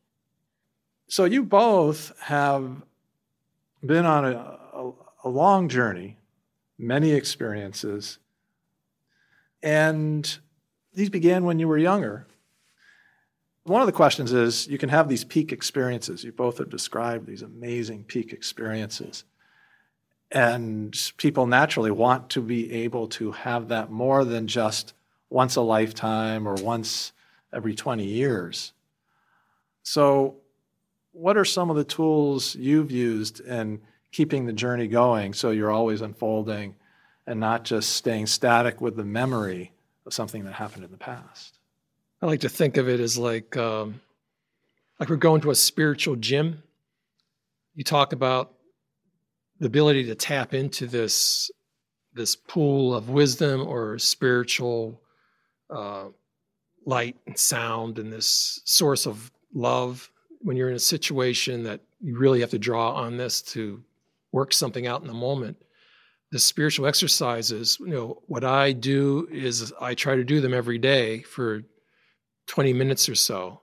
so 1.07 1.25
you 1.25 1.43
both 1.43 2.19
have 2.21 2.83
been 3.85 4.07
on 4.07 4.25
a, 4.25 4.37
a, 4.73 4.93
a 5.25 5.29
long 5.29 5.69
journey, 5.69 6.17
many 6.79 7.13
experiences, 7.13 8.19
and 9.63 10.39
these 10.95 11.11
began 11.11 11.45
when 11.45 11.59
you 11.59 11.69
were 11.69 11.79
younger. 11.79 12.27
One 13.65 13.81
of 13.81 13.87
the 13.87 13.93
questions 13.93 14.33
is 14.33 14.69
you 14.69 14.79
can 14.79 14.91
have 14.91 15.09
these 15.09 15.25
peak 15.25 15.53
experiences. 15.53 16.23
You 16.23 16.33
both 16.33 16.59
have 16.59 16.69
described 16.69 17.27
these 17.27 17.43
amazing 17.43 18.05
peak 18.05 18.33
experiences. 18.33 19.25
And 20.31 20.95
people 21.17 21.47
naturally 21.47 21.91
want 21.91 22.29
to 22.31 22.43
be 22.43 22.71
able 22.73 23.09
to 23.09 23.33
have 23.33 23.69
that 23.69 23.91
more 23.91 24.25
than 24.25 24.47
just 24.47 24.93
once 25.31 25.57
a 25.57 25.63
lifetime 25.63 26.47
or 26.47 26.55
once 26.55 27.13
every 27.55 27.75
20 27.75 28.05
years. 28.05 28.73
So, 29.83 30.37
what 31.13 31.37
are 31.37 31.45
some 31.45 31.71
of 31.71 31.77
the 31.77 31.85
tools 31.85 32.57
you've 32.57 32.91
used 32.91 33.41
in 33.41 33.81
keeping 34.11 34.47
the 34.47 34.53
journey 34.53 34.89
going 34.89 35.33
so 35.33 35.51
you're 35.51 35.71
always 35.71 36.01
unfolding 36.01 36.75
and 37.27 37.39
not 37.39 37.65
just 37.65 37.91
staying 37.91 38.27
static 38.27 38.81
with 38.81 38.97
the 38.97 39.05
memory 39.05 39.73
of 40.07 40.13
something 40.13 40.45
that 40.45 40.55
happened 40.55 40.85
in 40.85 40.91
the 40.91 40.97
past? 40.97 41.59
I 42.21 42.27
like 42.27 42.41
to 42.41 42.49
think 42.49 42.77
of 42.77 42.89
it 42.89 43.01
as 43.01 43.19
like 43.19 43.57
um, 43.57 44.01
like 44.99 45.09
we're 45.09 45.17
going 45.17 45.41
to 45.43 45.51
a 45.51 45.55
spiritual 45.55 46.17
gym. 46.17 46.63
You 47.75 47.85
talk 47.85 48.13
about 48.13 48.55
the 49.61 49.67
ability 49.67 50.05
to 50.05 50.15
tap 50.15 50.55
into 50.55 50.87
this 50.87 51.51
this 52.15 52.37
pool 52.37 52.95
of 52.95 53.09
wisdom 53.09 53.61
or 53.67 53.99
spiritual 53.99 55.01
uh, 55.69 56.07
light 56.87 57.17
and 57.27 57.39
sound 57.39 57.99
and 57.99 58.13
this 58.13 58.61
source 58.65 59.07
of 59.07 59.31
love. 59.53 60.11
When 60.41 60.57
you're 60.57 60.69
in 60.69 60.77
a 60.77 60.81
situation 60.81 61.63
that 61.65 61.81
you 62.01 62.19
really 62.19 62.41
have 62.41 62.51
to 62.51 62.59
draw 62.59 62.93
on 62.93 63.17
this 63.17 63.41
to 63.43 63.83
work 64.33 64.53
something 64.53 64.87
out 64.87 65.01
in 65.01 65.07
the 65.07 65.15
moment 65.15 65.57
the 66.33 66.39
spiritual 66.41 66.87
exercises 66.87 67.79
you 67.79 67.87
know 67.87 68.21
what 68.27 68.43
i 68.43 68.73
do 68.73 69.29
is 69.31 69.73
i 69.81 69.95
try 69.95 70.17
to 70.17 70.25
do 70.25 70.41
them 70.41 70.53
every 70.53 70.79
day 70.79 71.23
for 71.23 71.63
20 72.47 72.73
minutes 72.73 73.09
or 73.09 73.15
so. 73.15 73.61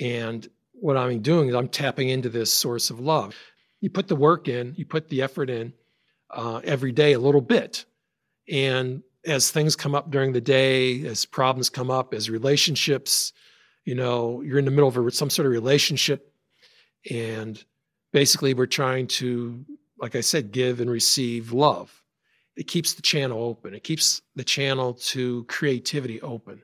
And 0.00 0.48
what 0.72 0.96
i'm 0.96 1.20
doing 1.20 1.48
is 1.48 1.54
i'm 1.54 1.68
tapping 1.68 2.08
into 2.08 2.28
this 2.28 2.52
source 2.52 2.90
of 2.90 3.00
love. 3.00 3.34
You 3.80 3.90
put 3.90 4.08
the 4.08 4.16
work 4.16 4.48
in 4.48 4.74
you 4.76 4.84
put 4.84 5.08
the 5.08 5.22
effort 5.22 5.50
in 5.50 5.72
uh, 6.30 6.60
every 6.64 6.92
day 6.92 7.12
a 7.12 7.18
little 7.18 7.40
bit. 7.40 7.84
And 8.48 9.02
as 9.26 9.50
things 9.50 9.76
come 9.76 9.94
up 9.94 10.10
during 10.10 10.32
the 10.32 10.40
day 10.40 11.06
as 11.06 11.24
problems 11.24 11.70
come 11.70 11.90
up 11.90 12.12
as 12.12 12.28
relationships 12.28 13.32
you 13.84 13.94
know 13.94 14.40
you're 14.42 14.58
in 14.58 14.64
the 14.64 14.70
middle 14.70 14.88
of 14.88 15.14
some 15.14 15.30
sort 15.30 15.46
of 15.46 15.52
relationship. 15.52 16.32
And 17.10 17.62
basically 18.12 18.54
we're 18.54 18.66
trying 18.66 19.06
to 19.06 19.64
like 19.98 20.16
i 20.16 20.20
said 20.20 20.52
give 20.52 20.80
and 20.80 20.90
receive 20.90 21.52
love. 21.52 22.02
It 22.56 22.68
keeps 22.68 22.94
the 22.94 23.02
channel 23.02 23.42
open. 23.42 23.74
It 23.74 23.82
keeps 23.82 24.22
the 24.36 24.44
channel 24.44 24.94
to 24.94 25.44
creativity 25.44 26.20
open. 26.22 26.62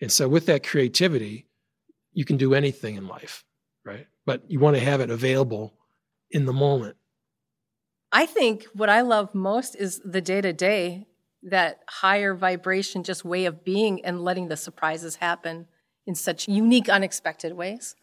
And 0.00 0.10
so 0.10 0.28
with 0.28 0.46
that 0.46 0.66
creativity 0.66 1.46
you 2.14 2.24
can 2.24 2.36
do 2.36 2.54
anything 2.54 2.96
in 2.96 3.06
life 3.06 3.44
right? 3.84 4.06
But 4.26 4.48
you 4.50 4.60
want 4.60 4.76
to 4.76 4.82
have 4.82 5.00
it 5.00 5.10
available 5.10 5.74
in 6.30 6.46
the 6.46 6.52
moment. 6.52 6.96
I 8.12 8.26
think 8.26 8.64
what 8.74 8.90
i 8.90 9.00
love 9.00 9.34
most 9.34 9.74
is 9.74 10.00
the 10.04 10.20
day 10.20 10.40
to 10.42 10.52
day 10.52 11.06
that 11.42 11.80
higher 11.88 12.34
vibration 12.34 13.02
just 13.02 13.24
way 13.24 13.44
of 13.46 13.64
being 13.64 14.04
and 14.04 14.22
letting 14.22 14.48
the 14.48 14.56
surprises 14.56 15.16
happen 15.16 15.66
in 16.06 16.14
such 16.14 16.48
unique, 16.48 16.88
unexpected 16.88 17.54
ways. 17.54 17.96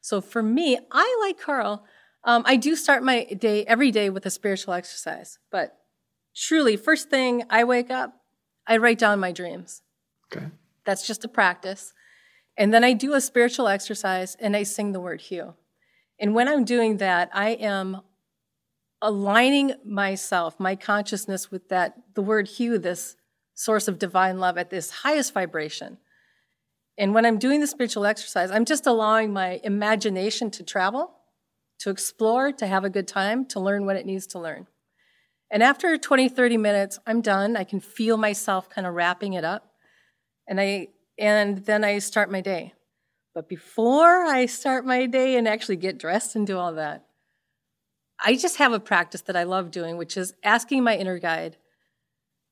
So 0.00 0.20
for 0.20 0.42
me, 0.42 0.78
I 0.90 1.18
like 1.24 1.38
Carl. 1.38 1.84
Um, 2.24 2.42
I 2.46 2.56
do 2.56 2.76
start 2.76 3.02
my 3.02 3.24
day 3.24 3.64
every 3.64 3.90
day 3.90 4.10
with 4.10 4.26
a 4.26 4.30
spiritual 4.30 4.74
exercise, 4.74 5.38
but 5.50 5.76
truly, 6.34 6.76
first 6.76 7.10
thing 7.10 7.44
I 7.48 7.64
wake 7.64 7.90
up, 7.90 8.14
I 8.66 8.76
write 8.76 8.98
down 8.98 9.20
my 9.20 9.32
dreams. 9.32 9.82
Okay. 10.32 10.46
That's 10.84 11.06
just 11.06 11.24
a 11.24 11.28
practice. 11.28 11.92
And 12.56 12.74
then 12.74 12.84
I 12.84 12.92
do 12.92 13.14
a 13.14 13.20
spiritual 13.20 13.68
exercise 13.68 14.36
and 14.38 14.56
I 14.56 14.64
sing 14.64 14.92
the 14.92 15.00
word 15.00 15.22
HU. 15.28 15.54
And 16.18 16.34
when 16.34 16.48
I'm 16.48 16.64
doing 16.64 16.98
that, 16.98 17.30
I 17.32 17.50
am 17.50 18.02
aligning 19.02 19.74
myself, 19.84 20.58
my 20.58 20.76
consciousness 20.76 21.50
with 21.50 21.68
that, 21.68 21.94
the 22.14 22.22
word 22.22 22.48
HU, 22.58 22.78
this 22.78 23.16
source 23.54 23.88
of 23.88 23.98
divine 23.98 24.38
love 24.38 24.58
at 24.58 24.70
this 24.70 24.90
highest 24.90 25.34
vibration. 25.34 25.98
And 26.98 27.14
when 27.14 27.24
I'm 27.24 27.38
doing 27.38 27.60
the 27.60 27.66
spiritual 27.66 28.04
exercise, 28.04 28.50
I'm 28.50 28.64
just 28.64 28.86
allowing 28.86 29.32
my 29.32 29.60
imagination 29.64 30.50
to 30.52 30.62
travel, 30.62 31.12
to 31.80 31.90
explore, 31.90 32.52
to 32.52 32.66
have 32.66 32.84
a 32.84 32.90
good 32.90 33.08
time, 33.08 33.46
to 33.46 33.60
learn 33.60 33.86
what 33.86 33.96
it 33.96 34.06
needs 34.06 34.26
to 34.28 34.38
learn. 34.38 34.66
And 35.50 35.62
after 35.62 35.96
20, 35.96 36.28
30 36.28 36.56
minutes, 36.58 36.98
I'm 37.06 37.22
done. 37.22 37.56
I 37.56 37.64
can 37.64 37.80
feel 37.80 38.16
myself 38.16 38.68
kind 38.68 38.86
of 38.86 38.94
wrapping 38.94 39.32
it 39.32 39.44
up. 39.44 39.72
And 40.46 40.60
I 40.60 40.88
and 41.18 41.58
then 41.66 41.84
I 41.84 41.98
start 41.98 42.30
my 42.30 42.40
day. 42.40 42.72
But 43.34 43.48
before 43.48 44.24
I 44.24 44.46
start 44.46 44.86
my 44.86 45.06
day 45.06 45.36
and 45.36 45.46
actually 45.46 45.76
get 45.76 45.98
dressed 45.98 46.34
and 46.34 46.46
do 46.46 46.56
all 46.56 46.72
that, 46.74 47.04
I 48.22 48.36
just 48.36 48.56
have 48.56 48.72
a 48.72 48.80
practice 48.80 49.22
that 49.22 49.36
I 49.36 49.44
love 49.44 49.70
doing, 49.70 49.96
which 49.96 50.16
is 50.16 50.34
asking 50.42 50.84
my 50.84 50.96
inner 50.96 51.18
guide 51.18 51.56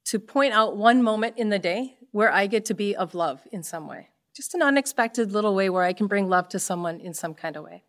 to 0.07 0.19
point 0.19 0.55
out 0.55 0.77
one 0.77 1.03
moment 1.03 1.37
in 1.37 1.51
the 1.51 1.59
day 1.59 1.97
where 2.13 2.33
I 2.33 2.47
get 2.47 2.65
to 2.67 2.75
be 2.75 2.97
of 2.97 3.15
love 3.15 3.47
in 3.53 3.63
some 3.63 3.87
way. 3.87 4.09
Just 4.35 4.55
an 4.55 4.63
unexpected 4.63 5.33
little 5.33 5.55
way 5.55 5.69
where 5.69 5.85
I 5.85 5.93
can 5.93 6.07
bring 6.07 6.29
love 6.29 6.49
to 6.51 6.59
someone 6.59 7.01
in 7.01 7.13
some 7.13 7.35
kind 7.35 7.57
of 7.57 7.65
way. 7.65 7.83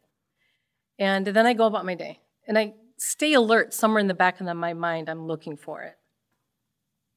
And 0.98 1.26
then 1.28 1.46
I 1.46 1.54
go 1.54 1.66
about 1.66 1.86
my 1.86 1.96
day. 1.96 2.20
And 2.48 2.58
I 2.58 2.74
stay 2.98 3.34
alert 3.34 3.74
somewhere 3.74 4.00
in 4.00 4.08
the 4.08 4.14
back 4.14 4.42
of 4.42 4.58
my 4.58 4.74
mind. 4.74 5.10
I'm 5.10 5.28
looking 5.28 5.56
for 5.56 5.84
it. 5.84 5.96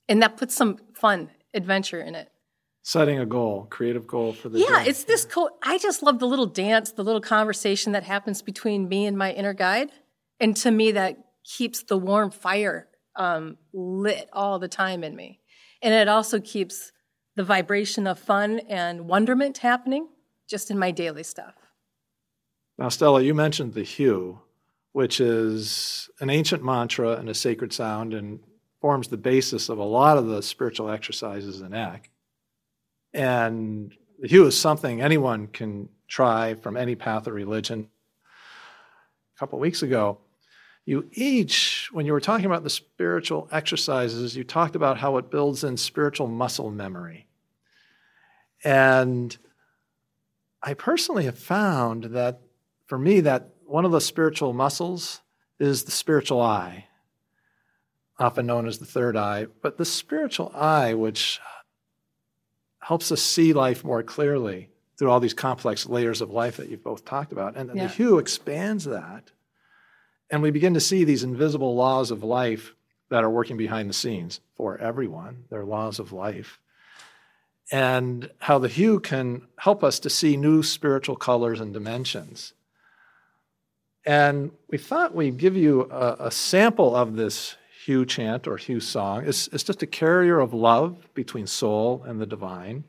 And 0.08 0.22
that 0.22 0.36
puts 0.36 0.54
some 0.54 0.78
fun, 0.94 1.30
adventure 1.54 2.00
in 2.00 2.14
it. 2.14 2.30
Setting 2.82 3.18
a 3.18 3.26
goal, 3.26 3.66
creative 3.70 4.06
goal 4.06 4.32
for 4.32 4.48
the 4.48 4.58
yeah, 4.58 4.82
day. 4.82 4.90
it's 4.90 5.04
this 5.04 5.24
co- 5.24 5.56
I 5.62 5.78
just 5.78 6.02
love 6.02 6.18
the 6.18 6.26
little 6.26 6.46
dance, 6.46 6.92
the 6.92 7.04
little 7.04 7.20
conversation 7.20 7.92
that 7.92 8.02
happens 8.02 8.42
between 8.42 8.88
me 8.88 9.06
and 9.06 9.16
my 9.16 9.32
inner 9.32 9.54
guide. 9.54 9.90
And 10.40 10.56
to 10.58 10.70
me, 10.70 10.92
that 10.92 11.18
keeps 11.44 11.82
the 11.82 11.96
warm 11.96 12.30
fire 12.30 12.88
um, 13.16 13.58
lit 13.72 14.28
all 14.32 14.58
the 14.58 14.68
time 14.68 15.04
in 15.04 15.14
me. 15.14 15.40
And 15.82 15.92
it 15.92 16.08
also 16.08 16.40
keeps 16.40 16.92
the 17.34 17.44
vibration 17.44 18.06
of 18.06 18.18
fun 18.18 18.60
and 18.68 19.08
wonderment 19.08 19.58
happening 19.58 20.08
just 20.48 20.70
in 20.70 20.78
my 20.78 20.90
daily 20.90 21.22
stuff. 21.22 21.54
Now, 22.78 22.88
Stella, 22.88 23.22
you 23.22 23.34
mentioned 23.34 23.74
the 23.74 23.84
HU, 23.84 24.38
which 24.92 25.20
is 25.20 26.10
an 26.20 26.30
ancient 26.30 26.64
mantra 26.64 27.12
and 27.12 27.28
a 27.28 27.34
sacred 27.34 27.72
sound 27.72 28.14
and 28.14 28.40
forms 28.80 29.08
the 29.08 29.16
basis 29.16 29.68
of 29.68 29.78
a 29.78 29.84
lot 29.84 30.18
of 30.18 30.26
the 30.26 30.42
spiritual 30.42 30.90
exercises 30.90 31.60
in 31.60 31.72
ECK. 31.72 32.10
And 33.14 33.94
the 34.18 34.28
HU 34.28 34.46
is 34.46 34.58
something 34.58 35.00
anyone 35.00 35.46
can 35.46 35.88
try 36.08 36.54
from 36.54 36.76
any 36.76 36.94
path 36.94 37.26
of 37.26 37.34
religion. 37.34 37.88
Couple 39.42 39.58
weeks 39.58 39.82
ago, 39.82 40.18
you 40.84 41.08
each, 41.14 41.88
when 41.90 42.06
you 42.06 42.12
were 42.12 42.20
talking 42.20 42.46
about 42.46 42.62
the 42.62 42.70
spiritual 42.70 43.48
exercises, 43.50 44.36
you 44.36 44.44
talked 44.44 44.76
about 44.76 44.98
how 44.98 45.16
it 45.16 45.32
builds 45.32 45.64
in 45.64 45.76
spiritual 45.76 46.28
muscle 46.28 46.70
memory. 46.70 47.26
And 48.62 49.36
I 50.62 50.74
personally 50.74 51.24
have 51.24 51.40
found 51.40 52.04
that 52.04 52.40
for 52.86 52.96
me, 52.96 53.18
that 53.22 53.48
one 53.66 53.84
of 53.84 53.90
the 53.90 54.00
spiritual 54.00 54.52
muscles 54.52 55.22
is 55.58 55.82
the 55.82 55.90
spiritual 55.90 56.40
eye, 56.40 56.86
often 58.20 58.46
known 58.46 58.68
as 58.68 58.78
the 58.78 58.86
third 58.86 59.16
eye. 59.16 59.48
But 59.60 59.76
the 59.76 59.84
spiritual 59.84 60.52
eye, 60.54 60.94
which 60.94 61.40
helps 62.78 63.10
us 63.10 63.20
see 63.20 63.52
life 63.52 63.82
more 63.82 64.04
clearly 64.04 64.68
through 64.98 65.10
all 65.10 65.20
these 65.20 65.34
complex 65.34 65.86
layers 65.86 66.20
of 66.20 66.30
life 66.30 66.56
that 66.58 66.68
you've 66.68 66.82
both 66.84 67.04
talked 67.04 67.32
about. 67.32 67.56
And, 67.56 67.70
Yeah. 67.74 67.86
the 67.86 67.92
HU 67.92 68.18
expands 68.18 68.84
that. 68.84 69.30
And 70.30 70.42
we 70.42 70.50
begin 70.50 70.74
to 70.74 70.80
see 70.80 71.04
these 71.04 71.24
invisible 71.24 71.74
laws 71.74 72.10
of 72.10 72.22
life 72.22 72.74
that 73.10 73.24
are 73.24 73.30
working 73.30 73.56
behind 73.56 73.88
the 73.90 73.94
scenes 73.94 74.40
for 74.54 74.78
everyone. 74.78 75.44
They're 75.50 75.64
laws 75.64 75.98
of 75.98 76.12
life. 76.12 76.58
And 77.70 78.30
how 78.38 78.58
the 78.58 78.68
HU 78.68 79.00
can 79.00 79.46
help 79.58 79.82
us 79.84 79.98
to 80.00 80.10
see 80.10 80.36
new 80.36 80.62
spiritual 80.62 81.16
colors 81.16 81.60
and 81.60 81.72
dimensions. 81.72 82.54
And 84.04 84.50
we 84.68 84.78
thought 84.78 85.14
we'd 85.14 85.38
give 85.38 85.56
you 85.56 85.88
a, 85.90 86.16
a 86.26 86.30
sample 86.30 86.94
of 86.96 87.16
this 87.16 87.56
HU 87.86 88.04
chant 88.06 88.46
or 88.48 88.56
HU 88.56 88.80
song. 88.80 89.24
It's, 89.26 89.48
it's 89.48 89.62
just 89.64 89.82
a 89.82 89.86
carrier 89.86 90.40
of 90.40 90.52
love 90.54 91.08
between 91.14 91.46
soul 91.46 92.02
and 92.06 92.20
the 92.20 92.26
divine. 92.26 92.84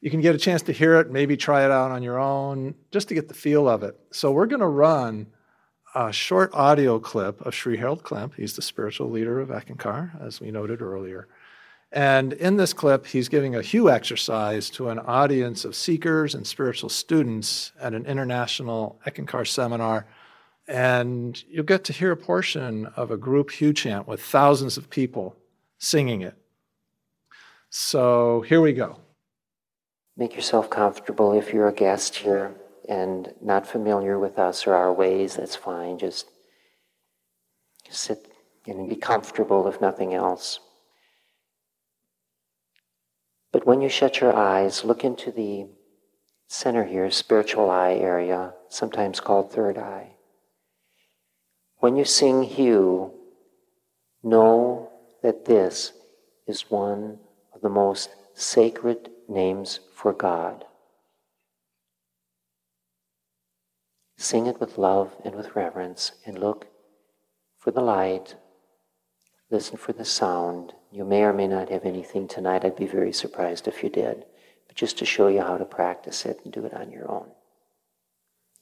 You 0.00 0.10
can 0.10 0.20
get 0.20 0.34
a 0.34 0.38
chance 0.38 0.62
to 0.62 0.72
hear 0.72 0.96
it, 0.96 1.10
maybe 1.10 1.36
try 1.36 1.64
it 1.64 1.70
out 1.70 1.90
on 1.90 2.02
your 2.02 2.18
own, 2.18 2.74
just 2.90 3.08
to 3.08 3.14
get 3.14 3.28
the 3.28 3.34
feel 3.34 3.68
of 3.68 3.82
it. 3.82 3.98
So 4.12 4.30
we're 4.30 4.46
going 4.46 4.60
to 4.60 4.66
run 4.66 5.28
a 5.94 6.12
short 6.12 6.50
audio 6.52 6.98
clip 6.98 7.40
of 7.40 7.54
Sri 7.54 7.78
Harold 7.78 8.02
Klemp. 8.02 8.34
He's 8.34 8.54
the 8.54 8.62
spiritual 8.62 9.10
leader 9.10 9.40
of 9.40 9.48
Eckankar, 9.48 10.22
as 10.22 10.40
we 10.40 10.50
noted 10.50 10.82
earlier. 10.82 11.28
And 11.90 12.34
in 12.34 12.56
this 12.56 12.74
clip, 12.74 13.06
he's 13.06 13.30
giving 13.30 13.56
a 13.56 13.62
HU 13.62 13.88
exercise 13.88 14.68
to 14.70 14.90
an 14.90 14.98
audience 14.98 15.64
of 15.64 15.74
seekers 15.74 16.34
and 16.34 16.46
spiritual 16.46 16.90
students 16.90 17.72
at 17.80 17.94
an 17.94 18.04
international 18.04 19.00
Eckankar 19.06 19.46
seminar. 19.48 20.06
And 20.68 21.42
you'll 21.48 21.64
get 21.64 21.84
to 21.84 21.92
hear 21.94 22.12
a 22.12 22.16
portion 22.16 22.86
of 22.96 23.10
a 23.10 23.16
group 23.16 23.52
HU 23.52 23.72
chant 23.72 24.06
with 24.06 24.20
thousands 24.20 24.76
of 24.76 24.90
people 24.90 25.36
singing 25.78 26.20
it. 26.20 26.36
So 27.70 28.42
here 28.42 28.60
we 28.60 28.72
go. 28.72 28.98
Make 30.16 30.34
yourself 30.34 30.70
comfortable 30.70 31.32
if 31.32 31.52
you're 31.52 31.68
a 31.68 31.74
guest 31.74 32.16
here 32.16 32.54
and 32.88 33.34
not 33.42 33.66
familiar 33.66 34.18
with 34.18 34.38
us 34.38 34.66
or 34.66 34.74
our 34.74 34.92
ways, 34.92 35.36
that's 35.36 35.56
fine. 35.56 35.98
Just 35.98 36.30
sit 37.90 38.32
and 38.66 38.88
be 38.88 38.96
comfortable 38.96 39.68
if 39.68 39.80
nothing 39.80 40.14
else. 40.14 40.58
But 43.52 43.66
when 43.66 43.80
you 43.80 43.88
shut 43.88 44.20
your 44.20 44.34
eyes, 44.34 44.84
look 44.84 45.04
into 45.04 45.30
the 45.30 45.66
center 46.48 46.84
here, 46.84 47.10
spiritual 47.10 47.70
eye 47.70 47.94
area, 47.94 48.54
sometimes 48.68 49.20
called 49.20 49.52
third 49.52 49.78
eye. 49.78 50.12
When 51.78 51.96
you 51.96 52.04
sing 52.04 52.42
HU, 52.42 53.12
know 54.22 54.90
that 55.22 55.44
this 55.44 55.92
is 56.46 56.70
one 56.70 57.18
of 57.54 57.60
the 57.60 57.68
most 57.68 58.10
sacred 58.34 59.10
names 59.28 59.80
for 59.94 60.12
God. 60.12 60.64
Sing 64.16 64.46
it 64.46 64.60
with 64.60 64.78
love 64.78 65.14
and 65.24 65.34
with 65.34 65.54
reverence 65.54 66.12
and 66.24 66.38
look 66.38 66.66
for 67.58 67.70
the 67.70 67.80
light. 67.80 68.36
Listen 69.50 69.76
for 69.76 69.92
the 69.92 70.04
sound. 70.04 70.72
You 70.90 71.04
may 71.04 71.22
or 71.22 71.32
may 71.32 71.46
not 71.46 71.68
have 71.68 71.84
anything 71.84 72.26
tonight. 72.26 72.64
I'd 72.64 72.76
be 72.76 72.86
very 72.86 73.12
surprised 73.12 73.68
if 73.68 73.82
you 73.82 73.90
did. 73.90 74.24
But 74.66 74.76
just 74.76 74.98
to 74.98 75.04
show 75.04 75.28
you 75.28 75.42
how 75.42 75.58
to 75.58 75.64
practice 75.64 76.24
it 76.24 76.40
and 76.44 76.52
do 76.52 76.64
it 76.64 76.74
on 76.74 76.90
your 76.90 77.10
own. 77.10 77.30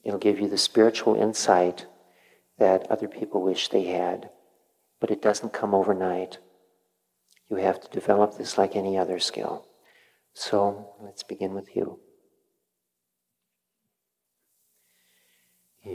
It'll 0.02 0.18
give 0.18 0.38
you 0.38 0.48
the 0.48 0.58
spiritual 0.58 1.14
insight 1.14 1.86
that 2.58 2.90
other 2.90 3.08
people 3.08 3.42
wish 3.42 3.68
they 3.68 3.84
had, 3.84 4.30
but 5.00 5.10
it 5.10 5.22
doesn't 5.22 5.52
come 5.52 5.74
overnight. 5.74 6.38
You 7.48 7.56
have 7.56 7.80
to 7.80 7.88
develop 7.88 8.36
this 8.36 8.58
like 8.58 8.76
any 8.76 8.98
other 8.98 9.18
skill. 9.18 9.66
So 10.34 10.94
let's 11.00 11.22
begin 11.22 11.54
with 11.54 11.74
you. 11.74 11.98
I'd 15.86 15.90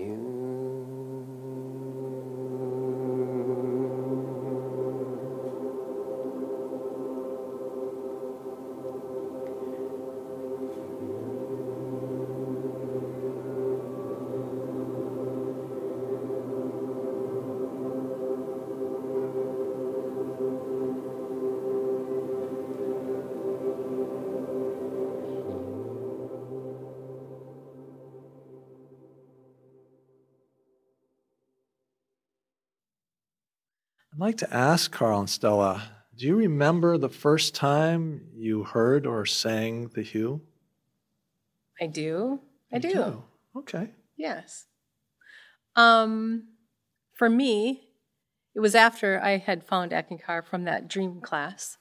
like 34.29 34.37
to 34.37 34.53
ask 34.55 34.91
Carl 34.91 35.21
and 35.21 35.27
Stella 35.29 35.81
do 36.15 36.27
you 36.27 36.35
remember 36.35 36.99
the 36.99 37.09
first 37.09 37.55
time 37.55 38.27
you 38.35 38.63
heard 38.63 39.07
or 39.07 39.25
sang 39.25 39.89
the 39.95 40.03
HU? 40.03 40.39
I 41.81 41.87
do. 41.87 42.39
I 42.71 42.75
You 42.75 42.81
do. 42.81 43.23
Okay. 43.57 43.89
Yes. 44.17 44.67
Um, 45.75 46.49
for 47.15 47.27
me, 47.27 47.87
it 48.53 48.59
was 48.59 48.75
after 48.75 49.19
I 49.19 49.37
had 49.37 49.63
found 49.63 49.93
Eckankar 49.93 50.45
from 50.45 50.65
that 50.65 50.87
dream 50.87 51.21
class. 51.21 51.77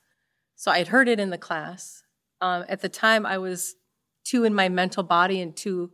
So 0.56 0.70
I 0.70 0.78
had 0.78 0.88
heard 0.88 1.08
it 1.08 1.20
in 1.20 1.28
the 1.28 1.36
class. 1.36 2.02
Um, 2.40 2.64
at 2.66 2.80
the 2.80 2.88
time, 2.88 3.26
I 3.26 3.36
was 3.36 3.74
too 4.24 4.44
in 4.44 4.54
my 4.54 4.70
mental 4.70 5.02
body 5.02 5.42
and 5.42 5.54
too 5.54 5.90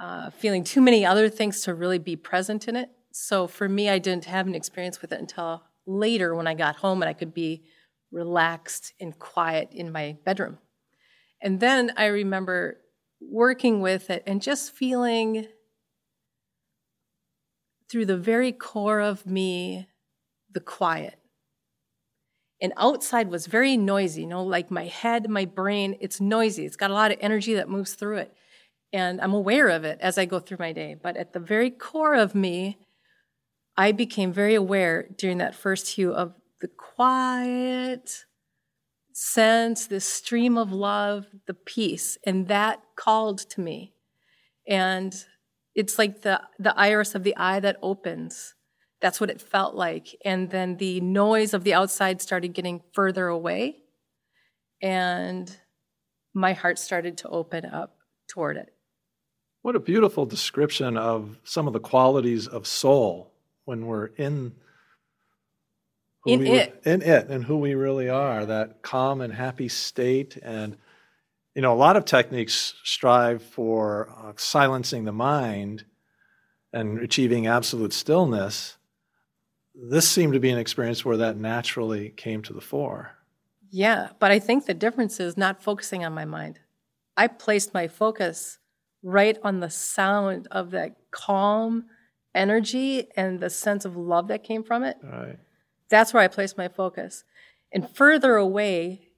uh, 0.00 0.30
feeling 0.30 0.62
too 0.62 0.80
many 0.80 1.04
other 1.04 1.28
things 1.28 1.62
to 1.62 1.74
really 1.74 1.98
be 1.98 2.14
present 2.14 2.68
in 2.68 2.76
it. 2.76 2.90
So 3.16 3.46
for 3.46 3.68
me, 3.68 3.88
I 3.88 4.00
didn't 4.00 4.24
have 4.24 4.48
an 4.48 4.56
experience 4.56 5.00
with 5.00 5.12
it 5.12 5.20
until 5.20 5.62
later 5.86 6.34
when 6.34 6.48
I 6.48 6.54
got 6.54 6.74
home 6.74 7.00
and 7.00 7.08
I 7.08 7.12
could 7.12 7.32
be 7.32 7.62
relaxed 8.10 8.92
and 8.98 9.16
quiet 9.16 9.68
in 9.70 9.92
my 9.92 10.16
bedroom. 10.24 10.58
And 11.40 11.60
then 11.60 11.92
I 11.96 12.06
remember 12.06 12.80
working 13.20 13.80
with 13.80 14.10
it 14.10 14.24
and 14.26 14.42
just 14.42 14.72
feeling 14.72 15.46
through 17.88 18.06
the 18.06 18.16
very 18.16 18.50
core 18.50 18.98
of 18.98 19.24
me 19.24 19.86
the 20.50 20.58
quiet. 20.58 21.20
And 22.60 22.72
outside 22.76 23.30
was 23.30 23.46
very 23.46 23.76
noisy, 23.76 24.22
you 24.22 24.26
know, 24.26 24.42
like 24.42 24.72
my 24.72 24.86
head, 24.86 25.30
my 25.30 25.44
brain, 25.44 25.96
it's 26.00 26.20
noisy. 26.20 26.66
It's 26.66 26.74
got 26.74 26.90
a 26.90 26.94
lot 26.94 27.12
of 27.12 27.18
energy 27.20 27.54
that 27.54 27.68
moves 27.68 27.94
through 27.94 28.16
it. 28.16 28.34
And 28.92 29.20
I'm 29.20 29.34
aware 29.34 29.68
of 29.68 29.84
it 29.84 29.98
as 30.00 30.18
I 30.18 30.24
go 30.24 30.40
through 30.40 30.58
my 30.58 30.72
day. 30.72 30.96
But 31.00 31.16
at 31.16 31.32
the 31.32 31.38
very 31.38 31.70
core 31.70 32.14
of 32.14 32.34
me, 32.34 32.78
I 33.76 33.92
became 33.92 34.32
very 34.32 34.54
aware 34.54 35.08
during 35.16 35.38
that 35.38 35.54
first 35.54 35.96
HU 35.96 36.12
of 36.12 36.34
the 36.60 36.68
quiet 36.68 38.24
sense, 39.12 39.86
this 39.86 40.04
stream 40.04 40.56
of 40.56 40.72
love, 40.72 41.26
the 41.46 41.54
peace, 41.54 42.18
and 42.24 42.48
that 42.48 42.80
called 42.96 43.38
to 43.38 43.60
me. 43.60 43.94
And 44.66 45.14
it's 45.74 45.98
like 45.98 46.22
the, 46.22 46.40
the 46.58 46.76
iris 46.78 47.14
of 47.14 47.24
the 47.24 47.36
eye 47.36 47.60
that 47.60 47.76
opens. 47.82 48.54
That's 49.00 49.20
what 49.20 49.30
it 49.30 49.40
felt 49.40 49.74
like. 49.74 50.16
And 50.24 50.50
then 50.50 50.76
the 50.76 51.00
noise 51.00 51.52
of 51.52 51.64
the 51.64 51.74
outside 51.74 52.22
started 52.22 52.54
getting 52.54 52.82
further 52.92 53.26
away. 53.26 53.78
And 54.80 55.54
my 56.32 56.52
heart 56.52 56.78
started 56.78 57.18
to 57.18 57.28
open 57.28 57.64
up 57.64 57.96
toward 58.28 58.56
it. 58.56 58.72
What 59.62 59.76
a 59.76 59.80
beautiful 59.80 60.26
description 60.26 60.96
of 60.96 61.38
some 61.44 61.66
of 61.66 61.72
the 61.72 61.80
qualities 61.80 62.46
of 62.46 62.66
soul 62.66 63.33
when 63.64 63.86
we're 63.86 64.06
in 64.06 64.52
in 66.26 66.40
we, 66.40 66.50
it. 66.50 66.82
in 66.84 67.02
it 67.02 67.28
and 67.28 67.44
who 67.44 67.58
we 67.58 67.74
really 67.74 68.08
are 68.08 68.46
that 68.46 68.82
calm 68.82 69.20
and 69.20 69.32
happy 69.32 69.68
state 69.68 70.38
and 70.42 70.76
you 71.54 71.62
know 71.62 71.72
a 71.72 71.76
lot 71.76 71.96
of 71.96 72.04
techniques 72.04 72.74
strive 72.82 73.42
for 73.42 74.10
uh, 74.18 74.32
silencing 74.36 75.04
the 75.04 75.12
mind 75.12 75.84
and 76.72 76.98
achieving 77.00 77.46
absolute 77.46 77.92
stillness 77.92 78.76
this 79.74 80.08
seemed 80.08 80.32
to 80.32 80.40
be 80.40 80.50
an 80.50 80.58
experience 80.58 81.04
where 81.04 81.16
that 81.16 81.36
naturally 81.36 82.10
came 82.10 82.42
to 82.42 82.52
the 82.52 82.60
fore 82.60 83.10
Yeah, 83.76 84.10
but 84.20 84.30
I 84.30 84.38
think 84.38 84.66
the 84.66 84.72
difference 84.72 85.18
is 85.18 85.36
not 85.36 85.60
focusing 85.60 86.04
on 86.04 86.14
my 86.14 86.24
mind. 86.24 86.60
I 87.16 87.26
placed 87.26 87.74
my 87.74 87.88
focus 87.88 88.60
right 89.02 89.36
on 89.42 89.58
the 89.58 89.68
sound 89.68 90.46
of 90.52 90.70
that 90.70 90.94
calm 91.10 91.86
energy 92.34 93.08
and 93.16 93.40
the 93.40 93.50
sense 93.50 93.84
of 93.84 93.96
love 93.96 94.28
that 94.28 94.42
came 94.42 94.62
from 94.62 94.82
it. 94.82 94.96
right 95.02 95.38
That's 95.88 96.12
where 96.12 96.22
I 96.22 96.28
placed 96.28 96.58
my 96.58 96.68
focus. 96.68 97.24
And 97.72 97.88
further 97.94 98.36
away, 98.36 99.08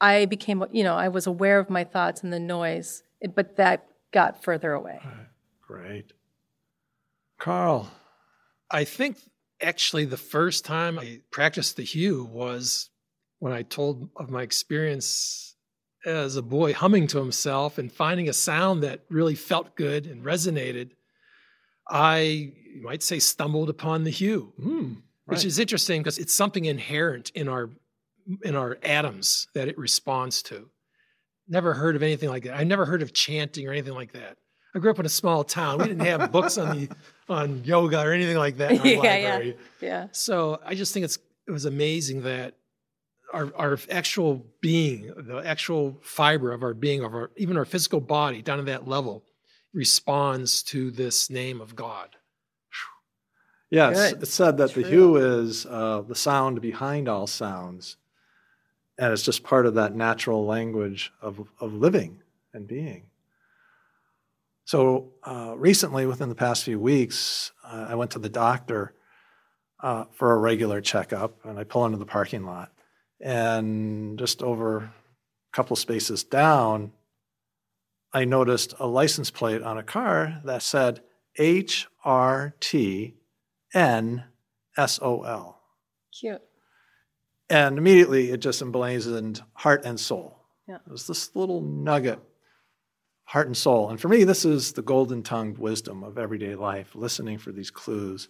I 0.00 0.26
became, 0.26 0.64
you 0.72 0.84
know, 0.84 0.94
I 0.94 1.08
was 1.08 1.26
aware 1.26 1.58
of 1.58 1.70
my 1.70 1.84
thoughts 1.84 2.22
and 2.22 2.32
the 2.32 2.40
noise, 2.40 3.02
but 3.34 3.56
that 3.56 3.86
got 4.12 4.42
further 4.42 4.72
away. 4.72 5.00
Right. 5.04 5.26
great 5.60 6.12
carl 7.38 7.90
I 8.70 8.84
think 8.84 9.18
actually 9.60 10.04
the 10.04 10.16
first 10.16 10.64
time 10.64 10.98
I 10.98 11.20
practiced 11.30 11.76
the 11.76 11.84
HU 11.84 12.24
was 12.24 12.90
when 13.38 13.52
I 13.52 13.62
told 13.62 14.08
of 14.16 14.30
my 14.30 14.42
experience 14.42 15.56
as 16.04 16.36
a 16.36 16.42
boy 16.42 16.72
humming 16.72 17.06
to 17.08 17.18
himself 17.18 17.78
and 17.78 17.92
finding 17.92 18.28
a 18.28 18.32
sound 18.32 18.82
that 18.82 19.04
really 19.08 19.34
felt 19.34 19.74
good 19.74 20.06
and 20.06 20.24
resonated. 20.24 20.90
I 21.88 22.52
you 22.78 22.82
might 22.82 23.02
say 23.02 23.18
stumbled 23.18 23.70
upon 23.70 24.04
the 24.04 24.10
HU, 24.10 24.52
hmm. 24.60 24.92
which 25.26 25.38
right. 25.38 25.44
is 25.44 25.58
interesting 25.58 26.02
because 26.02 26.18
it's 26.18 26.32
something 26.32 26.64
inherent 26.64 27.30
in 27.30 27.48
our 27.48 27.70
in 28.42 28.54
our 28.54 28.78
atoms 28.82 29.48
that 29.54 29.68
it 29.68 29.78
responds 29.78 30.42
to. 30.44 30.68
Never 31.48 31.74
heard 31.74 31.96
of 31.96 32.02
anything 32.02 32.28
like 32.28 32.44
that. 32.44 32.54
I 32.54 32.64
never 32.64 32.84
heard 32.84 33.02
of 33.02 33.12
chanting 33.14 33.66
or 33.66 33.72
anything 33.72 33.94
like 33.94 34.12
that. 34.12 34.36
I 34.74 34.80
grew 34.80 34.90
up 34.90 34.98
in 34.98 35.06
a 35.06 35.10
small 35.10 35.44
town. 35.44 35.78
We 35.78 35.84
didn't 35.84 36.04
have 36.04 36.30
books 36.30 36.58
on 36.58 36.76
the 36.76 36.88
on 37.28 37.64
yoga 37.64 38.00
or 38.00 38.12
anything 38.12 38.36
like 38.36 38.58
that 38.58 38.72
in 38.72 38.78
our 38.80 38.86
Yeah, 39.04 39.38
yeah. 39.38 39.52
Yeah. 39.80 40.06
So 40.12 40.60
I 40.64 40.74
just 40.74 40.92
think 40.92 41.04
it's 41.04 41.18
it 41.46 41.50
was 41.50 41.64
amazing 41.64 42.22
that 42.22 42.54
our 43.32 43.52
our 43.56 43.78
actual 43.90 44.46
being, 44.60 45.12
the 45.16 45.38
actual 45.38 45.98
fiber 46.02 46.52
of 46.52 46.62
our 46.62 46.74
being, 46.74 47.02
of 47.02 47.14
our 47.14 47.30
even 47.36 47.56
our 47.56 47.64
physical 47.64 48.00
body, 48.00 48.42
down 48.42 48.58
to 48.58 48.64
that 48.64 48.86
level, 48.86 49.24
responds 49.72 50.62
to 50.64 50.90
this 50.90 51.30
name 51.30 51.60
of 51.60 51.76
God. 51.76 52.16
Yeah, 53.70 53.90
it's, 53.90 54.12
Good. 54.12 54.22
it's 54.22 54.34
said 54.34 54.56
that 54.58 54.72
the 54.72 54.82
True. 54.82 55.14
HU 55.14 55.16
is 55.16 55.66
uh, 55.66 56.02
the 56.06 56.14
sound 56.14 56.60
behind 56.60 57.08
all 57.08 57.26
sounds, 57.26 57.96
and 58.98 59.12
it's 59.12 59.22
just 59.22 59.42
part 59.42 59.66
of 59.66 59.74
that 59.74 59.94
natural 59.94 60.46
language 60.46 61.12
of, 61.20 61.40
of 61.60 61.74
living 61.74 62.22
and 62.54 62.66
being. 62.66 63.04
So 64.64 65.12
uh, 65.22 65.54
recently, 65.56 66.06
within 66.06 66.28
the 66.28 66.34
past 66.34 66.64
few 66.64 66.78
weeks, 66.78 67.52
uh, 67.64 67.86
I 67.90 67.94
went 67.94 68.10
to 68.12 68.18
the 68.18 68.28
doctor 68.28 68.94
uh, 69.82 70.04
for 70.12 70.32
a 70.32 70.38
regular 70.38 70.80
checkup, 70.80 71.38
and 71.44 71.58
I 71.58 71.64
pull 71.64 71.84
into 71.84 71.98
the 71.98 72.06
parking 72.06 72.44
lot, 72.44 72.72
and 73.20 74.18
just 74.18 74.42
over 74.42 74.78
a 74.78 74.92
couple 75.52 75.76
spaces 75.76 76.24
down, 76.24 76.92
I 78.12 78.24
noticed 78.24 78.74
a 78.78 78.86
license 78.86 79.30
plate 79.30 79.62
on 79.62 79.78
a 79.78 79.82
car 79.82 80.40
that 80.44 80.62
said 80.62 81.02
HRT 81.38 83.14
N 83.74 84.24
S 84.76 84.98
O 85.02 85.22
L. 85.22 85.60
Cute. 86.18 86.42
And 87.50 87.78
immediately 87.78 88.30
it 88.30 88.40
just 88.40 88.62
emblazoned 88.62 89.42
heart 89.54 89.84
and 89.84 89.98
soul. 89.98 90.38
Yeah. 90.66 90.76
It 90.86 90.90
was 90.90 91.06
this 91.06 91.34
little 91.34 91.62
nugget, 91.62 92.20
heart 93.24 93.46
and 93.46 93.56
soul. 93.56 93.88
And 93.88 94.00
for 94.00 94.08
me, 94.08 94.24
this 94.24 94.44
is 94.44 94.72
the 94.72 94.82
golden 94.82 95.22
tongued 95.22 95.58
wisdom 95.58 96.02
of 96.02 96.18
everyday 96.18 96.54
life, 96.54 96.94
listening 96.94 97.38
for 97.38 97.52
these 97.52 97.70
clues. 97.70 98.28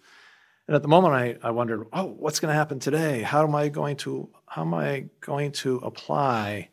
And 0.66 0.76
at 0.76 0.83
the 0.83 0.89
moment 0.89 1.14
I, 1.14 1.37
I 1.43 1.51
wondered, 1.51 1.87
oh, 1.93 2.05
what's 2.05 2.41
going 2.41 2.53
to 2.53 2.59
happen 2.59 2.79
today? 2.79 3.22
How 3.22 3.43
am 3.43 3.55
I 3.55 3.68
going 3.68 3.97
to 3.99 4.29
how 4.47 4.62
am 4.62 4.74
I 4.74 5.07
going 5.20 5.53
to 5.53 5.76
apply 5.76 6.68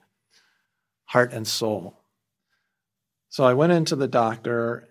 heart 1.05 1.33
and 1.33 1.47
soul? 1.47 1.99
So 3.35 3.43
I 3.43 3.53
went 3.53 3.73
into 3.73 3.97
the 3.97 4.07
doctor. 4.07 4.87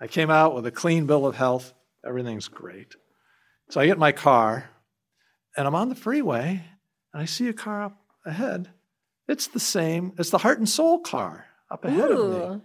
I 0.00 0.06
came 0.06 0.30
out 0.30 0.54
with 0.54 0.64
a 0.64 0.70
clean 0.70 1.06
bill 1.06 1.26
of 1.26 1.34
health. 1.34 1.74
Everything's 2.06 2.46
great. 2.46 2.94
So 3.70 3.80
I 3.80 3.86
get 3.86 3.98
my 3.98 4.12
car 4.12 4.70
and 5.56 5.66
I'm 5.66 5.74
on 5.74 5.88
the 5.88 5.96
freeway 5.96 6.62
and 7.12 7.20
I 7.20 7.24
see 7.24 7.48
a 7.48 7.52
car 7.52 7.82
up 7.82 7.98
ahead. 8.24 8.68
It's 9.26 9.48
the 9.48 9.58
same, 9.58 10.12
it's 10.16 10.30
the 10.30 10.38
heart 10.38 10.58
and 10.58 10.68
soul 10.68 11.00
car 11.00 11.46
up 11.72 11.84
ahead 11.84 12.12
of 12.12 12.30
me. 12.30 12.60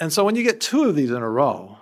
And 0.00 0.10
so 0.14 0.24
when 0.24 0.34
you 0.34 0.44
get 0.44 0.62
two 0.62 0.84
of 0.84 0.96
these 0.96 1.10
in 1.10 1.22
a 1.22 1.28
row, 1.28 1.76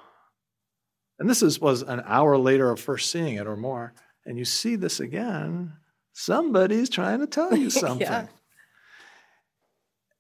and 1.20 1.30
this 1.30 1.41
is, 1.41 1.61
was 1.61 1.82
an 1.82 2.03
hour 2.05 2.37
later 2.37 2.68
of 2.68 2.80
first 2.80 3.12
seeing 3.12 3.37
it 3.37 3.47
or 3.47 3.57
more, 3.57 3.95
and 4.24 4.37
you 4.37 4.45
see 4.45 4.74
this 4.74 4.99
again, 4.99 5.74
somebody's 6.12 6.91
trying 6.91 7.20
to 7.20 7.28
tell 7.28 7.57
you 7.57 7.70
something. 7.70 8.01
Yeah. 8.01 8.26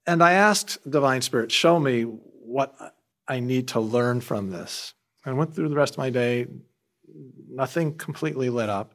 And 0.06 0.22
I 0.22 0.32
asked 0.32 0.88
Divine 0.88 1.22
Spirit, 1.22 1.50
show 1.50 1.80
me 1.80 2.02
what 2.02 2.74
I 3.26 3.40
need 3.40 3.68
to 3.68 3.80
learn 3.80 4.20
from 4.20 4.50
this. 4.50 4.94
I 5.24 5.32
went 5.32 5.54
through 5.54 5.68
the 5.68 5.76
rest 5.76 5.94
of 5.94 5.98
my 5.98 6.10
day, 6.10 6.46
nothing 7.48 7.96
completely 7.96 8.48
lit 8.48 8.68
up. 8.68 8.94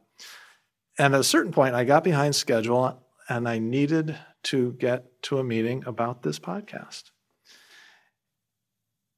And 0.98 1.14
at 1.14 1.20
a 1.20 1.26
certain 1.26 1.52
point, 1.52 1.76
I 1.76 1.84
got 1.84 2.04
behind 2.04 2.36
schedule 2.36 3.06
and 3.28 3.48
I 3.48 3.60
needed 3.60 4.18
to 4.44 4.74
get 4.74 5.22
to 5.24 5.40
a 5.40 5.44
meeting 5.44 5.84
about 5.86 6.24
this 6.24 6.40
podcast. 6.40 7.12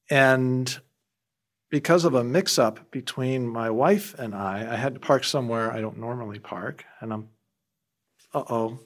And 0.09 0.79
because 1.69 2.05
of 2.05 2.13
a 2.13 2.23
mix 2.23 2.59
up 2.59 2.91
between 2.91 3.47
my 3.47 3.69
wife 3.69 4.13
and 4.17 4.35
I, 4.35 4.73
I 4.73 4.75
had 4.75 4.95
to 4.95 4.99
park 4.99 5.23
somewhere 5.23 5.71
I 5.71 5.81
don't 5.81 5.97
normally 5.97 6.39
park. 6.39 6.85
And 6.99 7.13
I'm, 7.13 7.29
uh 8.33 8.43
oh, 8.49 8.79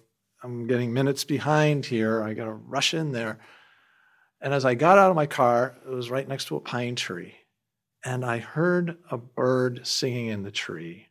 I'm 0.44 0.68
getting 0.68 0.94
minutes 0.94 1.24
behind 1.24 1.86
here. 1.86 2.24
I 2.24 2.34
got 2.34 2.46
to 2.46 2.54
rush 2.54 2.94
in 2.94 3.12
there. 3.12 3.40
And 4.40 4.54
as 4.54 4.66
I 4.66 4.76
got 4.76 4.98
out 4.98 5.10
of 5.10 5.16
my 5.16 5.26
car, 5.26 5.78
it 5.86 5.90
was 5.90 6.12
right 6.12 6.28
next 6.28 6.46
to 6.46 6.56
a 6.56 6.62
pine 6.62 6.96
tree. 6.96 7.36
And 8.06 8.24
I 8.24 8.38
heard 8.38 8.98
a 9.10 9.18
bird 9.18 9.86
singing 9.88 10.28
in 10.28 10.44
the 10.44 10.52
tree. 10.52 11.08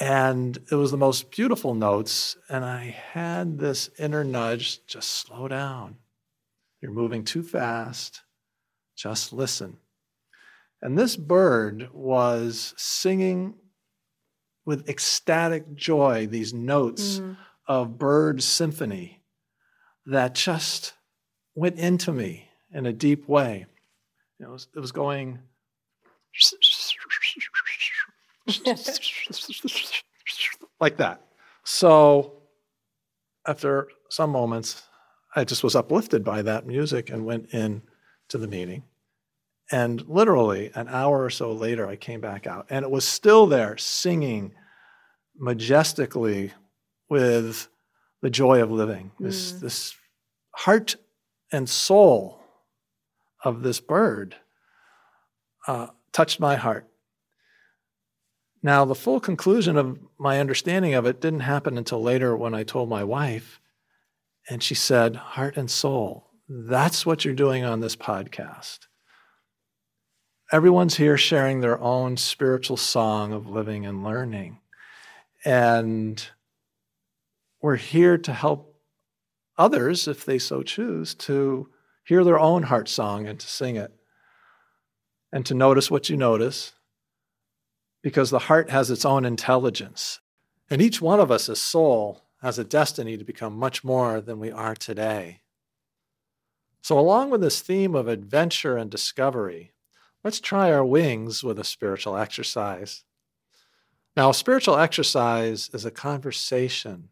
And 0.00 0.58
it 0.70 0.74
was 0.74 0.90
the 0.90 0.96
most 0.96 1.30
beautiful 1.30 1.74
notes. 1.74 2.36
And 2.48 2.64
I 2.64 2.96
had 3.12 3.58
this 3.58 3.90
inner 3.98 4.24
nudge 4.24 4.86
just 4.86 5.10
slow 5.10 5.46
down. 5.48 5.96
You're 6.80 6.92
moving 6.92 7.24
too 7.24 7.42
fast. 7.42 8.22
Just 8.96 9.32
listen. 9.32 9.76
And 10.80 10.96
this 10.96 11.16
bird 11.16 11.90
was 11.92 12.72
singing 12.78 13.54
with 14.64 14.88
ecstatic 14.88 15.74
joy 15.74 16.26
these 16.26 16.54
notes 16.54 17.18
Mhm. 17.18 17.36
Of 17.70 17.96
bird 17.98 18.42
symphony 18.42 19.22
that 20.04 20.34
just 20.34 20.92
went 21.54 21.78
into 21.78 22.10
me 22.12 22.48
in 22.72 22.84
a 22.84 22.92
deep 22.92 23.28
way. 23.28 23.64
It 24.40 24.50
was, 24.50 24.66
it 24.74 24.80
was 24.80 24.90
going 24.90 25.38
like 30.80 30.96
that. 30.96 31.20
So 31.62 32.42
after 33.46 33.86
some 34.08 34.30
moments, 34.30 34.82
I 35.36 35.44
just 35.44 35.62
was 35.62 35.76
uplifted 35.76 36.24
by 36.24 36.42
that 36.42 36.66
music 36.66 37.08
and 37.08 37.24
went 37.24 37.54
in 37.54 37.82
to 38.30 38.38
the 38.38 38.48
meeting. 38.48 38.82
And 39.70 40.04
literally 40.08 40.72
an 40.74 40.88
hour 40.88 41.22
or 41.22 41.30
so 41.30 41.52
later, 41.52 41.86
I 41.86 41.94
came 41.94 42.20
back 42.20 42.48
out, 42.48 42.66
and 42.68 42.84
it 42.84 42.90
was 42.90 43.04
still 43.04 43.46
there 43.46 43.78
singing 43.78 44.54
majestically 45.38 46.50
with 47.10 47.68
the 48.22 48.30
joy 48.30 48.62
of 48.62 48.70
living. 48.70 49.10
This, 49.18 49.52
Mm. 49.52 49.60
this 49.60 49.94
heart 50.54 50.96
and 51.52 51.68
soul 51.68 52.40
of 53.44 53.62
this 53.62 53.80
bird 53.80 54.36
uh, 55.66 55.88
touched 56.12 56.40
my 56.40 56.56
heart. 56.56 56.86
Now, 58.62 58.84
the 58.84 58.94
full 58.94 59.20
conclusion 59.20 59.76
of 59.76 59.98
my 60.18 60.38
understanding 60.38 60.94
of 60.94 61.06
it 61.06 61.20
didn't 61.20 61.40
happen 61.40 61.78
until 61.78 62.02
later 62.02 62.36
when 62.36 62.54
I 62.54 62.62
told 62.62 62.88
my 62.90 63.02
wife, 63.04 63.58
and 64.48 64.62
she 64.62 64.74
said, 64.74 65.16
Heart 65.16 65.56
and 65.56 65.70
soul, 65.70 66.30
that's 66.48 67.06
what 67.06 67.24
you're 67.24 67.34
doing 67.34 67.64
on 67.64 67.80
this 67.80 67.96
podcast. 67.96 68.80
Everyone's 70.52 70.96
here 70.96 71.16
sharing 71.16 71.60
their 71.60 71.80
own 71.80 72.16
spiritual 72.16 72.76
song 72.76 73.32
of 73.32 73.48
living 73.48 73.86
and 73.86 74.02
learning. 74.04 74.58
And 75.44 76.22
we're 77.60 77.76
here 77.76 78.16
to 78.18 78.32
help 78.32 78.74
others, 79.58 80.08
if 80.08 80.24
they 80.24 80.38
so 80.38 80.62
choose, 80.62 81.14
to 81.14 81.68
hear 82.04 82.24
their 82.24 82.38
own 82.38 82.64
heart 82.64 82.88
song 82.88 83.26
and 83.26 83.38
to 83.38 83.46
sing 83.46 83.76
it 83.76 83.92
and 85.32 85.44
to 85.46 85.54
notice 85.54 85.90
what 85.90 86.08
you 86.08 86.16
notice 86.16 86.72
because 88.02 88.30
the 88.30 88.38
heart 88.38 88.70
has 88.70 88.90
its 88.90 89.04
own 89.04 89.24
intelligence. 89.24 90.20
And 90.70 90.80
each 90.80 91.02
one 91.02 91.20
of 91.20 91.30
us 91.30 91.48
as 91.48 91.60
soul 91.60 92.24
has 92.40 92.58
a 92.58 92.64
destiny 92.64 93.18
to 93.18 93.24
become 93.24 93.58
much 93.58 93.84
more 93.84 94.20
than 94.20 94.38
we 94.38 94.50
are 94.50 94.74
today. 94.74 95.42
So, 96.82 96.98
along 96.98 97.28
with 97.28 97.42
this 97.42 97.60
theme 97.60 97.94
of 97.94 98.08
adventure 98.08 98.78
and 98.78 98.90
discovery, 98.90 99.72
let's 100.24 100.40
try 100.40 100.72
our 100.72 100.84
wings 100.84 101.44
with 101.44 101.58
a 101.58 101.64
spiritual 101.64 102.16
exercise. 102.16 103.04
Now, 104.16 104.30
a 104.30 104.34
spiritual 104.34 104.78
exercise 104.78 105.68
is 105.74 105.84
a 105.84 105.90
conversation 105.90 107.10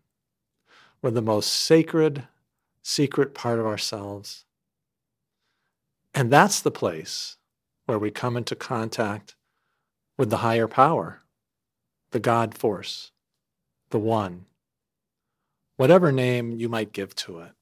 with 1.02 1.14
the 1.14 1.22
most 1.22 1.52
sacred, 1.52 2.24
secret 2.82 3.34
part 3.34 3.58
of 3.58 3.66
ourselves. 3.66 4.44
And 6.14 6.32
that's 6.32 6.60
the 6.60 6.70
place 6.70 7.36
where 7.86 7.98
we 7.98 8.10
come 8.10 8.36
into 8.36 8.56
contact 8.56 9.36
with 10.16 10.30
the 10.30 10.38
higher 10.38 10.66
power, 10.66 11.22
the 12.10 12.20
God 12.20 12.54
force, 12.54 13.12
the 13.90 13.98
One, 13.98 14.46
whatever 15.76 16.10
name 16.10 16.52
you 16.52 16.68
might 16.68 16.92
give 16.92 17.14
to 17.16 17.40
it. 17.40 17.52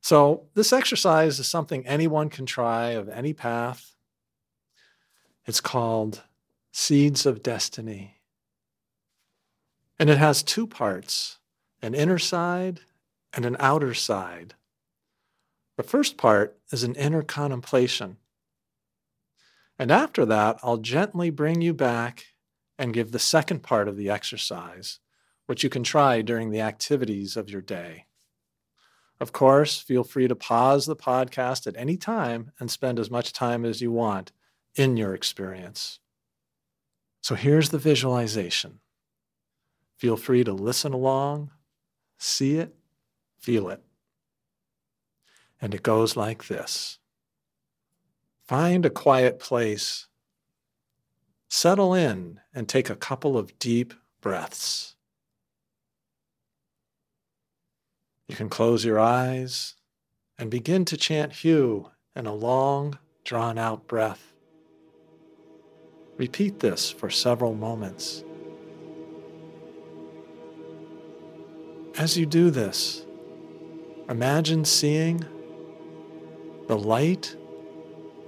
So, 0.00 0.44
this 0.54 0.72
exercise 0.72 1.40
is 1.40 1.48
something 1.48 1.86
anyone 1.86 2.28
can 2.28 2.46
try 2.46 2.90
of 2.90 3.08
any 3.08 3.32
path. 3.32 3.96
It's 5.46 5.60
called 5.60 6.22
Seeds 6.72 7.26
of 7.26 7.42
Destiny. 7.42 8.15
And 9.98 10.10
it 10.10 10.18
has 10.18 10.42
two 10.42 10.66
parts 10.66 11.38
an 11.82 11.94
inner 11.94 12.18
side 12.18 12.80
and 13.32 13.44
an 13.44 13.56
outer 13.60 13.94
side. 13.94 14.54
The 15.76 15.82
first 15.82 16.16
part 16.16 16.58
is 16.72 16.84
an 16.84 16.94
inner 16.94 17.22
contemplation. 17.22 18.16
And 19.78 19.90
after 19.90 20.24
that, 20.24 20.58
I'll 20.62 20.78
gently 20.78 21.30
bring 21.30 21.60
you 21.60 21.74
back 21.74 22.26
and 22.78 22.94
give 22.94 23.12
the 23.12 23.18
second 23.18 23.62
part 23.62 23.88
of 23.88 23.96
the 23.96 24.10
exercise, 24.10 25.00
which 25.46 25.62
you 25.62 25.68
can 25.68 25.82
try 25.82 26.22
during 26.22 26.50
the 26.50 26.60
activities 26.60 27.36
of 27.36 27.50
your 27.50 27.60
day. 27.60 28.06
Of 29.20 29.32
course, 29.32 29.78
feel 29.78 30.04
free 30.04 30.28
to 30.28 30.36
pause 30.36 30.86
the 30.86 30.96
podcast 30.96 31.66
at 31.66 31.76
any 31.76 31.96
time 31.96 32.52
and 32.58 32.70
spend 32.70 32.98
as 32.98 33.10
much 33.10 33.32
time 33.32 33.64
as 33.64 33.80
you 33.80 33.90
want 33.90 34.32
in 34.74 34.96
your 34.96 35.14
experience. 35.14 36.00
So 37.22 37.34
here's 37.34 37.70
the 37.70 37.78
visualization. 37.78 38.80
Feel 39.96 40.16
free 40.16 40.44
to 40.44 40.52
listen 40.52 40.92
along, 40.92 41.50
see 42.18 42.56
it, 42.56 42.74
feel 43.38 43.68
it. 43.68 43.82
And 45.60 45.74
it 45.74 45.82
goes 45.82 46.16
like 46.16 46.48
this 46.48 46.98
Find 48.46 48.84
a 48.84 48.90
quiet 48.90 49.38
place, 49.38 50.06
settle 51.48 51.94
in, 51.94 52.40
and 52.54 52.68
take 52.68 52.90
a 52.90 52.96
couple 52.96 53.38
of 53.38 53.58
deep 53.58 53.94
breaths. 54.20 54.96
You 58.28 58.36
can 58.36 58.48
close 58.48 58.84
your 58.84 58.98
eyes 58.98 59.74
and 60.38 60.50
begin 60.50 60.84
to 60.86 60.96
chant 60.96 61.32
HU 61.42 61.90
in 62.14 62.26
a 62.26 62.34
long, 62.34 62.98
drawn 63.24 63.56
out 63.56 63.86
breath. 63.86 64.32
Repeat 66.16 66.60
this 66.60 66.90
for 66.90 67.10
several 67.10 67.54
moments. 67.54 68.24
As 71.98 72.14
you 72.14 72.26
do 72.26 72.50
this, 72.50 73.06
imagine 74.10 74.66
seeing 74.66 75.24
the 76.66 76.76
light 76.76 77.34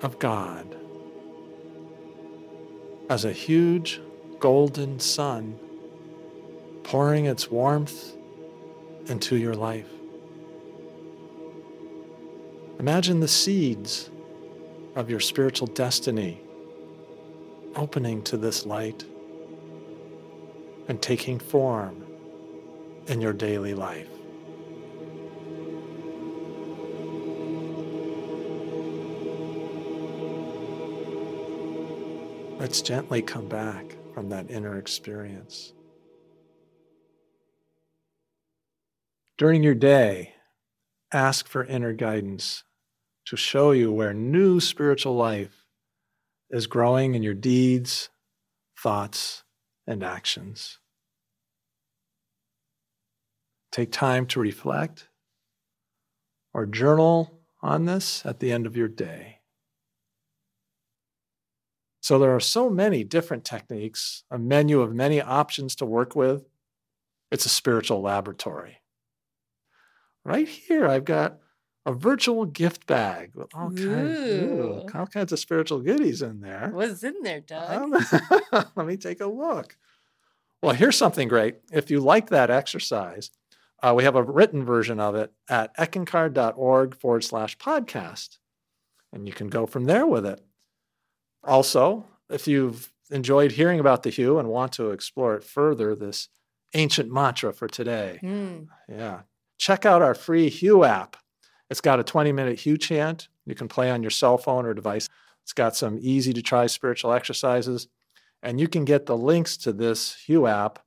of 0.01 0.19
God 0.19 0.75
as 3.11 3.27
a 3.27 3.33
huge 3.33 4.01
golden 4.41 4.99
sun 4.99 5.59
pouring 6.83 7.27
its 7.27 7.51
warmth 7.51 8.17
into 9.07 9.37
your 9.37 9.55
life. 9.55 9.91
Imagine 12.79 13.21
the 13.21 13.29
seeds 13.29 14.09
of 14.95 15.11
your 15.11 15.21
spiritual 15.21 15.67
destiny 15.67 16.41
opening 17.77 18.23
to 18.23 18.39
this 18.39 18.65
light 18.65 19.05
and 20.89 21.03
taking 21.03 21.39
form 21.39 22.08
in 23.09 23.21
your 23.21 23.33
daily 23.33 23.75
life. 23.75 24.09
Let's 32.61 32.83
gently 32.83 33.23
come 33.23 33.49
back 33.49 33.97
from 34.13 34.29
that 34.31 34.51
inner 34.51 34.77
experience. 34.77 35.73
During 39.39 39.63
your 39.63 39.77
day, 39.77 40.35
ask 41.13 41.47
for 41.47 41.65
inner 41.65 41.93
guidance 41.93 42.65
to 43.27 43.37
show 43.37 43.71
you 43.71 43.93
where 43.93 44.13
new 44.13 44.59
spiritual 44.59 45.15
life 45.15 45.65
is 46.51 46.67
growing 46.67 47.15
in 47.15 47.23
your 47.23 47.35
deeds, 47.35 48.11
thoughts, 48.77 49.45
and 49.87 50.03
actions. 50.03 50.79
Take 53.71 53.93
time 53.93 54.27
to 54.27 54.41
reflect 54.41 55.09
or 56.55 56.67
journal 56.67 57.41
on 57.63 57.85
this 57.85 58.25
at 58.25 58.41
the 58.41 58.51
end 58.51 58.67
of 58.67 58.77
your 58.77 58.89
day. 58.89 59.39
So 62.01 62.19
there 62.19 62.35
are 62.35 62.41
so 62.41 62.71
many 62.71 63.05
different 63.05 63.45
techniques, 63.45 64.23
a 64.31 64.39
menu 64.39 64.81
of 64.81 64.95
many 64.95 65.21
options 65.21 65.75
to 65.77 65.85
work 65.85 66.17
with. 66.17 66.49
It's 67.31 67.45
a 67.45 67.51
spiritual 67.51 68.01
laboratory. 68.01 68.81
Right 70.25 70.49
here, 70.49 70.87
I've 70.87 71.05
got 71.05 71.39
a 71.85 71.93
virtual 71.93 72.47
gift 72.47 72.87
bag 72.87 73.33
with 73.35 73.49
all 73.55 73.71
kinds, 73.71 74.19
ooh, 74.19 74.87
all 74.95 75.07
kinds 75.07 75.33
of 75.33 75.39
spiritual 75.39 75.81
goodies 75.81 76.23
in 76.23 76.41
there. 76.41 76.71
What's 76.73 77.03
in 77.03 77.23
there, 77.23 77.41
Doug? 77.41 77.71
Um, 77.93 78.65
let 78.77 78.87
me 78.87 78.97
take 78.97 79.21
a 79.21 79.27
look. 79.27 79.77
Well, 80.63 80.75
here's 80.75 80.97
something 80.97 81.29
great. 81.29 81.57
If 81.73 81.91
you 81.91 82.01
like 82.01 82.31
that 82.31 82.51
exercise, 82.51 83.31
uh, 83.83 83.95
we 83.97 84.05
have 84.05 84.17
a 84.17 84.23
written 84.23 84.65
version 84.65 84.99
of 85.01 85.15
it 85.15 85.33
at 85.49 85.77
eckankar.org 85.77 86.95
forward 86.97 87.25
slash 87.25 87.57
podcast. 87.59 88.39
And 89.13 89.27
you 89.27 89.33
can 89.33 89.49
go 89.49 89.67
from 89.67 89.85
there 89.85 90.07
with 90.07 90.27
it. 90.27 90.41
Also, 91.45 92.07
if 92.29 92.47
you've 92.47 92.93
enjoyed 93.11 93.53
hearing 93.53 93.81
about 93.81 94.03
the 94.03 94.11
HU 94.11 94.39
and 94.39 94.49
want 94.49 94.73
to 94.73 94.91
explore 94.91 95.35
it 95.35 95.45
further, 95.45 95.95
this 95.95 96.29
ancient 96.75 97.11
mantra 97.11 97.53
for 97.53 97.69
today, 97.69 98.19
mm. 98.23 98.67
yeah, 98.89 99.21
check 99.57 99.87
out 99.87 100.03
our 100.03 100.15
free 100.15 100.51
HU 100.51 100.85
app. 100.85 101.17
It's 101.71 101.81
got 101.81 102.01
a 102.01 102.05
20 102.05 102.33
minute 102.33 102.63
HU 102.63 102.77
chant 102.77 103.29
you 103.49 103.55
can 103.55 103.67
play 103.67 103.91
on 103.91 104.03
your 104.03 104.11
cell 104.11 104.37
phone 104.37 104.67
or 104.67 104.75
device. 104.75 105.09
It's 105.43 105.55
got 105.55 105.75
some 105.75 105.99
easy 106.03 106.35
to 106.35 106.43
try 106.43 106.67
spiritual 106.67 107.13
exercises. 107.13 107.89
And 108.43 108.61
you 108.61 108.69
can 108.69 108.85
get 108.85 109.07
the 109.07 109.17
links 109.17 109.57
to 109.59 109.73
this 109.73 110.23
HU 110.27 110.47
app 110.47 110.79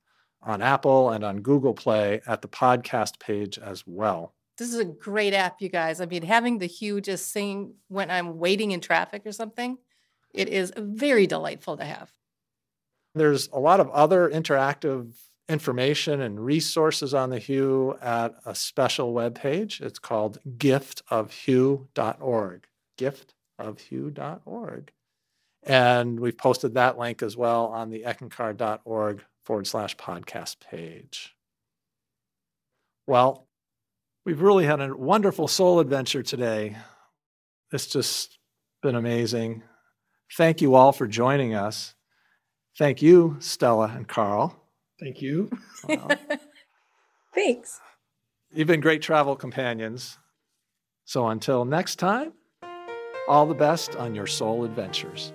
on 0.42 0.62
Apple 0.62 1.10
and 1.10 1.24
on 1.24 1.40
Google 1.40 1.74
Play 1.74 2.20
at 2.26 2.42
the 2.42 2.48
podcast 2.48 3.18
page 3.18 3.58
as 3.58 3.84
well. 3.86 4.34
This 4.58 4.72
is 4.72 4.78
a 4.78 4.84
great 4.84 5.34
app, 5.34 5.62
you 5.62 5.68
guys. 5.68 6.00
I 6.00 6.06
mean, 6.06 6.22
having 6.22 6.58
the 6.58 6.68
HU 6.68 7.00
just 7.00 7.32
sing 7.32 7.74
when 7.88 8.10
I'm 8.10 8.38
waiting 8.38 8.72
in 8.72 8.80
traffic 8.80 9.22
or 9.24 9.32
something 9.32 9.78
it 10.32 10.48
is 10.48 10.72
very 10.76 11.26
delightful 11.26 11.76
to 11.76 11.84
have. 11.84 12.10
There's 13.14 13.50
a 13.52 13.58
lot 13.58 13.80
of 13.80 13.90
other 13.90 14.30
interactive 14.30 15.12
information 15.48 16.20
and 16.22 16.42
resources 16.42 17.12
on 17.12 17.28
the 17.30 17.40
HU 17.40 17.98
at 18.00 18.36
a 18.46 18.54
special 18.54 19.12
web 19.12 19.34
page. 19.34 19.82
It's 19.82 19.98
called 19.98 20.38
giftofhu.org. 20.56 22.66
Giftofhu.org. 22.98 24.92
And 25.64 26.18
we've 26.18 26.38
posted 26.38 26.74
that 26.74 26.98
link 26.98 27.22
as 27.22 27.36
well 27.36 27.66
on 27.66 27.90
the 27.90 28.02
eckankar.org 28.02 29.24
forward 29.44 29.66
slash 29.66 29.96
podcast 29.96 30.56
page. 30.60 31.34
Well, 33.06 33.48
we've 34.24 34.40
really 34.40 34.64
had 34.64 34.80
a 34.80 34.96
wonderful 34.96 35.48
soul 35.48 35.80
adventure 35.80 36.22
today. 36.22 36.76
It's 37.72 37.86
just 37.86 38.38
been 38.82 38.94
amazing. 38.94 39.62
Thank 40.36 40.60
you 40.60 40.74
all 40.74 40.92
for 40.92 41.06
joining 41.06 41.54
us. 41.54 41.94
Thank 42.78 43.02
you, 43.02 43.36
Stella 43.40 43.92
and 43.94 44.08
Carl. 44.08 44.56
Thank 45.00 45.20
you. 45.20 45.50
Thanks. 47.34 47.80
You've 48.52 48.68
been 48.68 48.80
great 48.80 49.02
travel 49.02 49.36
companions. 49.36 50.18
So 51.04 51.26
until 51.28 51.64
next 51.64 51.96
time, 51.96 52.32
all 53.28 53.46
the 53.46 53.54
best 53.54 53.96
on 53.96 54.14
your 54.14 54.26
soul 54.26 54.64
adventures. 54.64 55.32